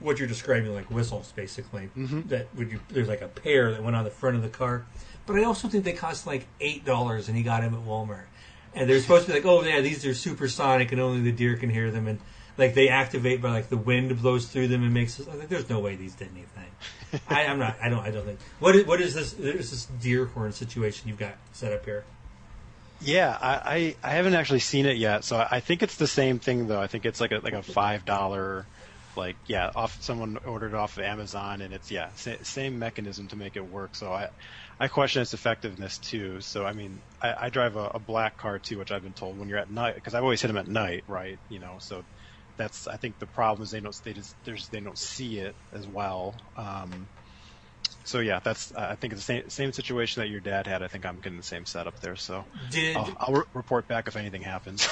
what 0.00 0.18
you're 0.18 0.28
describing, 0.28 0.74
like 0.74 0.90
whistles, 0.90 1.32
basically. 1.36 1.90
Mhm. 1.96 2.28
That 2.28 2.48
would 2.56 2.72
you? 2.72 2.80
There's 2.88 3.08
like 3.08 3.20
a 3.20 3.28
pair 3.28 3.70
that 3.72 3.82
went 3.82 3.96
on 3.96 4.04
the 4.04 4.10
front 4.10 4.36
of 4.36 4.42
the 4.42 4.48
car, 4.48 4.84
but 5.26 5.36
I 5.38 5.44
also 5.44 5.68
think 5.68 5.84
they 5.84 5.92
cost 5.92 6.26
like 6.26 6.46
eight 6.60 6.84
dollars, 6.84 7.28
and 7.28 7.36
he 7.36 7.42
got 7.42 7.62
them 7.62 7.74
at 7.74 7.80
Walmart. 7.80 8.24
And 8.74 8.88
they're 8.88 9.00
supposed 9.00 9.26
to 9.26 9.32
be 9.32 9.38
like, 9.38 9.46
oh 9.46 9.62
yeah, 9.62 9.80
these 9.80 10.06
are 10.06 10.14
supersonic, 10.14 10.92
and 10.92 11.00
only 11.00 11.20
the 11.20 11.32
deer 11.32 11.56
can 11.56 11.70
hear 11.70 11.90
them, 11.90 12.06
and 12.06 12.20
like 12.56 12.74
they 12.74 12.88
activate 12.88 13.40
by 13.42 13.50
like 13.50 13.68
the 13.68 13.76
wind 13.76 14.20
blows 14.20 14.46
through 14.46 14.68
them 14.68 14.82
and 14.82 14.94
makes. 14.94 15.20
I 15.20 15.24
think 15.24 15.48
there's 15.48 15.68
no 15.68 15.80
way 15.80 15.96
these 15.96 16.14
did 16.14 16.28
anything. 16.32 17.20
I, 17.28 17.46
I'm 17.46 17.58
not. 17.58 17.76
I 17.82 17.88
don't. 17.88 18.00
I 18.00 18.10
don't 18.10 18.24
think. 18.24 18.38
What 18.60 18.76
is, 18.76 18.86
what 18.86 19.00
is 19.00 19.14
this? 19.14 19.32
There's 19.32 19.70
this 19.70 19.86
deer 19.86 20.26
horn 20.26 20.52
situation 20.52 21.08
you've 21.08 21.18
got 21.18 21.34
set 21.52 21.72
up 21.72 21.84
here. 21.84 22.04
Yeah, 23.02 23.36
I, 23.40 23.54
I, 24.02 24.10
I 24.10 24.10
haven't 24.10 24.34
actually 24.34 24.58
seen 24.58 24.84
it 24.84 24.98
yet, 24.98 25.24
so 25.24 25.44
I 25.50 25.60
think 25.60 25.82
it's 25.82 25.96
the 25.96 26.06
same 26.06 26.38
thing 26.38 26.66
though. 26.66 26.80
I 26.80 26.86
think 26.86 27.06
it's 27.06 27.20
like 27.20 27.32
a 27.32 27.38
like 27.38 27.54
a 27.54 27.62
five 27.62 28.04
dollar, 28.04 28.66
like 29.20 29.38
yeah, 29.48 29.70
off 29.76 29.98
someone 30.02 30.38
ordered 30.46 30.74
off 30.74 30.98
of 30.98 31.04
Amazon, 31.04 31.62
and 31.62 31.74
it's 31.74 31.90
yeah, 31.92 32.10
sa- 32.16 32.42
same 32.42 32.78
mechanism 32.80 33.28
to 33.28 33.36
make 33.36 33.56
it 33.56 33.66
work. 33.66 33.96
So 33.96 34.12
I, 34.12 34.28
I 34.80 34.88
question 34.88 35.22
its 35.22 35.34
effectiveness 35.34 36.00
too. 36.00 36.40
So 36.42 36.66
I 36.66 36.74
mean, 36.74 37.02
I, 37.22 37.34
I 37.46 37.50
drive 37.50 37.76
a, 37.76 37.92
a 37.94 38.00
black 38.00 38.38
car 38.38 38.58
too, 38.60 38.78
which 38.78 38.92
I've 38.92 39.04
been 39.04 39.14
told 39.14 39.38
when 39.38 39.48
you're 39.48 39.58
at 39.58 39.70
night, 39.70 39.96
because 39.96 40.14
I've 40.14 40.24
always 40.24 40.42
hit 40.42 40.48
them 40.48 40.58
at 40.58 40.68
night, 40.68 41.04
right? 41.08 41.38
You 41.48 41.60
know, 41.60 41.78
so 41.80 42.04
that's 42.58 42.88
I 42.88 42.98
think 42.98 43.18
the 43.20 43.28
problem 43.28 43.64
is 43.64 43.70
they 43.70 43.80
don't 43.80 43.96
they 44.04 44.14
just 44.14 44.36
they 44.72 44.80
don't 44.80 44.98
see 44.98 45.38
it 45.38 45.56
as 45.72 45.86
well. 45.88 46.36
Um, 46.56 47.08
so 48.04 48.20
yeah, 48.20 48.40
that's 48.42 48.74
I 48.74 48.94
think 48.94 49.12
it's 49.12 49.22
the 49.22 49.26
same 49.26 49.50
same 49.50 49.72
situation 49.72 50.22
that 50.22 50.28
your 50.28 50.40
dad 50.40 50.66
had. 50.66 50.82
I 50.82 50.88
think 50.88 51.04
I'm 51.04 51.16
getting 51.16 51.36
the 51.36 51.44
same 51.44 51.66
setup 51.66 52.00
there. 52.00 52.16
So 52.16 52.44
Did 52.70 52.96
I'll, 52.96 53.16
I'll 53.18 53.34
re- 53.34 53.42
report 53.54 53.86
back 53.88 54.08
if 54.08 54.16
anything 54.16 54.42
happens. 54.42 54.88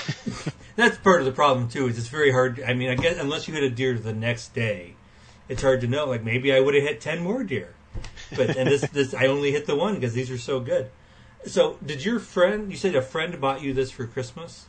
That's 0.76 0.98
part 0.98 1.20
of 1.20 1.26
the 1.26 1.32
problem 1.32 1.68
too. 1.68 1.88
Is 1.88 1.98
it's 1.98 2.08
very 2.08 2.30
hard. 2.30 2.62
I 2.66 2.74
mean, 2.74 2.90
I 2.90 2.94
guess 2.94 3.18
unless 3.18 3.48
you 3.48 3.54
hit 3.54 3.64
a 3.64 3.70
deer 3.70 3.98
the 3.98 4.12
next 4.12 4.54
day, 4.54 4.94
it's 5.48 5.62
hard 5.62 5.80
to 5.80 5.86
know. 5.86 6.06
Like 6.06 6.22
maybe 6.22 6.52
I 6.52 6.60
would 6.60 6.74
have 6.74 6.82
hit 6.82 7.00
ten 7.00 7.22
more 7.22 7.42
deer, 7.42 7.74
but 8.36 8.56
and 8.56 8.68
this 8.68 8.82
this 8.82 9.14
I 9.14 9.26
only 9.26 9.52
hit 9.52 9.66
the 9.66 9.76
one 9.76 9.94
because 9.94 10.12
these 10.12 10.30
are 10.30 10.38
so 10.38 10.60
good. 10.60 10.90
So 11.46 11.78
did 11.84 12.04
your 12.04 12.20
friend? 12.20 12.70
You 12.70 12.76
said 12.76 12.94
a 12.94 13.02
friend 13.02 13.40
bought 13.40 13.62
you 13.62 13.72
this 13.72 13.90
for 13.90 14.06
Christmas. 14.06 14.66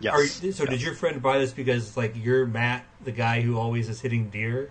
yes. 0.00 0.14
Are, 0.44 0.52
so 0.52 0.66
did 0.66 0.82
your 0.82 0.94
friend 0.94 1.22
buy 1.22 1.38
this 1.38 1.52
because 1.52 1.96
like 1.96 2.14
you're 2.16 2.46
Matt, 2.46 2.84
the 3.02 3.12
guy 3.12 3.40
who 3.40 3.58
always 3.58 3.88
is 3.88 4.02
hitting 4.02 4.28
deer? 4.28 4.70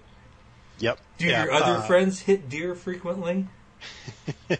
Yep. 0.80 1.00
Do 1.18 1.28
Yeah, 1.28 1.44
your 1.44 1.52
other 1.52 1.76
uh, 1.76 1.82
friends 1.88 2.22
hit 2.22 2.50
deer 2.50 2.74
frequently? 2.74 3.48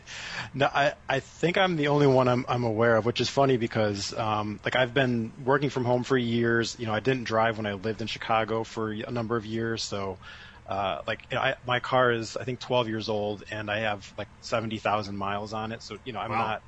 No, 0.54 0.68
I, 0.74 0.94
I 1.08 1.20
think 1.20 1.58
I'm 1.58 1.76
the 1.76 1.90
only 1.90 2.08
one 2.08 2.28
I'm, 2.28 2.46
I'm 2.48 2.64
aware 2.64 2.96
of, 2.96 3.06
which 3.06 3.22
is 3.22 3.30
funny 3.30 3.58
because 3.58 4.14
um, 4.18 4.60
like 4.66 4.76
I've 4.76 4.94
been 4.94 5.34
working 5.44 5.70
from 5.70 5.86
home 5.86 6.04
for 6.04 6.18
years. 6.18 6.76
You 6.80 6.88
know, 6.88 6.94
I 6.94 7.00
didn't 7.02 7.26
drive 7.26 7.58
when 7.58 7.66
I 7.68 7.74
lived 7.74 8.02
in 8.02 8.08
Chicago 8.08 8.64
for 8.64 8.92
a 8.92 9.12
number 9.12 9.38
of 9.38 9.46
years, 9.46 9.84
so 9.84 10.20
uh, 10.66 11.00
like 11.08 11.26
I, 11.32 11.56
my 11.66 11.80
car 11.80 12.12
is 12.12 12.36
I 12.38 12.44
think 12.46 12.60
12 12.60 12.88
years 12.88 13.10
old 13.10 13.44
and 13.52 13.70
I 13.70 13.80
have 13.80 14.12
like 14.18 14.30
70,000 14.42 15.18
miles 15.18 15.54
on 15.54 15.72
it. 15.72 15.84
So 15.84 15.98
you 16.04 16.14
know, 16.14 16.20
I'm 16.20 16.32
Wow. 16.32 16.38
not. 16.38 16.62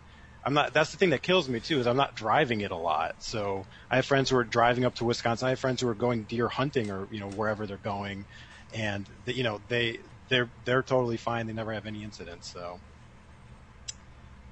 I'm 0.44 0.54
not. 0.56 0.74
That's 0.74 0.92
the 0.92 0.98
thing 0.98 1.12
that 1.12 1.22
kills 1.22 1.48
me 1.50 1.60
too 1.60 1.80
is 1.80 1.88
I'm 1.88 1.98
not 1.98 2.16
driving 2.16 2.62
it 2.62 2.72
a 2.72 2.78
lot. 2.78 3.14
So 3.20 3.68
I 3.92 3.98
have 3.98 4.06
friends 4.08 4.30
who 4.30 4.38
are 4.38 4.44
driving 4.44 4.86
up 4.86 4.96
to 4.96 5.06
Wisconsin. 5.06 5.48
I 5.48 5.50
have 5.52 5.60
friends 5.60 5.82
who 5.82 5.88
are 5.88 5.96
going 5.96 6.26
deer 6.26 6.48
hunting 6.48 6.90
or 6.90 7.08
you 7.12 7.20
know 7.20 7.30
wherever 7.30 7.68
they're 7.68 7.78
going, 7.78 8.26
and 8.74 9.06
the, 9.26 9.34
you 9.34 9.44
know 9.44 9.62
they 9.70 10.00
they're 10.30 10.50
they're 10.66 10.82
totally 10.84 11.18
fine. 11.18 11.48
They 11.48 11.54
never 11.54 11.74
have 11.74 11.86
any 11.86 12.04
incidents. 12.04 12.48
So. 12.52 12.80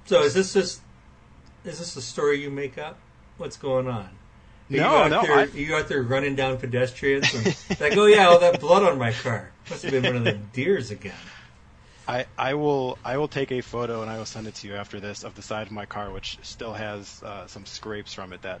So 0.06 0.22
is 0.22 0.34
this 0.34 0.52
just 0.54 0.80
is 1.64 1.78
this 1.78 1.96
a 1.96 2.02
story 2.02 2.42
you 2.42 2.50
make 2.50 2.78
up? 2.78 2.98
What's 3.38 3.56
going 3.56 3.86
on? 3.86 4.04
Are 4.04 4.08
you 4.68 4.80
No, 4.80 4.96
out 4.96 5.10
no, 5.10 5.22
There, 5.22 5.36
I- 5.38 5.44
you 5.44 5.74
out 5.74 5.88
there 5.88 6.02
running 6.02 6.34
down 6.34 6.58
pedestrians 6.58 7.32
and 7.34 7.54
like, 7.80 7.96
oh 7.96 8.06
yeah, 8.06 8.28
all 8.28 8.38
that 8.38 8.60
blood 8.60 8.82
on 8.82 8.98
my 8.98 9.12
car 9.12 9.50
must 9.68 9.82
have 9.82 9.92
been 9.92 10.04
one 10.04 10.16
of 10.16 10.24
the 10.24 10.38
deers 10.52 10.90
again. 10.90 11.14
I, 12.08 12.26
I 12.36 12.54
will 12.54 12.98
I 13.04 13.18
will 13.18 13.28
take 13.28 13.52
a 13.52 13.60
photo 13.60 14.02
and 14.02 14.10
I 14.10 14.18
will 14.18 14.24
send 14.24 14.48
it 14.48 14.56
to 14.56 14.66
you 14.66 14.74
after 14.74 14.98
this 14.98 15.22
of 15.22 15.34
the 15.36 15.42
side 15.42 15.68
of 15.68 15.72
my 15.72 15.86
car, 15.86 16.10
which 16.10 16.38
still 16.42 16.72
has 16.72 17.22
uh, 17.22 17.46
some 17.46 17.64
scrapes 17.66 18.12
from 18.12 18.32
it 18.32 18.42
that 18.42 18.60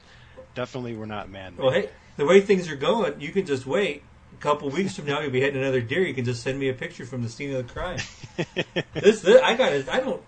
definitely 0.54 0.94
were 0.94 1.06
not 1.06 1.28
man. 1.28 1.54
Well, 1.58 1.70
hey, 1.70 1.90
the 2.16 2.26
way 2.26 2.40
things 2.40 2.70
are 2.70 2.76
going, 2.76 3.20
you 3.20 3.30
can 3.32 3.46
just 3.46 3.66
wait. 3.66 4.02
A 4.40 4.42
couple 4.42 4.70
weeks 4.70 4.96
from 4.96 5.04
now, 5.04 5.20
you'll 5.20 5.30
be 5.30 5.40
hitting 5.40 5.60
another 5.60 5.82
deer. 5.82 6.00
You 6.00 6.14
can 6.14 6.24
just 6.24 6.42
send 6.42 6.58
me 6.58 6.70
a 6.70 6.72
picture 6.72 7.04
from 7.04 7.22
the 7.22 7.28
scene 7.28 7.54
of 7.54 7.66
the 7.66 7.70
crime. 7.72 7.98
this, 8.94 9.20
this 9.20 9.42
I 9.42 9.54
got. 9.54 9.72
I 9.90 10.00
don't 10.00 10.22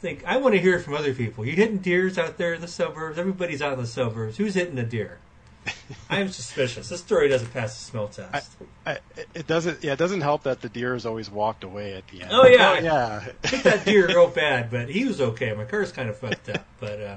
think 0.00 0.24
I 0.24 0.38
want 0.38 0.54
to 0.54 0.60
hear 0.60 0.78
from 0.78 0.94
other 0.94 1.12
people. 1.12 1.44
You 1.44 1.52
hitting 1.52 1.76
deers 1.76 2.16
out 2.16 2.38
there 2.38 2.54
in 2.54 2.62
the 2.62 2.68
suburbs? 2.68 3.18
Everybody's 3.18 3.60
out 3.60 3.74
in 3.74 3.80
the 3.80 3.86
suburbs. 3.86 4.38
Who's 4.38 4.54
hitting 4.54 4.78
a 4.78 4.84
deer? 4.84 5.18
I'm 6.10 6.30
suspicious. 6.30 6.88
This 6.88 7.00
story 7.00 7.28
doesn't 7.28 7.52
pass 7.52 7.78
the 7.78 7.84
smell 7.84 8.08
test. 8.08 8.52
I, 8.86 9.00
it 9.34 9.46
doesn't 9.46 9.84
yeah 9.84 9.92
it 9.92 9.98
doesn't 9.98 10.22
help 10.22 10.44
that 10.44 10.62
the 10.62 10.70
deer 10.70 10.94
has 10.94 11.04
always 11.04 11.30
walked 11.30 11.62
away 11.62 11.92
at 11.92 12.08
the 12.08 12.22
end. 12.22 12.30
Oh, 12.32 12.46
yeah. 12.46 12.78
yeah. 12.80 13.20
hit 13.44 13.64
that 13.64 13.84
deer 13.84 14.06
real 14.06 14.28
bad, 14.28 14.70
but 14.70 14.88
he 14.88 15.04
was 15.04 15.20
okay. 15.20 15.52
My 15.52 15.64
car's 15.64 15.92
kind 15.92 16.08
of 16.08 16.16
fucked 16.16 16.48
up, 16.48 16.64
but 16.80 17.00
uh, 17.00 17.16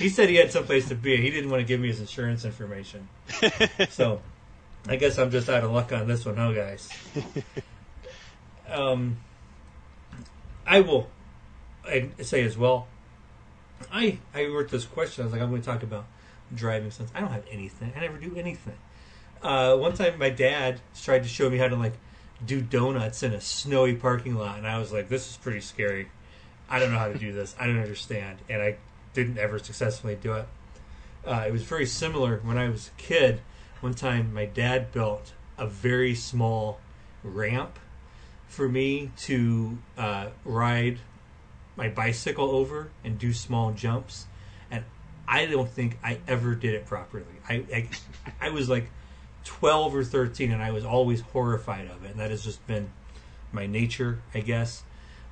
he 0.00 0.08
said 0.08 0.28
he 0.28 0.34
had 0.34 0.50
someplace 0.50 0.88
to 0.88 0.96
be. 0.96 1.16
He 1.16 1.30
didn't 1.30 1.50
want 1.50 1.60
to 1.60 1.66
give 1.66 1.80
me 1.80 1.88
his 1.88 2.00
insurance 2.00 2.44
information, 2.44 3.08
so 3.90 4.20
I 4.88 4.96
guess 4.96 5.18
I'm 5.18 5.30
just 5.30 5.48
out 5.48 5.64
of 5.64 5.72
luck 5.72 5.92
on 5.92 6.06
this 6.06 6.24
one, 6.24 6.36
huh, 6.36 6.52
guys? 6.52 6.88
Um, 8.68 9.18
I 10.66 10.80
will 10.80 11.08
I 11.84 12.10
say 12.22 12.42
as 12.42 12.58
well. 12.58 12.88
I 13.92 14.18
I 14.34 14.46
wrote 14.46 14.70
this 14.70 14.84
question. 14.84 15.22
I 15.22 15.26
was 15.26 15.32
like, 15.32 15.42
I'm 15.42 15.50
going 15.50 15.62
to 15.62 15.66
talk 15.66 15.82
about 15.82 16.06
driving 16.54 16.90
sense. 16.90 17.10
I 17.14 17.20
don't 17.20 17.30
have 17.30 17.44
anything. 17.50 17.92
I 17.96 18.00
never 18.00 18.18
do 18.18 18.34
anything. 18.36 18.76
Uh, 19.42 19.76
one 19.76 19.92
time, 19.92 20.18
my 20.18 20.30
dad 20.30 20.80
tried 21.00 21.22
to 21.22 21.28
show 21.28 21.48
me 21.50 21.58
how 21.58 21.68
to 21.68 21.76
like 21.76 21.94
do 22.44 22.60
donuts 22.60 23.22
in 23.22 23.32
a 23.32 23.40
snowy 23.40 23.94
parking 23.94 24.34
lot, 24.34 24.58
and 24.58 24.66
I 24.66 24.78
was 24.78 24.92
like, 24.92 25.08
"This 25.08 25.30
is 25.30 25.36
pretty 25.36 25.60
scary. 25.60 26.08
I 26.68 26.80
don't 26.80 26.90
know 26.90 26.98
how 26.98 27.08
to 27.08 27.18
do 27.18 27.32
this. 27.32 27.54
I 27.60 27.66
don't 27.66 27.78
understand." 27.78 28.38
And 28.48 28.62
I 28.62 28.76
didn't 29.14 29.38
ever 29.38 29.58
successfully 29.58 30.16
do 30.20 30.32
it. 30.34 30.48
Uh, 31.24 31.44
it 31.46 31.52
was 31.52 31.62
very 31.62 31.86
similar 31.86 32.38
when 32.42 32.58
I 32.58 32.68
was 32.68 32.88
a 32.88 33.00
kid. 33.00 33.40
One 33.86 33.94
time, 33.94 34.34
my 34.34 34.46
dad 34.46 34.90
built 34.90 35.32
a 35.56 35.68
very 35.68 36.16
small 36.16 36.80
ramp 37.22 37.78
for 38.48 38.68
me 38.68 39.12
to 39.18 39.78
uh, 39.96 40.30
ride 40.44 40.98
my 41.76 41.88
bicycle 41.88 42.50
over 42.50 42.90
and 43.04 43.16
do 43.16 43.32
small 43.32 43.70
jumps, 43.70 44.26
and 44.72 44.82
I 45.28 45.46
don't 45.46 45.70
think 45.70 45.98
I 46.02 46.18
ever 46.26 46.56
did 46.56 46.74
it 46.74 46.84
properly. 46.86 47.26
I 47.48 47.54
I, 47.72 47.88
I 48.40 48.50
was 48.50 48.68
like 48.68 48.90
twelve 49.44 49.94
or 49.94 50.02
thirteen, 50.02 50.50
and 50.50 50.60
I 50.60 50.72
was 50.72 50.84
always 50.84 51.20
horrified 51.20 51.86
of 51.88 52.04
it, 52.04 52.10
and 52.10 52.18
that 52.18 52.32
has 52.32 52.42
just 52.42 52.66
been 52.66 52.90
my 53.52 53.66
nature, 53.66 54.18
I 54.34 54.40
guess. 54.40 54.82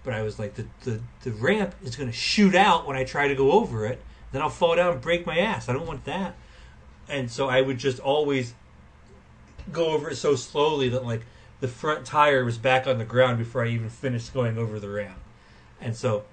But 0.04 0.14
I 0.14 0.22
was 0.22 0.38
like, 0.38 0.54
the 0.54 0.66
the, 0.84 1.00
the 1.24 1.32
ramp 1.32 1.74
is 1.82 1.96
going 1.96 2.08
to 2.08 2.16
shoot 2.16 2.54
out 2.54 2.86
when 2.86 2.96
I 2.96 3.02
try 3.02 3.26
to 3.26 3.34
go 3.34 3.50
over 3.50 3.84
it. 3.84 4.00
Then 4.30 4.42
I'll 4.42 4.48
fall 4.48 4.76
down 4.76 4.92
and 4.92 5.00
break 5.00 5.26
my 5.26 5.38
ass. 5.38 5.68
I 5.68 5.72
don't 5.72 5.88
want 5.88 6.04
that. 6.04 6.36
And 7.08 7.30
so 7.30 7.48
I 7.48 7.60
would 7.60 7.78
just 7.78 8.00
always 8.00 8.54
go 9.72 9.90
over 9.90 10.10
it 10.10 10.16
so 10.16 10.36
slowly 10.36 10.88
that 10.90 11.04
like 11.04 11.22
the 11.60 11.68
front 11.68 12.04
tire 12.04 12.44
was 12.44 12.58
back 12.58 12.86
on 12.86 12.98
the 12.98 13.04
ground 13.04 13.38
before 13.38 13.64
I 13.64 13.68
even 13.68 13.88
finished 13.88 14.34
going 14.34 14.58
over 14.58 14.78
the 14.78 14.88
ramp. 14.88 15.18
And 15.80 15.96
so 15.96 16.24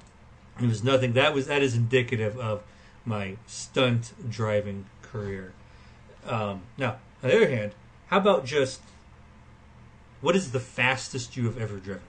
it 0.59 0.67
was 0.67 0.83
nothing. 0.83 1.13
That 1.13 1.33
was 1.33 1.47
that 1.47 1.61
is 1.61 1.75
indicative 1.75 2.37
of 2.37 2.63
my 3.05 3.37
stunt 3.47 4.13
driving 4.29 4.85
career. 5.01 5.53
Um, 6.27 6.61
now, 6.77 6.97
on 7.23 7.29
the 7.29 7.35
other 7.35 7.49
hand, 7.49 7.73
how 8.07 8.17
about 8.17 8.45
just 8.45 8.81
what 10.21 10.35
is 10.35 10.51
the 10.51 10.59
fastest 10.59 11.35
you 11.35 11.45
have 11.45 11.57
ever 11.57 11.77
driven? 11.77 12.03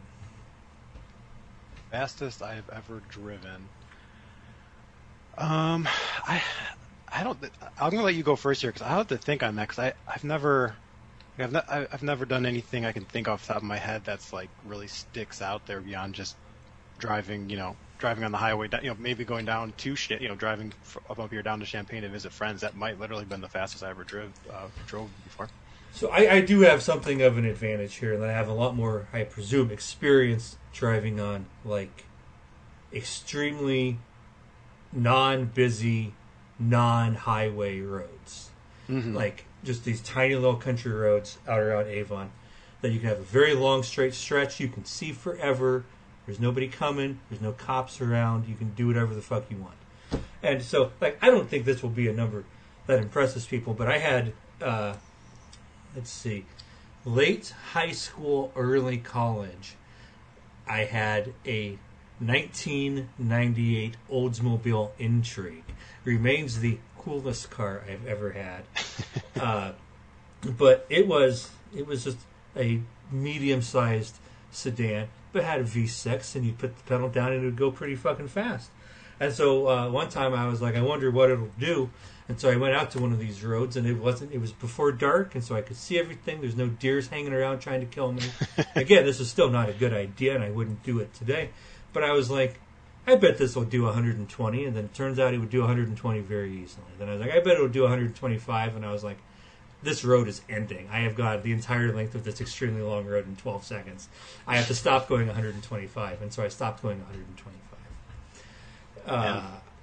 Fastest 1.90 2.42
I 2.42 2.54
have 2.54 2.68
ever 2.70 3.02
driven. 3.08 3.68
Um, 5.38 5.88
I 6.26 6.42
I 7.12 7.24
don't. 7.24 7.38
I'm 7.80 7.90
gonna 7.90 8.02
let 8.02 8.14
you 8.14 8.22
go 8.22 8.36
first 8.36 8.62
here 8.62 8.70
because 8.70 8.86
I 8.86 8.90
have 8.90 9.08
to 9.08 9.18
think 9.18 9.42
on 9.42 9.56
that 9.56 9.68
because 9.68 9.78
I 9.78 9.92
I've 10.08 10.24
never. 10.24 10.74
I've, 11.38 11.50
not, 11.50 11.68
I've 11.70 12.02
never 12.02 12.26
done 12.26 12.44
anything 12.44 12.84
I 12.84 12.92
can 12.92 13.06
think 13.06 13.26
off 13.26 13.46
the 13.46 13.54
top 13.54 13.62
of 13.62 13.68
my 13.68 13.78
head 13.78 14.02
that's 14.04 14.34
like 14.34 14.50
really 14.66 14.86
sticks 14.86 15.40
out 15.40 15.66
there 15.66 15.80
beyond 15.80 16.14
just 16.14 16.36
driving, 16.98 17.48
you 17.48 17.56
know, 17.56 17.74
driving 17.98 18.24
on 18.24 18.32
the 18.32 18.38
highway, 18.38 18.68
you 18.82 18.88
know, 18.88 18.96
maybe 18.98 19.24
going 19.24 19.46
down 19.46 19.72
to, 19.78 19.96
shit, 19.96 20.20
you 20.20 20.28
know, 20.28 20.34
driving 20.34 20.72
up 21.08 21.18
up 21.18 21.30
here 21.30 21.42
down 21.42 21.60
to 21.60 21.66
Champaign 21.66 22.02
to 22.02 22.08
visit 22.08 22.32
friends. 22.32 22.60
That 22.60 22.76
might 22.76 23.00
literally 23.00 23.24
been 23.24 23.40
the 23.40 23.48
fastest 23.48 23.82
I 23.82 23.90
ever 23.90 24.04
drove 24.04 24.30
uh, 24.52 24.66
drove 24.86 25.08
before. 25.24 25.48
So 25.92 26.08
I, 26.08 26.36
I, 26.36 26.40
do 26.40 26.60
have 26.60 26.82
something 26.82 27.20
of 27.20 27.36
an 27.36 27.44
advantage 27.44 27.96
here, 27.96 28.14
and 28.14 28.24
I 28.24 28.32
have 28.32 28.48
a 28.48 28.54
lot 28.54 28.74
more, 28.74 29.06
I 29.12 29.24
presume, 29.24 29.70
experience 29.70 30.56
driving 30.72 31.20
on 31.20 31.46
like 31.64 32.06
extremely 32.92 33.98
non-busy, 34.92 36.14
non-highway 36.58 37.80
roads, 37.80 38.50
mm-hmm. 38.88 39.14
like 39.14 39.44
just 39.64 39.84
these 39.84 40.00
tiny 40.00 40.34
little 40.34 40.56
country 40.56 40.92
roads 40.92 41.38
out 41.46 41.60
around 41.60 41.86
Avon. 41.88 42.30
That 42.80 42.90
you 42.90 42.98
can 42.98 43.08
have 43.10 43.20
a 43.20 43.22
very 43.22 43.54
long 43.54 43.84
straight 43.84 44.12
stretch. 44.12 44.58
You 44.58 44.68
can 44.68 44.84
see 44.84 45.12
forever. 45.12 45.84
There's 46.26 46.40
nobody 46.40 46.66
coming. 46.66 47.20
There's 47.30 47.40
no 47.40 47.52
cops 47.52 48.00
around. 48.00 48.48
You 48.48 48.56
can 48.56 48.74
do 48.74 48.88
whatever 48.88 49.14
the 49.14 49.22
fuck 49.22 49.44
you 49.50 49.56
want. 49.58 49.74
And 50.42 50.62
so, 50.62 50.90
like, 51.00 51.16
I 51.22 51.30
don't 51.30 51.48
think 51.48 51.64
this 51.64 51.82
will 51.82 51.90
be 51.90 52.08
a 52.08 52.12
number 52.12 52.44
that 52.86 52.98
impresses 52.98 53.46
people, 53.46 53.74
but 53.74 53.88
I 53.88 53.98
had, 53.98 54.32
uh, 54.60 54.94
let's 55.94 56.10
see, 56.10 56.44
late 57.04 57.54
high 57.72 57.92
school, 57.92 58.52
early 58.56 58.98
college. 58.98 59.74
I 60.68 60.84
had 60.84 61.32
a 61.46 61.78
1998 62.18 63.96
Oldsmobile 64.10 64.90
Intrigue. 64.98 65.64
Remains 66.04 66.60
the 66.60 66.78
coolest 66.98 67.50
car 67.50 67.82
I've 67.90 68.06
ever 68.06 68.32
had. 68.32 68.64
uh, 69.40 69.72
but 70.42 70.86
it 70.88 71.06
was 71.06 71.50
it 71.74 71.86
was 71.86 72.04
just 72.04 72.18
a 72.56 72.80
medium 73.10 73.62
sized 73.62 74.16
sedan, 74.50 75.08
but 75.32 75.44
had 75.44 75.60
a 75.60 75.64
V6, 75.64 76.36
and 76.36 76.44
you 76.44 76.52
put 76.52 76.76
the 76.76 76.82
pedal 76.84 77.08
down 77.08 77.32
and 77.32 77.42
it 77.42 77.44
would 77.46 77.56
go 77.56 77.70
pretty 77.70 77.96
fucking 77.96 78.28
fast. 78.28 78.70
And 79.20 79.32
so 79.32 79.68
uh, 79.68 79.88
one 79.90 80.08
time 80.08 80.34
I 80.34 80.48
was 80.48 80.60
like, 80.60 80.74
I 80.74 80.82
wonder 80.82 81.10
what 81.10 81.30
it'll 81.30 81.50
do. 81.58 81.90
And 82.28 82.40
so 82.40 82.50
I 82.50 82.56
went 82.56 82.74
out 82.74 82.90
to 82.92 83.00
one 83.00 83.12
of 83.12 83.18
these 83.18 83.44
roads, 83.44 83.76
and 83.76 83.86
it 83.86 83.98
wasn't. 83.98 84.32
It 84.32 84.40
was 84.40 84.52
before 84.52 84.92
dark, 84.92 85.34
and 85.34 85.44
so 85.44 85.54
I 85.54 85.60
could 85.60 85.76
see 85.76 85.98
everything. 85.98 86.40
There's 86.40 86.56
no 86.56 86.68
deers 86.68 87.08
hanging 87.08 87.32
around 87.32 87.58
trying 87.60 87.80
to 87.80 87.86
kill 87.86 88.12
me. 88.12 88.22
Again, 88.74 89.04
this 89.04 89.20
is 89.20 89.28
still 89.28 89.50
not 89.50 89.68
a 89.68 89.72
good 89.72 89.92
idea, 89.92 90.34
and 90.34 90.42
I 90.42 90.50
wouldn't 90.50 90.82
do 90.82 91.00
it 91.00 91.12
today. 91.14 91.50
But 91.92 92.04
I 92.04 92.12
was 92.12 92.30
like, 92.30 92.58
I 93.06 93.16
bet 93.16 93.38
this 93.38 93.56
will 93.56 93.64
do 93.64 93.82
120, 93.82 94.64
and 94.64 94.76
then 94.76 94.84
it 94.84 94.94
turns 94.94 95.18
out 95.18 95.34
it 95.34 95.38
would 95.38 95.50
do 95.50 95.60
120 95.60 96.20
very 96.20 96.52
easily. 96.52 96.86
Then 96.98 97.08
I 97.08 97.12
was 97.12 97.20
like, 97.20 97.32
I 97.32 97.40
bet 97.40 97.56
it 97.56 97.60
will 97.60 97.68
do 97.68 97.82
125, 97.82 98.76
and 98.76 98.86
I 98.86 98.92
was 98.92 99.02
like, 99.02 99.18
this 99.82 100.04
road 100.04 100.28
is 100.28 100.42
ending. 100.48 100.88
I 100.92 101.00
have 101.00 101.16
got 101.16 101.42
the 101.42 101.52
entire 101.52 101.92
length 101.92 102.14
of 102.14 102.22
this 102.22 102.40
extremely 102.40 102.82
long 102.82 103.04
road 103.06 103.26
in 103.26 103.34
12 103.34 103.64
seconds. 103.64 104.08
I 104.46 104.56
have 104.56 104.68
to 104.68 104.74
stop 104.74 105.08
going 105.08 105.26
125, 105.26 106.22
and 106.22 106.32
so 106.32 106.44
I 106.44 106.48
stopped 106.48 106.82
going 106.82 106.98
125. 106.98 107.58
Uh. 109.04 109.42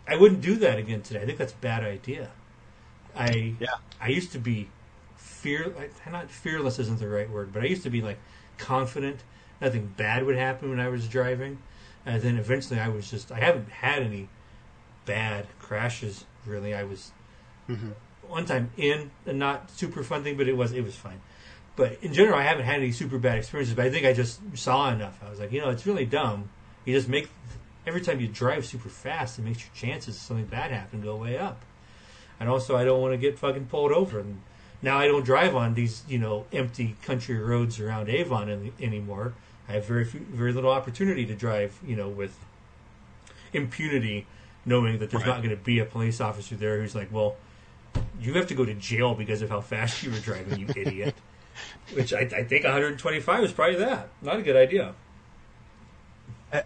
I 0.10 0.16
wouldn't 0.16 0.42
do 0.42 0.56
that 0.56 0.80
again 0.80 1.02
today. 1.02 1.22
I 1.22 1.26
think 1.26 1.38
that's 1.38 1.54
a 1.54 1.58
bad 1.58 1.84
idea. 1.84 2.32
I 3.16 3.54
yeah. 3.60 3.68
I 4.02 4.08
used 4.08 4.32
to 4.32 4.40
be 4.40 4.70
fear 5.18 5.74
not 6.10 6.30
fearless 6.32 6.80
isn't 6.80 7.00
the 7.00 7.08
right 7.08 7.30
word, 7.30 7.54
but 7.54 7.62
I 7.62 7.68
used 7.68 7.84
to 7.84 7.90
be 7.90 8.02
like 8.02 8.18
confident 8.58 9.22
nothing 9.62 9.94
bad 9.98 10.26
would 10.26 10.36
happen 10.36 10.70
when 10.70 10.80
I 10.80 10.90
was 10.90 11.08
driving 11.08 11.60
and 12.10 12.22
then 12.22 12.38
eventually 12.38 12.80
I 12.80 12.90
was 12.90 13.10
just 13.10 13.32
I 13.32 13.40
haven't 13.40 13.70
had 13.70 14.04
any 14.04 14.30
bad 15.06 15.48
crashes 15.60 16.26
really. 16.46 16.74
I 16.74 16.84
was 16.84 17.12
mm-hmm. 17.68 17.90
one 18.28 18.46
time 18.46 18.72
in 18.78 19.12
a 19.26 19.34
not 19.34 19.70
super 19.72 20.04
fun 20.04 20.24
thing, 20.24 20.38
but 20.38 20.48
it 20.48 20.58
was 20.58 20.72
it 20.72 20.84
was 20.84 20.96
fine. 20.96 21.22
But 21.76 21.98
in 22.02 22.14
general, 22.14 22.38
I 22.38 22.44
haven't 22.44 22.66
had 22.66 22.78
any 22.78 22.92
super 22.92 23.18
bad 23.18 23.38
experiences. 23.38 23.76
But 23.76 23.86
I 23.86 23.90
think 23.90 24.06
I 24.06 24.12
just 24.12 24.42
saw 24.58 24.92
enough. 24.92 25.18
I 25.26 25.30
was 25.30 25.40
like, 25.40 25.54
you 25.54 25.62
know, 25.62 25.70
it's 25.70 25.86
really 25.86 26.06
dumb. 26.06 26.50
You 26.84 26.94
just 26.94 27.08
make 27.08 27.30
every 27.88 28.02
time 28.02 28.20
you 28.20 28.28
drive 28.28 28.66
super 28.66 28.90
fast, 28.90 29.40
it 29.40 29.44
makes 29.44 29.62
your 29.62 29.74
chances 29.74 30.16
of 30.16 30.22
something 30.22 30.46
bad 30.46 30.72
happen 30.72 31.02
go 31.02 31.16
way 31.16 31.38
up. 31.38 31.64
And 32.40 32.50
also, 32.50 32.76
I 32.76 32.84
don't 32.84 33.02
want 33.02 33.14
to 33.14 33.18
get 33.18 33.38
fucking 33.38 33.66
pulled 33.68 33.92
over. 33.92 34.20
And 34.20 34.42
now 34.82 34.98
I 34.98 35.08
don't 35.08 35.26
drive 35.26 35.56
on 35.56 35.74
these, 35.74 36.04
you 36.08 36.20
know, 36.20 36.46
empty 36.54 36.96
country 37.04 37.38
roads 37.38 37.80
around 37.80 38.10
Avon 38.10 38.50
any, 38.50 38.74
anymore. 38.82 39.34
I 39.70 39.74
have 39.74 39.86
very 39.86 40.04
few, 40.04 40.20
very 40.20 40.52
little 40.52 40.72
opportunity 40.72 41.28
to 41.28 41.36
drive, 41.36 41.80
you 41.86 41.96
know, 41.96 42.10
with 42.10 42.36
impunity, 43.54 44.26
knowing 44.66 44.98
that 44.98 45.12
there's 45.12 45.24
right. 45.24 45.36
not 45.36 45.44
going 45.44 45.56
to 45.56 45.64
be 45.64 45.78
a 45.80 45.86
police 45.86 46.20
officer 46.20 46.56
there 46.56 46.82
who's 46.82 46.96
like, 46.96 47.14
well, 47.14 47.36
you 48.20 48.34
have 48.34 48.48
to 48.48 48.56
go 48.56 48.66
to 48.66 48.74
jail 48.74 49.14
because 49.14 49.44
of 49.44 49.50
how 49.50 49.62
fast 49.62 50.02
you 50.02 50.10
were 50.10 50.20
driving, 50.20 50.60
you 50.60 50.68
idiot. 50.76 51.16
Which 51.94 52.14
I, 52.14 52.22
I, 52.22 52.44
think 52.46 52.64
125 52.64 53.44
is 53.44 53.52
probably 53.52 53.78
that. 53.78 54.10
Not 54.22 54.38
a 54.38 54.42
good 54.42 54.56
idea. 54.56 54.96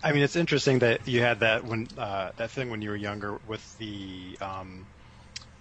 I 0.02 0.14
mean, 0.14 0.24
it's 0.24 0.38
interesting 0.38 0.80
that 0.80 1.06
you 1.08 1.20
had 1.20 1.42
that 1.42 1.66
when 1.66 1.90
uh, 1.98 2.32
that 2.38 2.52
thing 2.52 2.70
when 2.70 2.82
you 2.82 2.90
were 2.90 2.96
younger 2.96 3.40
with 3.48 3.78
the 3.80 4.38
um, 4.40 4.86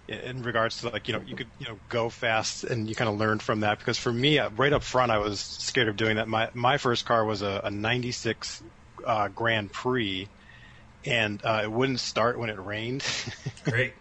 in 0.08 0.42
regards 0.42 0.78
to 0.78 0.88
like 0.88 1.08
you 1.08 1.14
know 1.14 1.22
you 1.24 1.36
could 1.36 1.50
you 1.58 1.66
know 1.66 1.78
go 1.88 2.08
fast 2.08 2.64
and 2.64 2.88
you 2.88 2.94
kind 2.94 3.08
of 3.08 3.16
learn 3.18 3.38
from 3.38 3.60
that 3.60 3.78
because 3.78 3.98
for 3.98 4.12
me 4.12 4.38
uh, 4.38 4.50
right 4.50 4.72
up 4.72 4.82
front 4.82 5.12
I 5.12 5.18
was 5.18 5.40
scared 5.40 5.88
of 5.88 5.96
doing 5.96 6.16
that. 6.16 6.28
My 6.28 6.50
my 6.54 6.78
first 6.78 7.04
car 7.04 7.24
was 7.24 7.42
a, 7.42 7.60
a 7.64 7.70
'96 7.70 8.62
uh, 9.06 9.28
Grand 9.28 9.72
Prix, 9.72 10.28
and 11.04 11.40
uh, 11.44 11.60
it 11.64 11.70
wouldn't 11.72 12.00
start 12.00 12.38
when 12.38 12.50
it 12.50 12.58
rained. 12.58 13.04
Great. 13.64 13.94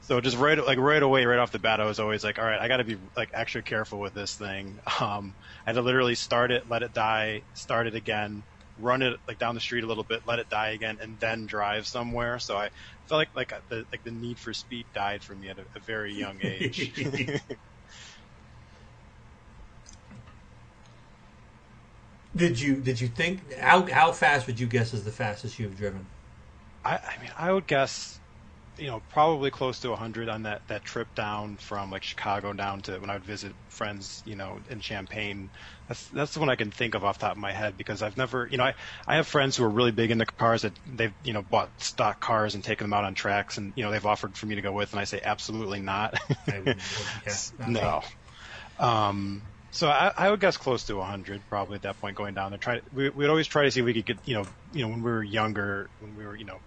so 0.00 0.20
just 0.20 0.36
right 0.36 0.58
like 0.64 0.78
right 0.78 1.02
away, 1.02 1.24
right 1.24 1.38
off 1.38 1.52
the 1.52 1.58
bat, 1.58 1.80
I 1.80 1.84
was 1.86 2.00
always 2.00 2.24
like, 2.24 2.38
all 2.38 2.44
right, 2.44 2.60
I 2.60 2.68
got 2.68 2.78
to 2.78 2.84
be 2.84 2.96
like 3.16 3.30
extra 3.32 3.62
careful 3.62 4.00
with 4.00 4.14
this 4.14 4.34
thing. 4.34 4.80
Um, 5.00 5.34
I 5.66 5.70
had 5.70 5.76
to 5.76 5.82
literally 5.82 6.14
start 6.14 6.50
it, 6.50 6.68
let 6.68 6.82
it 6.82 6.92
die, 6.92 7.44
start 7.54 7.86
it 7.86 7.94
again, 7.94 8.44
run 8.76 9.02
it 9.02 9.18
like 9.26 9.38
down 9.38 9.54
the 9.54 9.60
street 9.60 9.84
a 9.84 9.86
little 9.86 10.04
bit, 10.04 10.22
let 10.26 10.38
it 10.38 10.48
die 10.48 10.70
again, 10.70 10.98
and 11.00 11.18
then 11.18 11.46
drive 11.46 11.86
somewhere. 11.86 12.38
So 12.38 12.56
I 12.56 12.70
felt 13.10 13.18
like 13.18 13.28
like 13.34 13.52
uh, 13.52 13.60
the 13.68 13.84
like 13.92 14.04
the 14.04 14.12
need 14.12 14.38
for 14.38 14.54
speed 14.54 14.86
died 14.94 15.22
for 15.22 15.34
me 15.34 15.48
at 15.48 15.58
a, 15.58 15.66
a 15.74 15.80
very 15.80 16.14
young 16.14 16.38
age. 16.42 16.94
did 22.36 22.60
you 22.60 22.76
did 22.76 23.00
you 23.00 23.08
think 23.08 23.52
how 23.54 23.84
how 23.86 24.12
fast 24.12 24.46
would 24.46 24.60
you 24.60 24.66
guess 24.68 24.94
is 24.94 25.04
the 25.04 25.10
fastest 25.10 25.58
you've 25.58 25.76
driven? 25.76 26.06
I, 26.84 26.96
I 26.96 27.20
mean, 27.20 27.32
I 27.36 27.52
would 27.52 27.66
guess 27.66 28.19
you 28.78 28.86
know, 28.86 29.02
probably 29.10 29.50
close 29.50 29.80
to 29.80 29.90
100 29.90 30.28
on 30.28 30.44
that, 30.44 30.66
that 30.68 30.84
trip 30.84 31.14
down 31.14 31.56
from 31.56 31.90
like 31.90 32.02
Chicago 32.02 32.52
down 32.52 32.80
to 32.82 32.98
when 32.98 33.10
I 33.10 33.14
would 33.14 33.24
visit 33.24 33.52
friends, 33.68 34.22
you 34.24 34.36
know, 34.36 34.58
in 34.70 34.80
Champaign. 34.80 35.50
That's 35.88 36.08
that's 36.08 36.34
the 36.34 36.40
one 36.40 36.48
I 36.48 36.56
can 36.56 36.70
think 36.70 36.94
of 36.94 37.04
off 37.04 37.18
the 37.18 37.26
top 37.26 37.32
of 37.32 37.38
my 37.38 37.52
head 37.52 37.76
because 37.76 38.02
I've 38.02 38.16
never, 38.16 38.48
you 38.50 38.58
know, 38.58 38.64
I, 38.64 38.74
I 39.06 39.16
have 39.16 39.26
friends 39.26 39.56
who 39.56 39.64
are 39.64 39.68
really 39.68 39.90
big 39.90 40.10
into 40.10 40.24
cars 40.24 40.62
that 40.62 40.72
they've, 40.86 41.12
you 41.24 41.32
know, 41.32 41.42
bought 41.42 41.68
stock 41.82 42.20
cars 42.20 42.54
and 42.54 42.64
taken 42.64 42.84
them 42.84 42.92
out 42.92 43.04
on 43.04 43.14
tracks 43.14 43.58
and, 43.58 43.72
you 43.76 43.84
know, 43.84 43.90
they've 43.90 44.06
offered 44.06 44.36
for 44.36 44.46
me 44.46 44.54
to 44.54 44.62
go 44.62 44.72
with 44.72 44.92
and 44.92 45.00
I 45.00 45.04
say 45.04 45.20
absolutely 45.22 45.80
not. 45.80 46.18
yeah, 46.48 46.74
no. 47.66 48.02
Um, 48.78 49.42
so 49.72 49.88
I, 49.88 50.12
I, 50.16 50.30
would 50.30 50.40
guess 50.40 50.56
close 50.56 50.84
to 50.84 50.96
100 50.96 51.42
probably 51.48 51.76
at 51.76 51.82
that 51.82 52.00
point 52.00 52.16
going 52.16 52.34
down 52.34 52.50
there. 52.50 52.58
Try 52.58 52.80
we 52.92 53.08
would 53.08 53.30
always 53.30 53.46
try 53.46 53.64
to 53.64 53.70
see 53.70 53.80
if 53.80 53.86
we 53.86 53.94
could 53.94 54.06
get 54.06 54.18
you 54.24 54.34
know 54.34 54.46
you 54.72 54.82
know 54.82 54.88
when 54.88 55.02
we 55.02 55.10
were 55.10 55.22
younger 55.22 55.88
when 56.00 56.16
we 56.16 56.24
were 56.24 56.36
you 56.36 56.44
know 56.44 56.58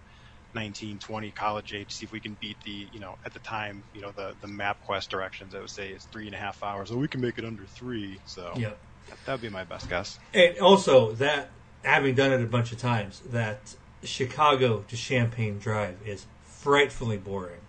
19, 0.54 0.98
20, 0.98 1.30
college 1.30 1.74
age, 1.74 1.92
see 1.92 2.04
if 2.04 2.12
we 2.12 2.20
can 2.20 2.36
beat 2.40 2.56
the, 2.64 2.86
you 2.92 3.00
know, 3.00 3.16
at 3.24 3.32
the 3.32 3.38
time, 3.40 3.82
you 3.94 4.00
know, 4.00 4.12
the, 4.12 4.34
the 4.40 4.46
MapQuest 4.46 5.08
directions, 5.08 5.54
I 5.54 5.60
would 5.60 5.70
say 5.70 5.90
it's 5.90 6.06
three 6.06 6.26
and 6.26 6.34
a 6.34 6.38
half 6.38 6.62
hours. 6.62 6.90
Well, 6.90 7.00
we 7.00 7.08
can 7.08 7.20
make 7.20 7.38
it 7.38 7.44
under 7.44 7.64
three. 7.64 8.18
So 8.26 8.52
yep. 8.56 8.78
that 9.26 9.32
would 9.32 9.40
be 9.40 9.48
my 9.48 9.64
best 9.64 9.88
guess. 9.88 10.18
And 10.32 10.58
also 10.58 11.12
that, 11.12 11.50
having 11.82 12.14
done 12.14 12.32
it 12.32 12.40
a 12.40 12.46
bunch 12.46 12.72
of 12.72 12.78
times, 12.78 13.20
that 13.30 13.74
Chicago 14.02 14.84
to 14.88 14.96
Champaign 14.96 15.58
Drive 15.58 15.96
is 16.06 16.26
frightfully 16.44 17.18
boring. 17.18 17.60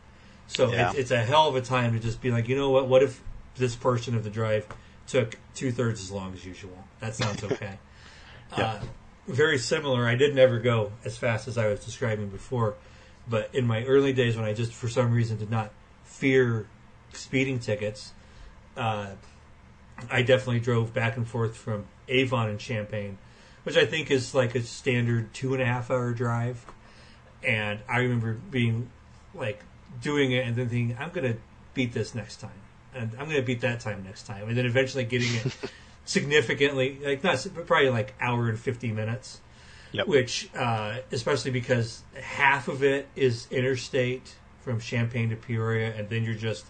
So 0.48 0.72
yeah. 0.72 0.90
it's, 0.90 1.00
it's 1.00 1.12
a 1.12 1.24
hell 1.24 1.48
of 1.48 1.56
a 1.56 1.62
time 1.62 1.94
to 1.94 2.00
just 2.00 2.22
be 2.22 2.32
like, 2.32 2.48
you 2.48 2.56
know 2.56 2.70
what, 2.70 2.88
what 2.88 3.04
if 3.04 3.22
this 3.56 3.76
portion 3.76 4.16
of 4.16 4.24
the 4.24 4.30
drive 4.30 4.68
took 5.08 5.38
two 5.54 5.72
thirds 5.72 6.02
as 6.02 6.12
long 6.12 6.34
as 6.34 6.46
usual? 6.46 6.84
That 7.00 7.16
sounds 7.16 7.44
okay. 7.44 7.78
yeah. 8.58 8.66
Uh, 8.66 8.80
very 9.28 9.58
similar. 9.58 10.08
I 10.08 10.16
did 10.16 10.36
never 10.36 10.60
go 10.60 10.92
as 11.04 11.18
fast 11.18 11.48
as 11.48 11.58
I 11.58 11.68
was 11.68 11.84
describing 11.84 12.30
before, 12.30 12.76
but 13.28 13.50
in 13.54 13.66
my 13.66 13.84
early 13.86 14.14
days 14.14 14.36
when 14.36 14.46
I 14.46 14.54
just 14.54 14.74
for 14.74 14.88
some 14.88 15.12
reason 15.12 15.38
did 15.38 15.50
not 15.50 15.72
fear 16.04 16.68
speeding 17.14 17.60
tickets, 17.60 18.14
uh, 18.78 19.12
I 20.12 20.22
definitely 20.22 20.60
drove 20.60 20.94
back 20.94 21.18
and 21.18 21.28
forth 21.28 21.56
from 21.56 21.86
Avon 22.08 22.50
and 22.50 22.60
Champaign, 22.60 23.18
which 23.64 23.78
I 23.78 23.86
think 23.86 24.12
is 24.12 24.36
like 24.36 24.56
a 24.56 24.62
standard 24.62 25.34
two 25.34 25.54
and 25.54 25.62
a 25.62 25.66
half 25.66 25.90
hour 25.90 26.12
drive. 26.12 26.66
And 27.44 27.80
I 27.88 28.00
remember 28.00 28.34
being 28.34 28.90
like 29.34 29.64
doing 30.02 30.32
it 30.32 30.46
and 30.46 30.56
then 30.56 30.70
thinking, 30.70 30.98
I'm 31.00 31.10
going 31.10 31.34
to 31.34 31.40
beat 31.74 31.94
this 31.94 32.14
next 32.14 32.38
time. 32.38 32.52
And 32.94 33.12
I'm 33.14 33.26
going 33.26 33.38
to 33.38 33.42
beat 33.42 33.62
that 33.62 33.80
time 33.80 34.04
next 34.04 34.24
time. 34.24 34.48
And 34.48 34.58
then 34.58 34.66
eventually 34.66 35.04
getting 35.04 35.34
it 35.36 35.56
significantly, 36.06 37.00
like 37.04 37.24
not 37.24 37.46
probably 37.66 37.90
like 37.90 38.14
hour 38.20 38.50
and 38.50 38.60
fifty 38.60 38.92
minutes. 38.92 39.42
Yep. 39.92 40.08
Which, 40.08 40.50
uh, 40.54 40.98
especially 41.12 41.52
because 41.52 42.04
half 42.22 42.68
of 42.68 42.84
it 42.84 43.08
is 43.16 43.48
interstate 43.50 44.36
from 44.62 44.80
Champaign 44.80 45.30
to 45.30 45.38
Peoria, 45.38 45.94
and 45.96 46.10
then 46.10 46.24
you're 46.24 46.34
just 46.34 46.66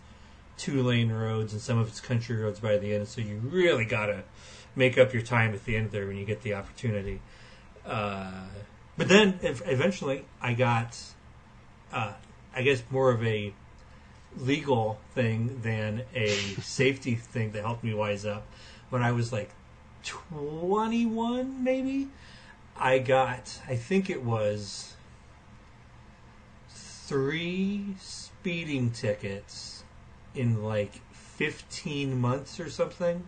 two 0.57 0.83
lane 0.83 1.11
roads, 1.11 1.53
and 1.53 1.61
some 1.61 1.77
of 1.79 1.87
it's 1.87 1.99
country 1.99 2.35
roads 2.35 2.59
by 2.59 2.77
the 2.77 2.93
end. 2.93 3.07
So 3.07 3.21
you 3.21 3.37
really 3.37 3.85
gotta 3.85 4.23
make 4.75 4.97
up 4.97 5.13
your 5.13 5.23
time 5.23 5.53
at 5.53 5.65
the 5.65 5.75
end 5.75 5.91
there 5.91 6.05
when 6.05 6.17
you 6.17 6.25
get 6.25 6.41
the 6.43 6.53
opportunity. 6.53 7.19
Uh, 7.85 8.43
but 8.97 9.07
then 9.07 9.39
ev- 9.41 9.63
eventually, 9.65 10.25
I 10.41 10.53
got, 10.53 10.97
uh, 11.91 12.13
I 12.55 12.61
guess, 12.61 12.83
more 12.89 13.09
of 13.11 13.23
a 13.25 13.53
legal 14.37 14.99
thing 15.13 15.61
than 15.63 16.03
a 16.13 16.29
safety 16.61 17.15
thing 17.15 17.51
that 17.53 17.63
helped 17.63 17.83
me 17.83 17.93
wise 17.93 18.25
up. 18.25 18.45
When 18.89 19.01
I 19.03 19.11
was 19.11 19.31
like 19.33 19.51
21, 20.03 21.63
maybe, 21.63 22.09
I 22.77 22.99
got, 22.99 23.59
I 23.67 23.75
think 23.75 24.09
it 24.09 24.23
was 24.23 24.93
three 26.69 27.95
speeding 27.99 28.91
tickets 28.91 29.83
in 30.33 30.63
like 30.63 31.01
15 31.11 32.19
months 32.19 32.59
or 32.59 32.69
something. 32.69 33.23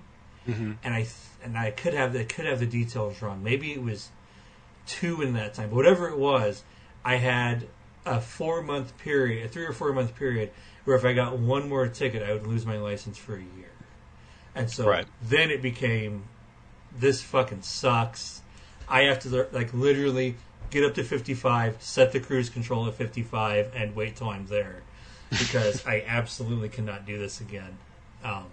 hmm 0.45 0.74
And 0.84 0.93
I 0.93 1.01
th- 1.01 1.14
and 1.43 1.58
I 1.58 1.72
could 1.72 1.93
have 1.93 2.14
the 2.14 2.26
could 2.26 2.45
have 2.45 2.60
the 2.60 2.66
details 2.66 3.22
wrong. 3.22 3.43
Maybe 3.43 3.72
it 3.72 3.82
was 3.82 4.10
two 4.86 5.22
in 5.22 5.34
that 5.34 5.53
time, 5.53 5.70
but 5.70 5.76
whatever 5.76 6.08
it 6.10 6.18
was, 6.18 6.64
I 7.05 7.18
had 7.18 7.68
a 8.05 8.20
four 8.22 8.62
month 8.62 8.97
period, 8.97 9.45
a 9.45 9.49
three 9.49 9.66
or 9.66 9.74
four 9.74 9.93
month 9.93 10.16
period, 10.16 10.51
where 10.86 10.95
if 10.95 11.05
I 11.05 11.14
got 11.14 11.38
one 11.38 11.70
more 11.70 11.88
ticket, 11.88 12.24
I 12.24 12.34
would 12.34 12.47
lose 12.47 12.66
my 12.66 12.78
license 12.78 13.18
for 13.18 13.36
a 13.36 13.39
year. 13.41 13.72
And 14.58 14.70
so 14.70 14.88
Right. 14.88 15.05
then 15.22 15.51
it 15.51 15.62
became, 15.62 16.24
this 16.99 17.22
fucking 17.22 17.62
sucks. 17.62 18.41
I 18.89 19.03
have 19.03 19.20
to 19.20 19.47
like 19.51 19.74
literally 19.74 20.36
get 20.72 20.84
up 20.84 20.95
to 20.95 21.03
55, 21.03 21.82
set 21.82 22.12
the 22.12 22.20
cruise 22.20 22.49
control 22.49 22.88
at 22.88 22.93
55, 22.95 23.72
and 23.76 23.95
wait 23.95 24.16
till 24.16 24.30
I'm 24.30 24.47
there 24.47 24.82
because 25.30 25.86
I 25.86 26.03
absolutely 26.08 26.70
cannot 26.70 27.05
do 27.05 27.18
this 27.18 27.41
again. 27.41 27.78
Um, 28.24 28.45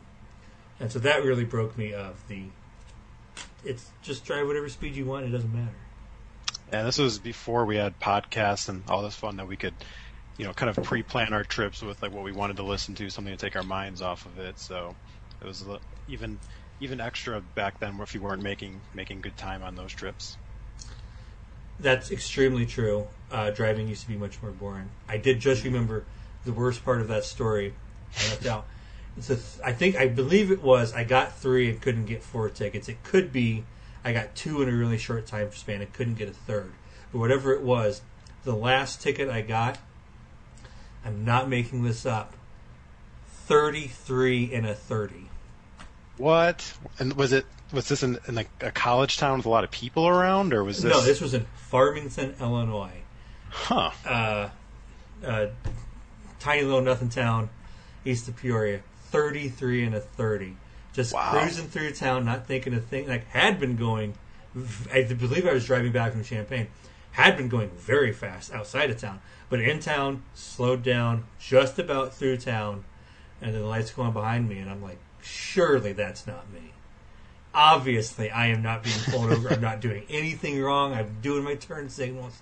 and 0.80 0.92
so 0.92 0.98
that 1.00 1.24
really 1.24 1.44
broke 1.44 1.76
me 1.78 1.94
of 1.94 2.26
the. 2.28 2.42
It's 3.64 3.88
just 4.02 4.24
drive 4.24 4.46
whatever 4.46 4.68
speed 4.68 4.94
you 4.94 5.06
want. 5.06 5.24
It 5.24 5.30
doesn't 5.30 5.52
matter. 5.54 5.72
And 6.70 6.86
this 6.86 6.98
was 6.98 7.18
before 7.18 7.64
we 7.64 7.76
had 7.76 7.98
podcasts 7.98 8.68
and 8.68 8.82
all 8.88 9.02
this 9.02 9.14
fun 9.14 9.36
that 9.36 9.46
we 9.46 9.56
could, 9.56 9.74
you 10.36 10.44
know, 10.44 10.52
kind 10.52 10.68
of 10.68 10.82
pre-plan 10.84 11.32
our 11.32 11.44
trips 11.44 11.82
with 11.82 12.02
like 12.02 12.12
what 12.12 12.24
we 12.24 12.32
wanted 12.32 12.56
to 12.56 12.62
listen 12.62 12.94
to, 12.96 13.08
something 13.10 13.34
to 13.34 13.38
take 13.38 13.56
our 13.56 13.62
minds 13.62 14.02
off 14.02 14.26
of 14.26 14.38
it. 14.38 14.58
So 14.58 14.94
it 15.40 15.46
was 15.46 15.64
even 16.08 16.38
even 16.80 17.00
extra 17.00 17.40
back 17.40 17.78
then 17.80 17.98
if 18.00 18.14
you 18.14 18.20
weren't 18.20 18.42
making 18.42 18.80
making 18.94 19.20
good 19.20 19.36
time 19.36 19.62
on 19.62 19.74
those 19.74 19.92
trips. 19.92 20.36
That's 21.80 22.10
extremely 22.10 22.66
true. 22.66 23.06
Uh, 23.30 23.50
driving 23.50 23.88
used 23.88 24.02
to 24.02 24.08
be 24.08 24.16
much 24.16 24.40
more 24.42 24.52
boring. 24.52 24.90
I 25.08 25.16
did 25.16 25.40
just 25.40 25.64
remember 25.64 26.04
the 26.44 26.52
worst 26.52 26.84
part 26.84 27.00
of 27.00 27.08
that 27.08 27.24
story. 27.24 27.74
I 28.16 28.28
left 28.28 28.46
out. 28.46 28.66
It's 29.16 29.30
a 29.30 29.36
th- 29.36 29.60
I 29.64 29.72
think 29.72 29.96
I 29.96 30.06
believe 30.08 30.50
it 30.50 30.62
was 30.62 30.92
I 30.92 31.04
got 31.04 31.36
three 31.36 31.68
and 31.70 31.80
couldn't 31.80 32.06
get 32.06 32.22
four 32.22 32.48
tickets. 32.48 32.88
It 32.88 33.02
could 33.02 33.32
be 33.32 33.64
I 34.04 34.12
got 34.12 34.34
two 34.34 34.62
in 34.62 34.68
a 34.68 34.72
really 34.72 34.98
short 34.98 35.26
time 35.26 35.50
span 35.52 35.80
and 35.80 35.92
couldn't 35.92 36.14
get 36.14 36.28
a 36.28 36.32
third. 36.32 36.72
But 37.12 37.18
whatever 37.18 37.52
it 37.52 37.62
was, 37.62 38.02
the 38.44 38.54
last 38.54 39.00
ticket 39.00 39.28
I 39.28 39.40
got, 39.40 39.78
I'm 41.04 41.24
not 41.24 41.48
making 41.48 41.84
this 41.84 42.04
up. 42.04 42.34
Thirty-three 43.46 44.52
and 44.52 44.66
a 44.66 44.74
thirty. 44.74 45.28
What? 46.16 46.72
And 46.98 47.14
was 47.14 47.32
it 47.32 47.46
was 47.72 47.88
this 47.88 48.02
in, 48.02 48.18
in 48.28 48.34
like 48.34 48.50
a 48.60 48.70
college 48.70 49.16
town 49.16 49.38
with 49.38 49.46
a 49.46 49.50
lot 49.50 49.64
of 49.64 49.70
people 49.70 50.06
around, 50.06 50.52
or 50.52 50.62
was 50.62 50.82
this? 50.82 50.92
No, 50.92 51.00
this 51.00 51.20
was 51.20 51.34
in 51.34 51.46
Farmington, 51.56 52.34
Illinois. 52.40 53.02
Huh. 53.50 53.90
uh, 54.04 54.48
uh, 55.24 55.46
tiny 56.40 56.62
little 56.62 56.82
nothing 56.82 57.08
town 57.08 57.50
east 58.04 58.28
of 58.28 58.36
Peoria. 58.36 58.80
33 59.10 59.84
and 59.84 59.94
a 59.94 60.00
30. 60.00 60.56
Just 60.92 61.14
Wow. 61.14 61.30
cruising 61.30 61.68
through 61.68 61.92
town, 61.92 62.24
not 62.24 62.46
thinking 62.46 62.74
a 62.74 62.80
thing. 62.80 63.06
Like, 63.06 63.28
had 63.28 63.60
been 63.60 63.76
going, 63.76 64.14
I 64.92 65.02
believe 65.02 65.46
I 65.46 65.52
was 65.52 65.66
driving 65.66 65.92
back 65.92 66.12
from 66.12 66.24
Champaign, 66.24 66.66
had 67.12 67.36
been 67.36 67.48
going 67.48 67.70
very 67.70 68.12
fast 68.12 68.52
outside 68.52 68.90
of 68.90 68.98
town. 68.98 69.20
But 69.48 69.60
in 69.60 69.78
town, 69.78 70.24
slowed 70.34 70.82
down 70.82 71.24
just 71.38 71.78
about 71.78 72.12
through 72.12 72.38
town, 72.38 72.84
and 73.40 73.54
then 73.54 73.62
the 73.62 73.68
lights 73.68 73.92
go 73.92 74.02
on 74.02 74.12
behind 74.12 74.48
me, 74.48 74.58
and 74.58 74.68
I'm 74.68 74.82
like, 74.82 74.98
surely 75.24 75.92
that's 75.92 76.26
not 76.26 76.50
me. 76.52 76.72
Obviously, 77.54 78.30
I 78.30 78.48
am 78.48 78.62
not 78.62 78.82
being 78.82 78.96
pulled 79.06 79.30
over. 79.30 79.48
I'm 79.50 79.60
not 79.60 79.80
doing 79.80 80.04
anything 80.08 80.60
wrong. 80.60 80.92
I'm 80.92 81.16
doing 81.22 81.44
my 81.44 81.54
turn 81.54 81.88
signals. 81.88 82.40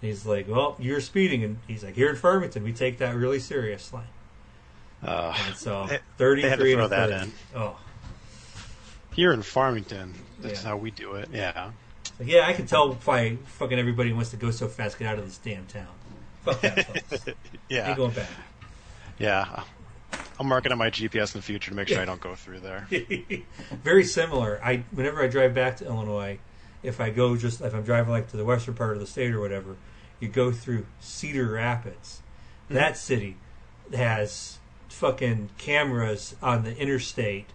And 0.00 0.10
he's 0.10 0.26
like, 0.26 0.48
"Well, 0.48 0.76
you're 0.80 1.00
speeding," 1.00 1.44
and 1.44 1.58
he's 1.68 1.84
like, 1.84 1.94
"Here 1.94 2.10
in 2.10 2.16
Farmington, 2.16 2.64
we 2.64 2.72
take 2.72 2.98
that 2.98 3.14
really 3.14 3.38
seriously." 3.38 4.02
Uh, 5.02 5.36
And 5.46 5.56
so, 5.56 5.86
They- 5.86 6.00
thirty-three 6.18 6.70
they 6.70 6.76
to 6.76 6.82
and 6.84 6.92
that 6.92 7.08
30. 7.10 7.22
in. 7.24 7.32
Oh, 7.54 7.76
here 9.14 9.32
in 9.32 9.42
Farmington, 9.42 10.14
that's 10.40 10.62
Yeah. 10.62 10.68
how 10.70 10.76
we 10.76 10.90
do 10.90 11.14
it. 11.14 11.28
Yeah. 11.32 11.70
Like, 12.18 12.28
yeah, 12.28 12.46
I 12.46 12.52
can 12.52 12.66
tell 12.66 12.94
why 12.94 13.36
fucking 13.58 13.78
everybody 13.78 14.12
wants 14.12 14.30
to 14.30 14.36
go 14.36 14.50
so 14.50 14.66
fast, 14.68 14.98
get 14.98 15.06
out 15.08 15.18
of 15.18 15.24
this 15.24 15.38
damn 15.38 15.66
town. 15.66 15.86
Fuck 16.44 16.60
that, 16.62 16.86
folks. 17.10 17.26
Yeah. 17.68 17.88
Ain't 17.88 17.96
going 17.96 18.10
back. 18.12 18.28
Yeah. 19.18 19.62
I'll 20.38 20.46
mark 20.46 20.66
it 20.66 20.72
on 20.72 20.78
my 20.78 20.90
GPS 20.90 21.34
in 21.34 21.40
the 21.40 21.42
future 21.44 21.70
to 21.70 21.76
make 21.76 21.88
sure 21.88 22.00
I 22.00 22.04
don't 22.04 22.20
go 22.20 22.34
through 22.34 22.60
there. 22.60 22.88
Very 23.84 24.04
similar. 24.04 24.60
I 24.62 24.84
whenever 24.90 25.22
I 25.22 25.28
drive 25.28 25.54
back 25.54 25.76
to 25.78 25.86
Illinois, 25.86 26.38
if 26.82 27.00
I 27.00 27.10
go 27.10 27.36
just 27.36 27.60
if 27.60 27.74
I'm 27.74 27.82
driving 27.84 28.12
like 28.12 28.28
to 28.30 28.36
the 28.36 28.44
western 28.44 28.74
part 28.74 28.94
of 28.94 29.00
the 29.00 29.06
state 29.06 29.32
or 29.32 29.40
whatever, 29.40 29.76
you 30.20 30.28
go 30.28 30.50
through 30.52 30.86
Cedar 31.00 31.52
Rapids. 31.52 32.22
Hmm. 32.68 32.74
That 32.74 32.96
city 32.96 33.36
has 33.94 34.58
fucking 34.88 35.50
cameras 35.58 36.36
on 36.42 36.64
the 36.64 36.76
interstate 36.76 37.46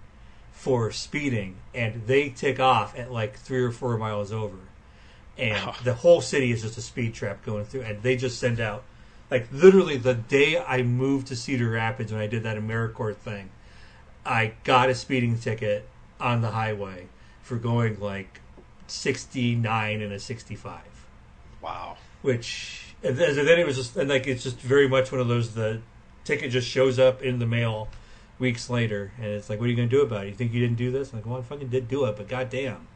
for 0.52 0.92
speeding, 0.92 1.58
and 1.74 2.08
they 2.08 2.30
tick 2.30 2.60
off 2.60 2.98
at 2.98 3.12
like 3.12 3.38
three 3.38 3.62
or 3.64 3.72
four 3.72 3.98
miles 3.98 4.32
over, 4.32 4.58
and 5.38 5.58
Oh. 5.70 5.76
the 5.84 5.94
whole 5.94 6.20
city 6.22 6.52
is 6.52 6.64
just 6.64 6.78
a 6.78 6.82
speed 6.82 7.14
trap 7.14 7.46
going 7.46 7.66
through, 7.66 7.82
and 7.82 8.02
they 8.02 8.16
just 8.16 8.40
send 8.40 8.60
out. 8.60 8.84
Like 9.30 9.48
literally 9.52 9.98
the 9.98 10.14
day 10.14 10.58
I 10.58 10.84
moved 10.84 11.28
to 11.28 11.36
Cedar 11.36 11.70
Rapids 11.72 12.12
when 12.12 12.22
I 12.22 12.28
did 12.28 12.44
that 12.44 12.58
AmeriCorps 12.58 13.16
thing, 13.18 13.50
I 14.26 14.54
got 14.64 14.90
a 14.90 14.96
speeding 14.96 15.38
ticket 15.38 15.88
on 16.20 16.42
the 16.42 16.52
highway 16.52 17.08
for 17.42 17.56
going 17.58 18.00
like 18.00 18.42
69 18.88 20.02
and 20.02 20.14
a 20.14 20.20
65 20.20 20.82
Wow. 21.62 21.98
which 22.22 22.94
and 23.04 23.18
then 23.18 23.60
it 23.60 23.66
was 23.66 23.76
just 23.76 23.96
and 23.98 24.10
like 24.10 24.28
it's 24.28 24.44
just 24.44 24.60
very 24.60 24.88
much 24.88 25.12
one 25.12 25.22
of 25.22 25.28
those 25.28 25.54
the 25.54 25.82
ticket 26.24 26.52
just 26.52 26.68
shows 26.68 26.98
up 26.98 27.22
in 27.22 27.40
the 27.40 27.46
mail 27.46 27.90
weeks 28.40 28.70
later 28.70 29.12
and 29.18 29.28
it's 29.28 29.50
like 29.50 29.60
what 29.60 29.66
are 29.66 29.70
you 29.70 29.76
going 29.76 29.90
to 29.90 29.96
do 29.96 30.02
about 30.02 30.26
it? 30.26 30.30
You 30.30 30.36
think 30.36 30.54
you 30.54 30.60
didn't 30.62 30.78
do 30.78 30.92
this? 30.92 31.12
I'm 31.12 31.20
like 31.20 31.26
well 31.26 31.38
I 31.38 31.42
fucking 31.42 31.68
did 31.68 31.88
do 31.88 32.06
it 32.06 32.16
but 32.16 32.28
goddamn. 32.28 32.88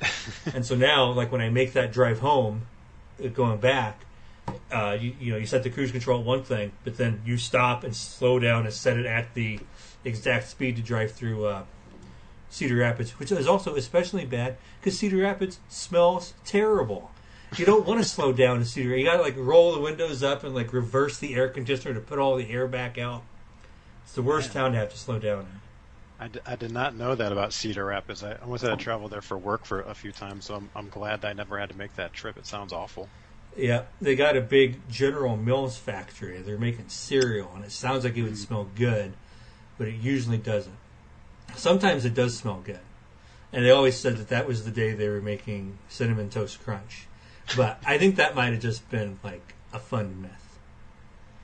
And 0.54 0.64
so 0.64 0.74
now 0.74 1.10
like 1.10 1.30
when 1.30 1.40
I 1.40 1.50
make 1.50 1.72
that 1.74 1.92
drive 1.92 2.20
home 2.20 2.62
uh, 3.22 3.28
going 3.28 3.58
back 3.58 4.04
uh, 4.72 4.96
you, 4.98 5.14
you 5.20 5.32
know 5.32 5.38
you 5.38 5.46
set 5.46 5.62
the 5.62 5.70
cruise 5.70 5.90
control 5.90 6.20
at 6.20 6.26
one 6.26 6.42
thing 6.42 6.72
but 6.84 6.96
then 6.96 7.20
you 7.24 7.36
stop 7.36 7.84
and 7.84 7.94
slow 7.94 8.38
down 8.38 8.64
and 8.64 8.72
set 8.72 8.96
it 8.96 9.06
at 9.06 9.34
the 9.34 9.58
exact 10.04 10.48
speed 10.48 10.76
to 10.76 10.82
drive 10.82 11.12
through 11.12 11.44
uh, 11.44 11.64
Cedar 12.50 12.76
Rapids, 12.76 13.18
which 13.18 13.30
is 13.30 13.46
also 13.46 13.76
especially 13.76 14.24
bad 14.26 14.56
because 14.80 14.98
Cedar 14.98 15.18
Rapids 15.18 15.60
smells 15.68 16.34
terrible. 16.44 17.12
You 17.56 17.64
don't 17.64 17.86
want 17.86 18.02
to 18.02 18.08
slow 18.08 18.32
down 18.32 18.58
in 18.58 18.64
Cedar. 18.64 18.96
You 18.96 19.04
got 19.04 19.16
to 19.16 19.22
like 19.22 19.36
roll 19.36 19.72
the 19.72 19.80
windows 19.80 20.22
up 20.22 20.44
and 20.44 20.54
like 20.54 20.72
reverse 20.72 21.18
the 21.18 21.34
air 21.34 21.48
conditioner 21.48 21.94
to 21.94 22.00
put 22.00 22.18
all 22.18 22.36
the 22.36 22.50
air 22.50 22.66
back 22.66 22.98
out. 22.98 23.22
It's 24.04 24.14
the 24.14 24.22
worst 24.22 24.54
Man. 24.54 24.64
town 24.64 24.72
to 24.72 24.78
have 24.78 24.90
to 24.90 24.98
slow 24.98 25.18
down 25.18 25.40
in. 25.40 25.60
I, 26.18 26.28
d- 26.28 26.40
I 26.44 26.56
did 26.56 26.72
not 26.72 26.94
know 26.94 27.14
that 27.14 27.32
about 27.32 27.52
Cedar 27.52 27.86
Rapids. 27.86 28.22
I 28.22 28.34
almost 28.34 28.62
had 28.62 28.70
to 28.70 28.76
travel 28.76 29.08
there 29.08 29.22
for 29.22 29.38
work 29.38 29.64
for 29.64 29.80
a 29.80 29.94
few 29.94 30.12
times, 30.12 30.44
so 30.44 30.56
I'm, 30.56 30.70
I'm 30.76 30.88
glad 30.88 31.24
I 31.24 31.32
never 31.32 31.58
had 31.58 31.70
to 31.70 31.78
make 31.78 31.94
that 31.96 32.12
trip. 32.12 32.36
It 32.36 32.46
sounds 32.46 32.72
awful. 32.72 33.08
Yeah, 33.56 33.82
they 34.00 34.14
got 34.14 34.36
a 34.36 34.40
big 34.40 34.88
General 34.88 35.36
Mills 35.36 35.76
factory. 35.76 36.38
They're 36.38 36.58
making 36.58 36.88
cereal, 36.88 37.50
and 37.54 37.64
it 37.64 37.72
sounds 37.72 38.04
like 38.04 38.16
it 38.16 38.22
would 38.22 38.32
hmm. 38.32 38.36
smell 38.36 38.68
good, 38.74 39.12
but 39.78 39.88
it 39.88 39.96
usually 39.96 40.38
doesn't. 40.38 40.76
Sometimes 41.56 42.04
it 42.04 42.14
does 42.14 42.36
smell 42.36 42.60
good, 42.64 42.80
and 43.52 43.64
they 43.64 43.70
always 43.70 43.96
said 43.96 44.16
that 44.18 44.28
that 44.28 44.46
was 44.46 44.64
the 44.64 44.70
day 44.70 44.92
they 44.92 45.08
were 45.08 45.20
making 45.20 45.78
cinnamon 45.88 46.30
toast 46.30 46.62
crunch. 46.62 47.06
But 47.56 47.82
I 47.84 47.98
think 47.98 48.16
that 48.16 48.36
might 48.36 48.52
have 48.52 48.62
just 48.62 48.88
been 48.90 49.18
like 49.24 49.54
a 49.72 49.78
fun 49.78 50.22
myth. 50.22 50.58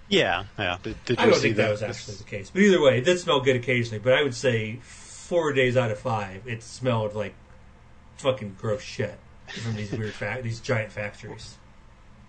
Yeah, 0.09 0.45
yeah. 0.57 0.79
Did, 0.83 1.05
did 1.05 1.19
you 1.19 1.23
I 1.23 1.27
don't 1.27 1.35
see 1.35 1.41
think 1.43 1.57
that 1.57 1.67
the- 1.67 1.71
was 1.73 1.83
actually 1.83 2.17
the 2.17 2.25
case. 2.25 2.51
But 2.51 2.63
either 2.63 2.81
way, 2.81 2.99
it 2.99 3.05
did 3.05 3.19
smell 3.19 3.41
good 3.41 3.57
occasionally. 3.57 3.99
But 3.99 4.13
I 4.13 4.23
would 4.23 4.35
say 4.35 4.77
four 4.83 5.53
days 5.53 5.77
out 5.77 5.91
of 5.91 5.99
five, 5.99 6.47
it 6.47 6.63
smelled 6.63 7.15
like 7.15 7.35
fucking 8.19 8.57
gross 8.61 8.83
shit 8.83 9.19
from 9.49 9.75
these 9.75 9.91
weird 9.93 10.15
fa- 10.15 10.41
these 10.43 10.61
giant 10.61 10.93
factories. 10.93 11.57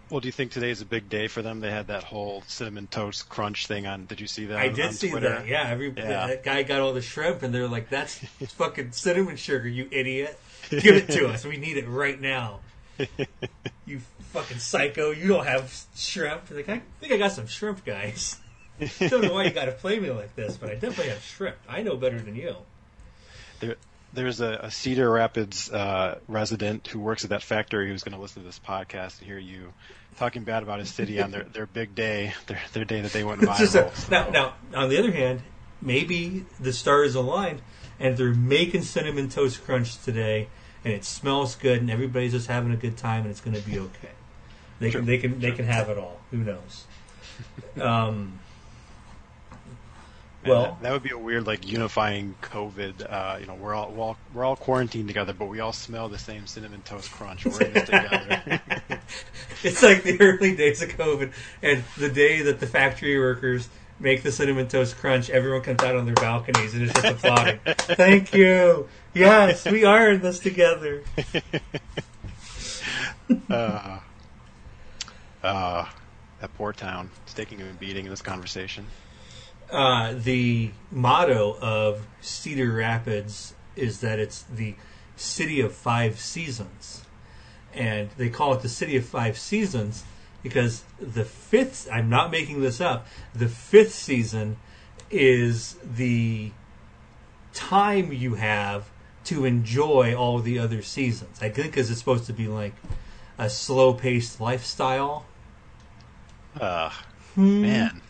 Well, 0.09 0.21
do 0.21 0.27
you 0.27 0.31
think 0.31 0.51
today 0.51 0.69
is 0.71 0.79
a 0.81 0.85
big 0.85 1.09
day 1.09 1.27
for 1.27 1.41
them? 1.41 1.59
They 1.59 1.69
had 1.69 1.87
that 1.87 2.03
whole 2.03 2.41
cinnamon 2.47 2.87
toast 2.87 3.27
crunch 3.27 3.67
thing 3.67 3.85
on. 3.87 4.05
Did 4.05 4.21
you 4.21 4.27
see 4.27 4.45
that? 4.45 4.57
I 4.57 4.69
on- 4.69 4.73
did 4.73 4.85
on 4.85 4.93
see 4.93 5.09
Twitter? 5.09 5.29
that. 5.29 5.47
Yeah, 5.47 5.67
every 5.69 5.89
Yeah. 5.89 6.27
that 6.27 6.43
guy 6.43 6.63
got 6.63 6.79
all 6.79 6.93
the 6.93 7.01
shrimp, 7.01 7.43
and 7.43 7.53
they're 7.53 7.67
like, 7.67 7.89
"That's 7.89 8.15
fucking 8.55 8.93
cinnamon 8.93 9.35
sugar, 9.35 9.67
you 9.67 9.87
idiot! 9.91 10.39
Give 10.69 10.95
it 10.95 11.09
to 11.11 11.27
us. 11.27 11.45
We 11.45 11.57
need 11.57 11.77
it 11.77 11.87
right 11.87 12.19
now." 12.19 12.59
You 13.85 14.01
fucking 14.33 14.59
psycho. 14.59 15.11
You 15.11 15.29
don't 15.29 15.45
have 15.47 15.73
shrimp. 15.95 16.51
Like, 16.51 16.67
I 16.67 16.81
think 16.99 17.13
I 17.13 17.17
got 17.17 17.31
some 17.31 17.47
shrimp, 17.47 17.85
guys. 17.85 18.35
I 18.81 19.07
don't 19.07 19.21
know 19.21 19.33
why 19.33 19.45
you 19.45 19.51
got 19.51 19.65
to 19.65 19.71
play 19.71 19.97
me 19.97 20.11
like 20.11 20.35
this, 20.35 20.57
but 20.57 20.69
I 20.69 20.73
definitely 20.73 21.07
have 21.11 21.23
shrimp. 21.23 21.55
I 21.69 21.83
know 21.83 21.95
better 21.95 22.19
than 22.19 22.35
you. 22.35 22.57
There, 23.61 23.77
there's 24.13 24.41
a, 24.41 24.59
a 24.63 24.71
Cedar 24.71 25.09
Rapids 25.09 25.71
uh, 25.71 26.19
resident 26.27 26.87
who 26.87 26.99
works 26.99 27.23
at 27.23 27.29
that 27.31 27.43
factory 27.43 27.89
who's 27.89 28.03
going 28.03 28.15
to 28.15 28.21
listen 28.21 28.41
to 28.41 28.47
this 28.47 28.59
podcast 28.59 29.19
and 29.19 29.27
hear 29.27 29.37
you 29.37 29.73
talking 30.17 30.43
bad 30.43 30.63
about 30.63 30.79
his 30.79 30.89
city 30.89 31.21
on 31.21 31.31
their, 31.31 31.43
their 31.43 31.65
big 31.67 31.93
day, 31.93 32.33
their, 32.47 32.59
their 32.73 32.85
day 32.85 33.01
that 33.01 33.11
they 33.13 33.23
went 33.23 33.41
viral. 33.41 33.67
So- 33.67 33.91
now, 34.09 34.29
now, 34.29 34.53
on 34.73 34.89
the 34.89 34.97
other 34.97 35.11
hand, 35.11 35.41
maybe 35.81 36.45
the 36.59 36.73
stars 36.73 37.15
aligned 37.15 37.61
and 37.99 38.17
they're 38.17 38.33
making 38.33 38.81
cinnamon 38.83 39.29
toast 39.29 39.63
crunch 39.63 39.97
today, 40.03 40.47
and 40.85 40.93
it 40.93 41.03
smells 41.03 41.55
good, 41.55 41.81
and 41.81 41.89
everybody's 41.89 42.31
just 42.31 42.47
having 42.47 42.71
a 42.71 42.75
good 42.75 42.95
time, 42.95 43.23
and 43.23 43.31
it's 43.31 43.41
going 43.41 43.55
to 43.55 43.67
be 43.67 43.79
okay. 43.79 44.11
They 44.79 44.91
Sure, 44.91 45.01
can, 45.01 45.07
they 45.07 45.17
can, 45.17 45.39
they 45.39 45.51
can 45.51 45.65
have 45.65 45.89
it 45.89 45.97
all. 45.97 46.19
Who 46.31 46.37
knows? 46.37 46.85
Um, 47.81 48.39
Man, 50.43 50.51
well, 50.51 50.63
that, 50.63 50.81
that 50.83 50.91
would 50.91 51.03
be 51.03 51.11
a 51.11 51.17
weird 51.17 51.47
like 51.47 51.69
unifying 51.69 52.35
COVID. 52.41 53.11
Uh, 53.11 53.37
you 53.39 53.47
know, 53.47 53.55
we're 53.55 53.73
all, 53.73 53.91
we're 53.91 54.03
all 54.03 54.17
we're 54.33 54.45
all 54.45 54.55
quarantined 54.55 55.07
together, 55.07 55.33
but 55.33 55.45
we 55.45 55.59
all 55.59 55.73
smell 55.73 56.09
the 56.09 56.19
same 56.19 56.45
cinnamon 56.45 56.81
toast 56.83 57.11
crunch. 57.11 57.45
We're 57.45 57.63
in 57.63 57.77
it 57.77 57.85
together. 57.85 58.43
it's 59.63 59.81
like 59.81 60.03
the 60.03 60.19
early 60.21 60.55
days 60.55 60.81
of 60.81 60.89
COVID, 60.89 61.31
and 61.63 61.83
the 61.97 62.09
day 62.09 62.41
that 62.43 62.59
the 62.59 62.67
factory 62.67 63.17
workers 63.17 63.69
make 63.99 64.23
the 64.23 64.31
cinnamon 64.31 64.67
toast 64.67 64.97
crunch, 64.97 65.29
everyone 65.29 65.61
comes 65.61 65.81
out 65.81 65.95
on 65.95 66.05
their 66.05 66.15
balconies 66.15 66.73
and 66.73 66.83
is 66.83 66.93
just 66.93 67.05
applauding. 67.05 67.59
Thank 67.77 68.33
you. 68.33 68.87
Yes, 69.13 69.65
we 69.65 69.83
are 69.83 70.11
in 70.11 70.21
this 70.21 70.39
together. 70.39 71.03
uh, 73.49 73.99
uh, 75.43 75.85
that 76.39 76.53
poor 76.55 76.73
town. 76.73 77.09
It's 77.23 77.33
taking 77.33 77.61
a 77.61 77.65
beating 77.79 78.05
in 78.05 78.11
this 78.11 78.21
conversation. 78.21 78.85
Uh, 79.69 80.13
the 80.15 80.71
motto 80.91 81.57
of 81.59 82.07
Cedar 82.21 82.71
Rapids 82.71 83.53
is 83.75 83.99
that 83.99 84.19
it's 84.19 84.43
the 84.43 84.75
city 85.15 85.59
of 85.59 85.73
five 85.73 86.19
seasons. 86.19 87.03
And 87.73 88.09
they 88.17 88.29
call 88.29 88.53
it 88.53 88.61
the 88.61 88.69
city 88.69 88.95
of 88.95 89.05
five 89.05 89.37
seasons 89.37 90.03
because 90.41 90.83
the 90.99 91.25
fifth, 91.25 91.87
I'm 91.91 92.09
not 92.09 92.31
making 92.31 92.61
this 92.61 92.79
up, 92.79 93.07
the 93.35 93.49
fifth 93.49 93.93
season 93.93 94.57
is 95.11 95.75
the 95.83 96.51
time 97.53 98.11
you 98.13 98.35
have 98.35 98.89
to 99.25 99.43
enjoy 99.43 100.15
all 100.15 100.39
the 100.39 100.57
other 100.59 100.81
seasons. 100.81 101.39
I 101.41 101.49
think 101.49 101.71
because 101.71 101.89
it's 101.89 101.99
supposed 101.99 102.25
to 102.27 102.33
be 102.33 102.47
like 102.47 102.73
a 103.37 103.49
slow 103.49 103.93
paced 103.93 104.39
lifestyle. 104.39 105.25
Uh, 106.59 106.91
Hmm. 107.35 107.61
man. 107.61 108.01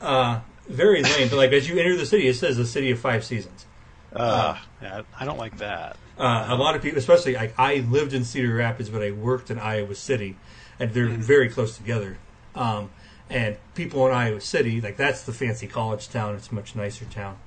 Uh, 0.00 0.40
very 0.70 1.02
lame, 1.02 1.28
but 1.28 1.36
like 1.36 1.52
as 1.52 1.68
you 1.68 1.78
enter 1.78 1.96
the 1.96 2.06
city, 2.06 2.28
it 2.28 2.34
says 2.34 2.56
the 2.56 2.66
city 2.66 2.90
of 2.90 2.98
five 2.98 3.24
seasons. 3.24 3.66
Uh, 4.12 4.56
yeah, 4.82 5.02
I 5.18 5.24
don't 5.24 5.38
like 5.38 5.58
that. 5.58 5.96
Uh, 6.18 6.46
a 6.48 6.56
lot 6.56 6.74
of 6.74 6.82
people, 6.82 6.98
especially 6.98 7.34
like 7.34 7.58
I 7.58 7.76
lived 7.76 8.12
in 8.12 8.24
Cedar 8.24 8.54
Rapids, 8.54 8.90
but 8.90 9.02
I 9.02 9.10
worked 9.10 9.50
in 9.50 9.58
Iowa 9.58 9.94
City, 9.94 10.36
and 10.78 10.92
they're 10.92 11.08
very 11.08 11.48
close 11.48 11.76
together. 11.76 12.18
Um, 12.54 12.90
and 13.28 13.56
people 13.74 14.06
in 14.06 14.12
Iowa 14.12 14.40
City, 14.40 14.80
like 14.80 14.96
that's 14.96 15.22
the 15.22 15.32
fancy 15.32 15.66
college 15.66 16.08
town. 16.08 16.34
It's 16.34 16.48
a 16.48 16.54
much 16.54 16.74
nicer 16.74 17.04
town. 17.04 17.38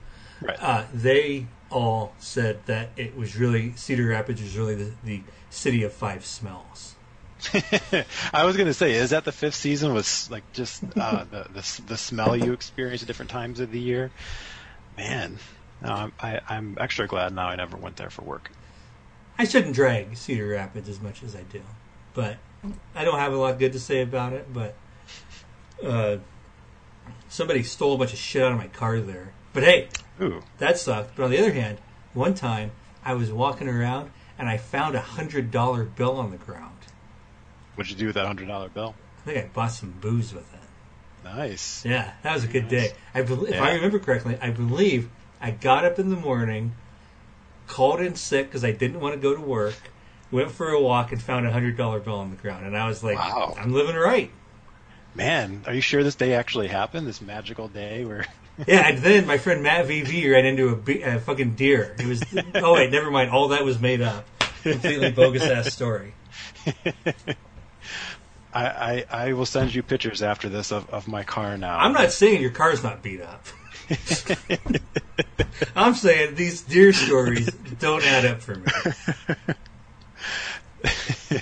Right. 0.42 0.58
Uh, 0.62 0.86
they 0.94 1.48
all 1.70 2.14
said 2.20 2.66
that 2.66 2.90
it 2.96 3.16
was 3.16 3.36
really 3.36 3.74
Cedar 3.76 4.08
Rapids 4.08 4.42
was 4.42 4.58
really 4.58 4.76
the, 4.76 4.92
the 5.04 5.22
city 5.50 5.84
of 5.84 5.94
five 5.94 6.26
smells. 6.26 6.93
I 8.34 8.46
was 8.46 8.58
gonna 8.58 8.74
say, 8.74 8.94
is 8.94 9.12
that 9.12 9.26
the 9.26 9.32
fifth 9.32 9.56
season? 9.56 9.94
Was 9.94 10.30
like 10.30 10.44
just 10.54 10.84
uh, 10.98 11.24
the, 11.32 11.48
the 11.54 11.82
the 11.88 11.98
smell 11.98 12.36
you 12.36 12.54
experience 12.54 13.02
at 13.02 13.08
different 13.08 13.32
times 13.32 13.60
of 13.60 13.72
the 13.72 13.80
year? 13.80 14.12
Man, 14.98 15.40
no, 15.82 15.92
I'm 15.92 16.14
I, 16.20 16.40
I'm 16.48 16.78
extra 16.80 17.08
glad 17.08 17.34
now 17.34 17.48
I 17.48 17.56
never 17.56 17.78
went 17.78 17.98
there 17.98 18.10
for 18.10 18.22
work. 18.24 18.52
I 19.38 19.46
shouldn't 19.46 19.76
drag 19.76 20.16
Cedar 20.16 20.48
Rapids 20.48 20.88
as 20.88 21.02
much 21.02 21.24
as 21.24 21.36
I 21.36 21.42
do, 21.44 21.62
but 22.14 22.38
I 22.96 23.04
don't 23.04 23.20
have 23.20 23.34
a 23.34 23.38
lot 23.38 23.58
good 23.60 23.74
to 23.74 23.80
say 23.80 24.02
about 24.02 24.34
it. 24.34 24.54
But 24.54 24.76
uh, 25.84 26.18
somebody 27.30 27.64
stole 27.64 27.96
a 27.96 27.98
bunch 27.98 28.14
of 28.14 28.20
shit 28.20 28.44
out 28.44 28.52
of 28.52 28.58
my 28.58 28.68
car 28.68 29.00
there. 29.00 29.34
But 29.54 29.64
hey, 29.64 29.90
Ooh, 30.22 30.42
that 30.60 30.78
sucked. 30.78 31.16
But 31.16 31.24
on 31.24 31.32
the 31.32 31.40
other 31.40 31.54
hand, 31.54 31.80
one 32.14 32.36
time 32.36 32.72
I 33.04 33.14
was 33.14 33.32
walking 33.32 33.68
around 33.68 34.12
and 34.38 34.50
I 34.50 34.58
found 34.58 34.96
a 34.96 35.02
hundred 35.02 35.52
dollar 35.52 35.84
bill 35.84 36.18
on 36.18 36.32
the 36.32 36.38
ground. 36.38 36.73
What'd 37.76 37.92
you 37.92 37.98
do 37.98 38.06
with 38.08 38.16
that 38.16 38.26
hundred 38.26 38.48
dollar 38.48 38.70
bill? 38.70 38.96
I 39.20 39.26
think 39.26 39.38
I 39.38 39.48
bought 39.54 39.72
some 39.72 39.92
booze 40.02 40.34
with 40.34 40.52
it. 40.54 40.60
Nice. 41.24 41.86
Yeah, 41.86 42.12
that 42.24 42.34
was 42.34 42.44
a 42.44 42.48
good 42.48 42.64
Nice. 42.64 42.72
day. 42.72 42.92
I 43.16 43.22
bel 43.22 43.46
if 43.46 43.56
Yeah. 43.56 43.64
I 43.64 43.74
remember 43.76 44.00
correctly, 44.00 44.38
I 44.42 44.50
believe 44.52 45.10
I 45.42 45.52
got 45.52 45.86
up 45.86 45.98
in 46.00 46.10
the 46.10 46.16
morning, 46.18 46.74
called 47.68 48.02
in 48.02 48.16
sick 48.16 48.48
because 48.48 48.64
I 48.66 48.72
didn't 48.72 49.00
want 49.00 49.16
to 49.16 49.20
go 49.22 49.34
to 49.34 49.42
work, 49.42 49.76
went 50.32 50.52
for 50.52 50.70
a 50.70 50.82
walk, 50.82 51.12
and 51.12 51.22
found 51.22 51.46
a 51.48 51.52
hundred 51.52 51.78
dollar 51.78 52.00
bill 52.00 52.16
on 52.20 52.30
the 52.32 52.36
ground, 52.38 52.66
and 52.66 52.76
I 52.78 52.88
was 52.88 53.04
like, 53.04 53.18
Wow. 53.18 53.56
"I'm 53.58 53.74
living 53.74 53.96
right." 53.96 54.30
Man, 55.16 55.64
are 55.68 55.74
you 55.74 55.82
sure 55.82 56.04
this 56.04 56.16
day 56.16 56.34
actually 56.34 56.68
happened? 56.68 57.06
This 57.08 57.22
magical 57.22 57.68
day 57.68 58.04
where? 58.06 58.26
Yeah, 58.68 58.88
and 58.88 59.00
then 59.00 59.26
my 59.26 59.40
friend 59.40 59.64
Matt 59.64 59.88
VV 59.88 60.32
ran 60.32 60.46
into 60.46 60.70
a, 60.70 60.76
be- 60.76 61.02
a 61.02 61.20
fucking 61.20 61.56
deer. 61.56 61.96
It 61.98 62.06
was 62.06 62.22
oh 62.54 62.74
wait, 62.76 62.92
never 62.92 63.10
mind. 63.10 63.32
All 63.32 63.48
that 63.48 63.66
was 63.66 63.80
made 63.80 64.00
up. 64.00 64.28
Completely 64.62 65.10
bogus 65.10 65.42
ass 65.42 65.74
story. 65.74 66.14
I, 68.54 68.66
I 68.68 69.06
I 69.28 69.34
will 69.34 69.46
send 69.46 69.74
you 69.74 69.82
pictures 69.84 70.22
after 70.22 70.48
this 70.50 70.72
of, 70.72 70.90
of 70.90 71.08
my 71.08 71.24
car 71.24 71.58
now. 71.58 71.78
I'm 71.80 71.94
not 71.94 72.12
saying 72.12 72.42
your 72.42 72.52
car's 72.52 72.84
not 72.84 73.02
beat 73.02 73.22
up. 73.22 73.46
I'm 75.76 75.94
saying 75.96 76.36
these 76.36 76.62
deer 76.62 76.94
stories 76.94 77.48
don't 77.54 78.04
add 78.04 78.26
up 78.26 78.42
for 78.42 78.56
me. 78.56 78.68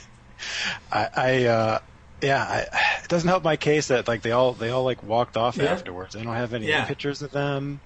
I, 0.91 1.09
I 1.15 1.45
uh, 1.45 1.79
yeah, 2.21 2.43
I, 2.43 2.59
it 3.03 3.07
doesn't 3.09 3.27
help 3.27 3.43
my 3.43 3.55
case 3.57 3.87
that 3.87 4.07
like 4.07 4.21
they 4.21 4.31
all 4.31 4.53
they 4.53 4.69
all 4.69 4.83
like 4.83 5.03
walked 5.03 5.37
off 5.37 5.57
Yeah. 5.57 5.65
afterwards. 5.65 6.15
I 6.15 6.23
don't 6.23 6.35
have 6.35 6.53
any 6.53 6.67
Yeah. 6.67 6.85
pictures 6.85 7.21
of 7.21 7.31
them. 7.31 7.81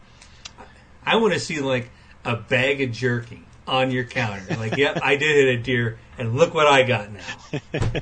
I 1.03 1.15
want 1.17 1.33
to 1.33 1.39
see 1.39 1.59
like 1.61 1.91
a 2.23 2.35
bag 2.35 2.81
of 2.81 2.91
jerky 2.91 3.47
on 3.67 3.91
your 3.91 4.03
counter. 4.03 4.55
Like, 4.57 4.77
yep, 4.77 4.99
I 5.01 5.15
did 5.15 5.35
hit 5.35 5.59
a 5.59 5.61
deer, 5.61 5.99
and 6.17 6.35
look 6.35 6.53
what 6.53 6.67
I 6.67 6.83
got 6.83 7.11
now. 7.11 8.01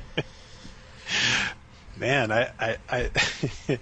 Man, 1.96 2.32
I 2.32 2.50
I 2.58 2.76
I, 3.68 3.78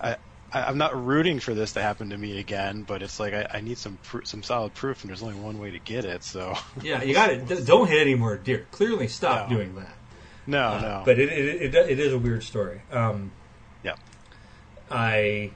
I 0.00 0.16
I'm 0.52 0.78
not 0.78 1.04
rooting 1.04 1.40
for 1.40 1.52
this 1.54 1.72
to 1.72 1.82
happen 1.82 2.10
to 2.10 2.16
me 2.18 2.38
again, 2.38 2.82
but 2.82 3.02
it's 3.02 3.18
like 3.18 3.34
I, 3.34 3.46
I 3.54 3.60
need 3.60 3.78
some 3.78 3.98
pr- 4.04 4.22
some 4.24 4.42
solid 4.42 4.72
proof, 4.74 5.02
and 5.02 5.08
there's 5.10 5.22
only 5.22 5.34
one 5.34 5.58
way 5.58 5.70
to 5.72 5.78
get 5.80 6.04
it. 6.04 6.22
So 6.22 6.54
Yeah, 6.82 7.02
you 7.02 7.12
got 7.14 7.30
it. 7.30 7.66
Don't 7.66 7.88
hit 7.88 8.00
any 8.00 8.14
more 8.14 8.36
deer. 8.36 8.66
Clearly, 8.70 9.08
stop 9.08 9.50
No. 9.50 9.56
doing 9.56 9.74
that. 9.76 9.94
no, 10.46 10.62
Uh, 10.68 10.80
no, 10.80 11.02
But 11.04 11.18
it, 11.18 11.28
it, 11.30 11.62
it, 11.62 11.74
it 11.74 11.98
is 11.98 12.12
a 12.12 12.18
weird 12.18 12.44
story. 12.44 12.82
Um, 12.92 13.32
yeah. 13.82 13.96
I 14.90 15.50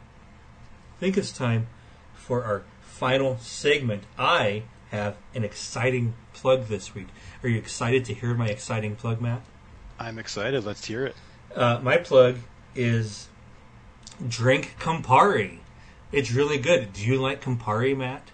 think 0.99 1.16
it's 1.16 1.31
time 1.31 1.68
for 2.14 2.43
our 2.45 2.64
final 2.83 3.39
segment. 3.39 4.03
I 4.18 4.64
have 4.91 5.16
an 5.35 5.45
exciting 5.45 6.14
plug 6.33 6.66
this 6.66 6.95
week. 6.95 7.07
Are 7.45 7.49
you 7.49 7.57
excited 7.59 8.05
to 8.07 8.14
hear 8.14 8.35
my 8.35 8.49
exciting 8.49 8.97
plug, 8.97 9.20
Matt? 9.20 9.43
I'm 10.01 10.19
excited. 10.19 10.65
Let's 10.65 10.85
hear 10.85 11.05
it. 11.05 11.15
Uh, 11.55 11.79
my 11.83 11.99
plug 11.99 12.39
is 12.75 13.29
drink 14.27 14.77
Campari. 14.81 15.59
It's 16.11 16.33
really 16.33 16.59
good. 16.59 16.95
Do 16.95 17.05
you 17.05 17.21
like 17.21 17.43
Campari, 17.45 17.95
Matt? 17.95 18.31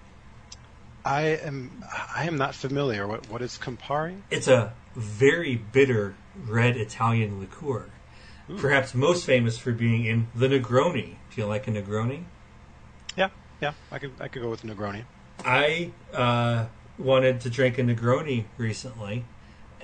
I 1.04 1.22
am 1.22 1.84
I 2.14 2.24
am 2.24 2.38
not 2.38 2.54
familiar. 2.54 3.06
What 3.06 3.28
what 3.28 3.42
is 3.42 3.58
Campari? 3.58 4.22
It's 4.30 4.48
a 4.48 4.74
very 4.94 5.56
bitter 5.56 6.14
red 6.46 6.76
Italian 6.76 7.40
liqueur. 7.40 7.90
Perhaps 8.58 8.94
most 8.94 9.26
famous 9.26 9.58
for 9.58 9.72
being 9.72 10.04
in 10.04 10.28
the 10.34 10.46
Negroni. 10.46 11.16
Do 11.30 11.40
you 11.40 11.46
like 11.46 11.66
a 11.66 11.72
Negroni? 11.72 12.24
Yeah, 13.16 13.30
yeah. 13.60 13.72
I 13.90 13.98
could 13.98 14.12
I 14.20 14.28
could 14.28 14.42
go 14.42 14.50
with 14.50 14.62
Negroni. 14.62 15.04
I 15.44 15.90
uh, 16.14 16.66
wanted 16.98 17.40
to 17.42 17.50
drink 17.50 17.78
a 17.78 17.82
Negroni 17.82 18.44
recently, 18.56 19.24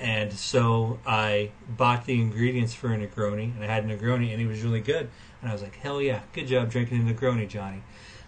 and 0.02 0.32
so 0.32 0.98
I 1.06 1.52
bought 1.68 2.06
the 2.06 2.20
ingredients 2.20 2.74
for 2.74 2.92
a 2.92 2.98
Negroni, 2.98 3.54
and 3.54 3.62
I 3.62 3.68
had 3.68 3.84
a 3.84 3.96
Negroni, 3.96 4.32
and 4.32 4.42
it 4.42 4.48
was 4.48 4.60
really 4.62 4.80
good. 4.80 5.08
And 5.40 5.48
I 5.48 5.52
was 5.52 5.62
like, 5.62 5.76
hell 5.76 6.02
yeah, 6.02 6.22
good 6.32 6.48
job 6.48 6.72
drinking 6.72 7.08
a 7.08 7.14
Negroni, 7.14 7.48
Johnny. 7.48 7.82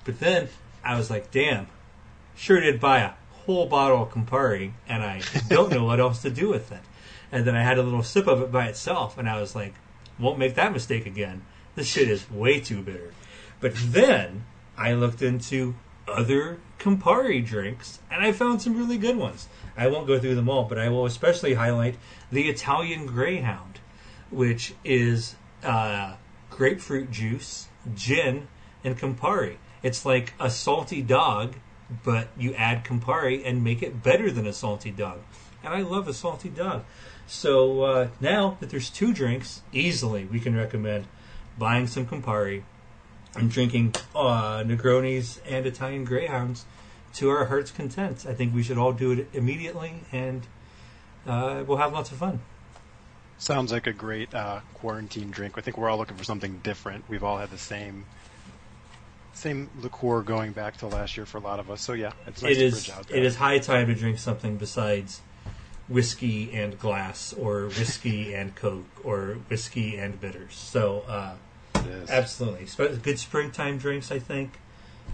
But 0.05 0.21
then 0.21 0.49
I 0.85 0.97
was 0.97 1.11
like, 1.11 1.33
damn, 1.33 1.67
sure 2.37 2.61
did 2.61 2.79
buy 2.79 3.01
a 3.01 3.11
whole 3.33 3.67
bottle 3.67 4.05
of 4.05 4.11
Campari, 4.11 4.71
and 4.89 5.03
I 5.03 5.23
don't 5.49 5.73
know 5.73 5.83
what 5.83 5.99
else 5.99 6.23
to 6.23 6.31
do 6.31 6.49
with 6.49 6.71
it. 6.71 6.83
And 7.33 7.45
then 7.45 7.57
I 7.57 7.65
had 7.65 7.77
a 7.77 7.83
little 7.83 8.05
sip 8.05 8.29
of 8.29 8.41
it 8.41 8.53
by 8.53 8.69
itself, 8.69 9.19
and 9.19 9.29
I 9.29 9.41
was 9.41 9.57
like, 9.57 9.75
won't 10.17 10.39
make 10.39 10.55
that 10.55 10.73
mistake 10.73 11.07
again. 11.07 11.43
This 11.75 11.89
shit 11.89 12.09
is 12.09 12.31
way 12.31 12.61
too 12.61 12.83
bitter. 12.83 13.13
But 13.59 13.73
then 13.75 14.45
I 14.79 14.93
looked 14.93 15.23
into 15.23 15.75
other 16.07 16.59
Campari 16.79 17.45
drinks, 17.45 17.99
and 18.13 18.23
I 18.23 18.31
found 18.31 18.63
some 18.63 18.79
really 18.79 18.97
good 18.97 19.17
ones. 19.17 19.49
I 19.77 19.89
won't 19.89 20.07
go 20.07 20.19
through 20.19 20.35
them 20.35 20.49
all, 20.49 20.65
but 20.65 20.79
I 20.79 20.89
will 20.89 21.07
especially 21.07 21.55
highlight 21.55 21.97
the 22.31 22.49
Italian 22.49 23.07
Greyhound, 23.07 23.81
which 24.31 24.75
is 24.85 25.35
uh, 25.63 26.15
grapefruit 26.51 27.11
juice, 27.11 27.69
gin, 27.95 28.49
and 28.85 28.99
Campari. 28.99 29.57
It's 29.83 30.07
like 30.07 30.35
a 30.39 30.51
salty 30.51 31.03
dog, 31.03 31.55
but 32.05 32.29
you 32.37 32.55
add 32.55 32.85
Campari 32.85 33.43
and 33.45 33.65
make 33.65 33.83
it 33.83 34.03
better 34.03 34.31
than 34.31 34.47
a 34.47 34.53
salty 34.53 34.91
dog. 34.91 35.21
And 35.63 35.75
I 35.75 35.81
love 35.81 36.09
a 36.09 36.15
salty 36.15 36.49
dog. 36.49 36.85
So 37.27 37.83
uh, 37.83 38.09
now 38.21 38.57
that 38.61 38.71
there's 38.71 38.91
two 38.91 39.13
drinks, 39.13 39.63
easily 39.73 40.25
we 40.25 40.41
can 40.41 40.55
recommend 40.57 41.07
buying 41.59 41.87
some 41.87 42.07
Campari 42.07 42.63
and 43.35 43.51
drinking 43.51 43.95
uh, 44.15 44.63
Negronis 44.65 45.41
and 45.47 45.67
Italian 45.67 46.05
Greyhounds 46.05 46.67
to 47.15 47.31
our 47.31 47.47
heart's 47.47 47.71
content. 47.71 48.27
I 48.29 48.35
think 48.35 48.55
we 48.55 48.63
should 48.63 48.79
all 48.79 48.93
do 48.93 49.13
it 49.13 49.29
immediately, 49.33 50.01
and 50.13 50.47
uh, 51.27 51.65
we'll 51.67 51.79
have 51.79 51.93
lots 51.93 52.11
of 52.13 52.19
fun. 52.19 52.41
Sounds 53.39 53.73
like 53.73 53.87
a 53.87 53.93
great 53.93 54.33
uh, 54.35 54.61
quarantine 54.75 55.31
drink. 55.31 55.55
I 55.57 55.61
think 55.61 55.77
we're 55.77 55.91
all 55.91 55.99
looking 55.99 56.17
for 56.17 56.25
something 56.25 56.61
different. 56.63 57.05
We've 57.09 57.25
all 57.25 57.39
had 57.39 57.51
the 57.51 57.59
same 57.59 58.05
same 59.33 59.69
liqueur 59.81 60.23
going 60.23 60.53
back 60.53 60.77
to 60.77 60.87
last 60.87 61.17
year 61.17 61.27
for 61.27 61.39
a 61.39 61.41
lot 61.41 61.59
of 61.59 61.69
us. 61.69 61.81
So 61.81 61.93
yeah, 61.93 62.13
it's 62.27 62.41
nice 62.41 62.53
it 62.53 62.61
to 62.61 62.65
is 62.67 62.75
bridge 62.87 62.97
out 62.97 63.09
that. 63.09 63.17
it 63.19 63.25
is 63.25 63.37
high 63.37 63.59
time 63.59 63.89
to 63.89 63.95
drink 63.95 64.19
something 64.19 64.57
besides 64.57 65.21
whiskey 65.89 66.53
and 66.53 66.79
glass, 66.79 67.33
or 67.33 67.65
whiskey 67.65 68.35
and 68.39 68.55
coke, 68.55 68.87
or 69.03 69.39
whiskey 69.49 69.97
and 69.97 70.21
bitters. 70.21 70.55
So 70.55 71.05
uh, 71.09 71.35
absolutely, 72.09 72.67
good 73.03 73.19
springtime 73.19 73.79
drinks. 73.79 74.11
I 74.11 74.19
think 74.21 74.53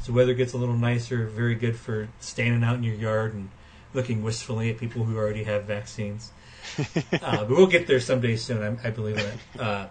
the 0.07 0.13
weather 0.13 0.35
gets 0.35 0.53
a 0.53 0.57
little 0.57 0.77
nicer, 0.77 1.27
very 1.27 1.55
good 1.55 1.77
for 1.77 2.09
standing 2.21 2.65
out 2.65 2.77
in 2.77 2.83
your 2.83 2.95
yard 2.95 3.35
and 3.35 3.51
looking 3.95 4.23
wistfully 4.23 4.71
at 4.71 4.79
people 4.79 5.05
who 5.05 5.17
already 5.17 5.45
have 5.45 5.65
vaccines. 5.65 6.33
uh, 6.79 7.05
but 7.13 7.51
we'll 7.51 7.67
get 7.67 7.87
there 7.87 8.01
someday 8.01 8.37
soon. 8.37 8.79
I, 8.83 8.89
I 8.89 8.91
believe 8.91 9.19
in 9.19 9.25
it. 9.25 9.61
Uh, 9.61 9.87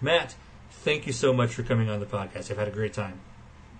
Matt, 0.00 0.34
thank 0.70 1.06
you 1.06 1.12
so 1.12 1.32
much 1.32 1.54
for 1.54 1.62
coming 1.62 1.88
on 1.88 2.00
the 2.00 2.06
podcast. 2.06 2.50
I've 2.50 2.58
had 2.58 2.68
a 2.68 2.72
great 2.72 2.92
time. 2.92 3.20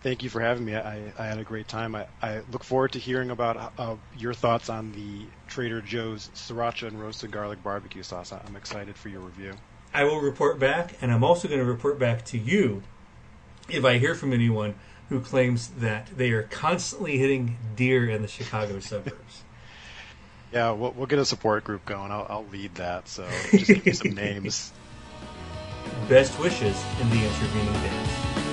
Thank 0.02 0.22
you 0.22 0.30
for 0.30 0.40
having 0.40 0.64
me. 0.64 0.76
I, 0.76 1.12
I 1.18 1.26
had 1.26 1.38
a 1.38 1.44
great 1.44 1.68
time. 1.68 1.94
I, 1.94 2.06
I 2.22 2.42
look 2.52 2.62
forward 2.62 2.92
to 2.92 2.98
hearing 2.98 3.30
about 3.30 3.72
uh, 3.78 3.96
your 4.16 4.34
thoughts 4.34 4.68
on 4.68 4.92
the 4.92 5.26
Trader 5.48 5.80
Joe's 5.80 6.30
sriracha 6.34 6.86
and 6.86 7.00
roasted 7.00 7.30
garlic 7.30 7.62
barbecue 7.62 8.02
sauce. 8.02 8.32
I'm 8.32 8.56
excited 8.56 8.96
for 8.96 9.08
your 9.08 9.20
review. 9.20 9.54
I 9.92 10.04
will 10.04 10.20
report 10.20 10.58
back, 10.58 10.96
and 11.00 11.10
I'm 11.10 11.24
also 11.24 11.48
going 11.48 11.60
to 11.60 11.66
report 11.66 11.98
back 11.98 12.24
to 12.26 12.38
you 12.38 12.82
if 13.68 13.84
I 13.84 13.98
hear 13.98 14.14
from 14.14 14.32
anyone 14.32 14.74
who 15.08 15.20
claims 15.20 15.68
that 15.78 16.08
they 16.16 16.30
are 16.30 16.42
constantly 16.44 17.18
hitting 17.18 17.56
deer 17.76 18.08
in 18.08 18.22
the 18.22 18.28
Chicago 18.28 18.80
suburbs. 18.80 19.42
Yeah, 20.52 20.72
we'll, 20.72 20.92
we'll 20.92 21.06
get 21.06 21.18
a 21.18 21.24
support 21.24 21.64
group 21.64 21.84
going. 21.84 22.10
I'll, 22.10 22.26
I'll 22.28 22.46
lead 22.46 22.74
that. 22.76 23.08
So 23.08 23.28
just 23.50 23.66
give 23.66 23.86
me 23.86 23.92
some 23.92 24.10
names. 24.14 24.72
Best 26.08 26.38
wishes 26.38 26.82
in 27.00 27.10
the 27.10 27.24
intervening 27.24 27.72
days. 27.72 28.45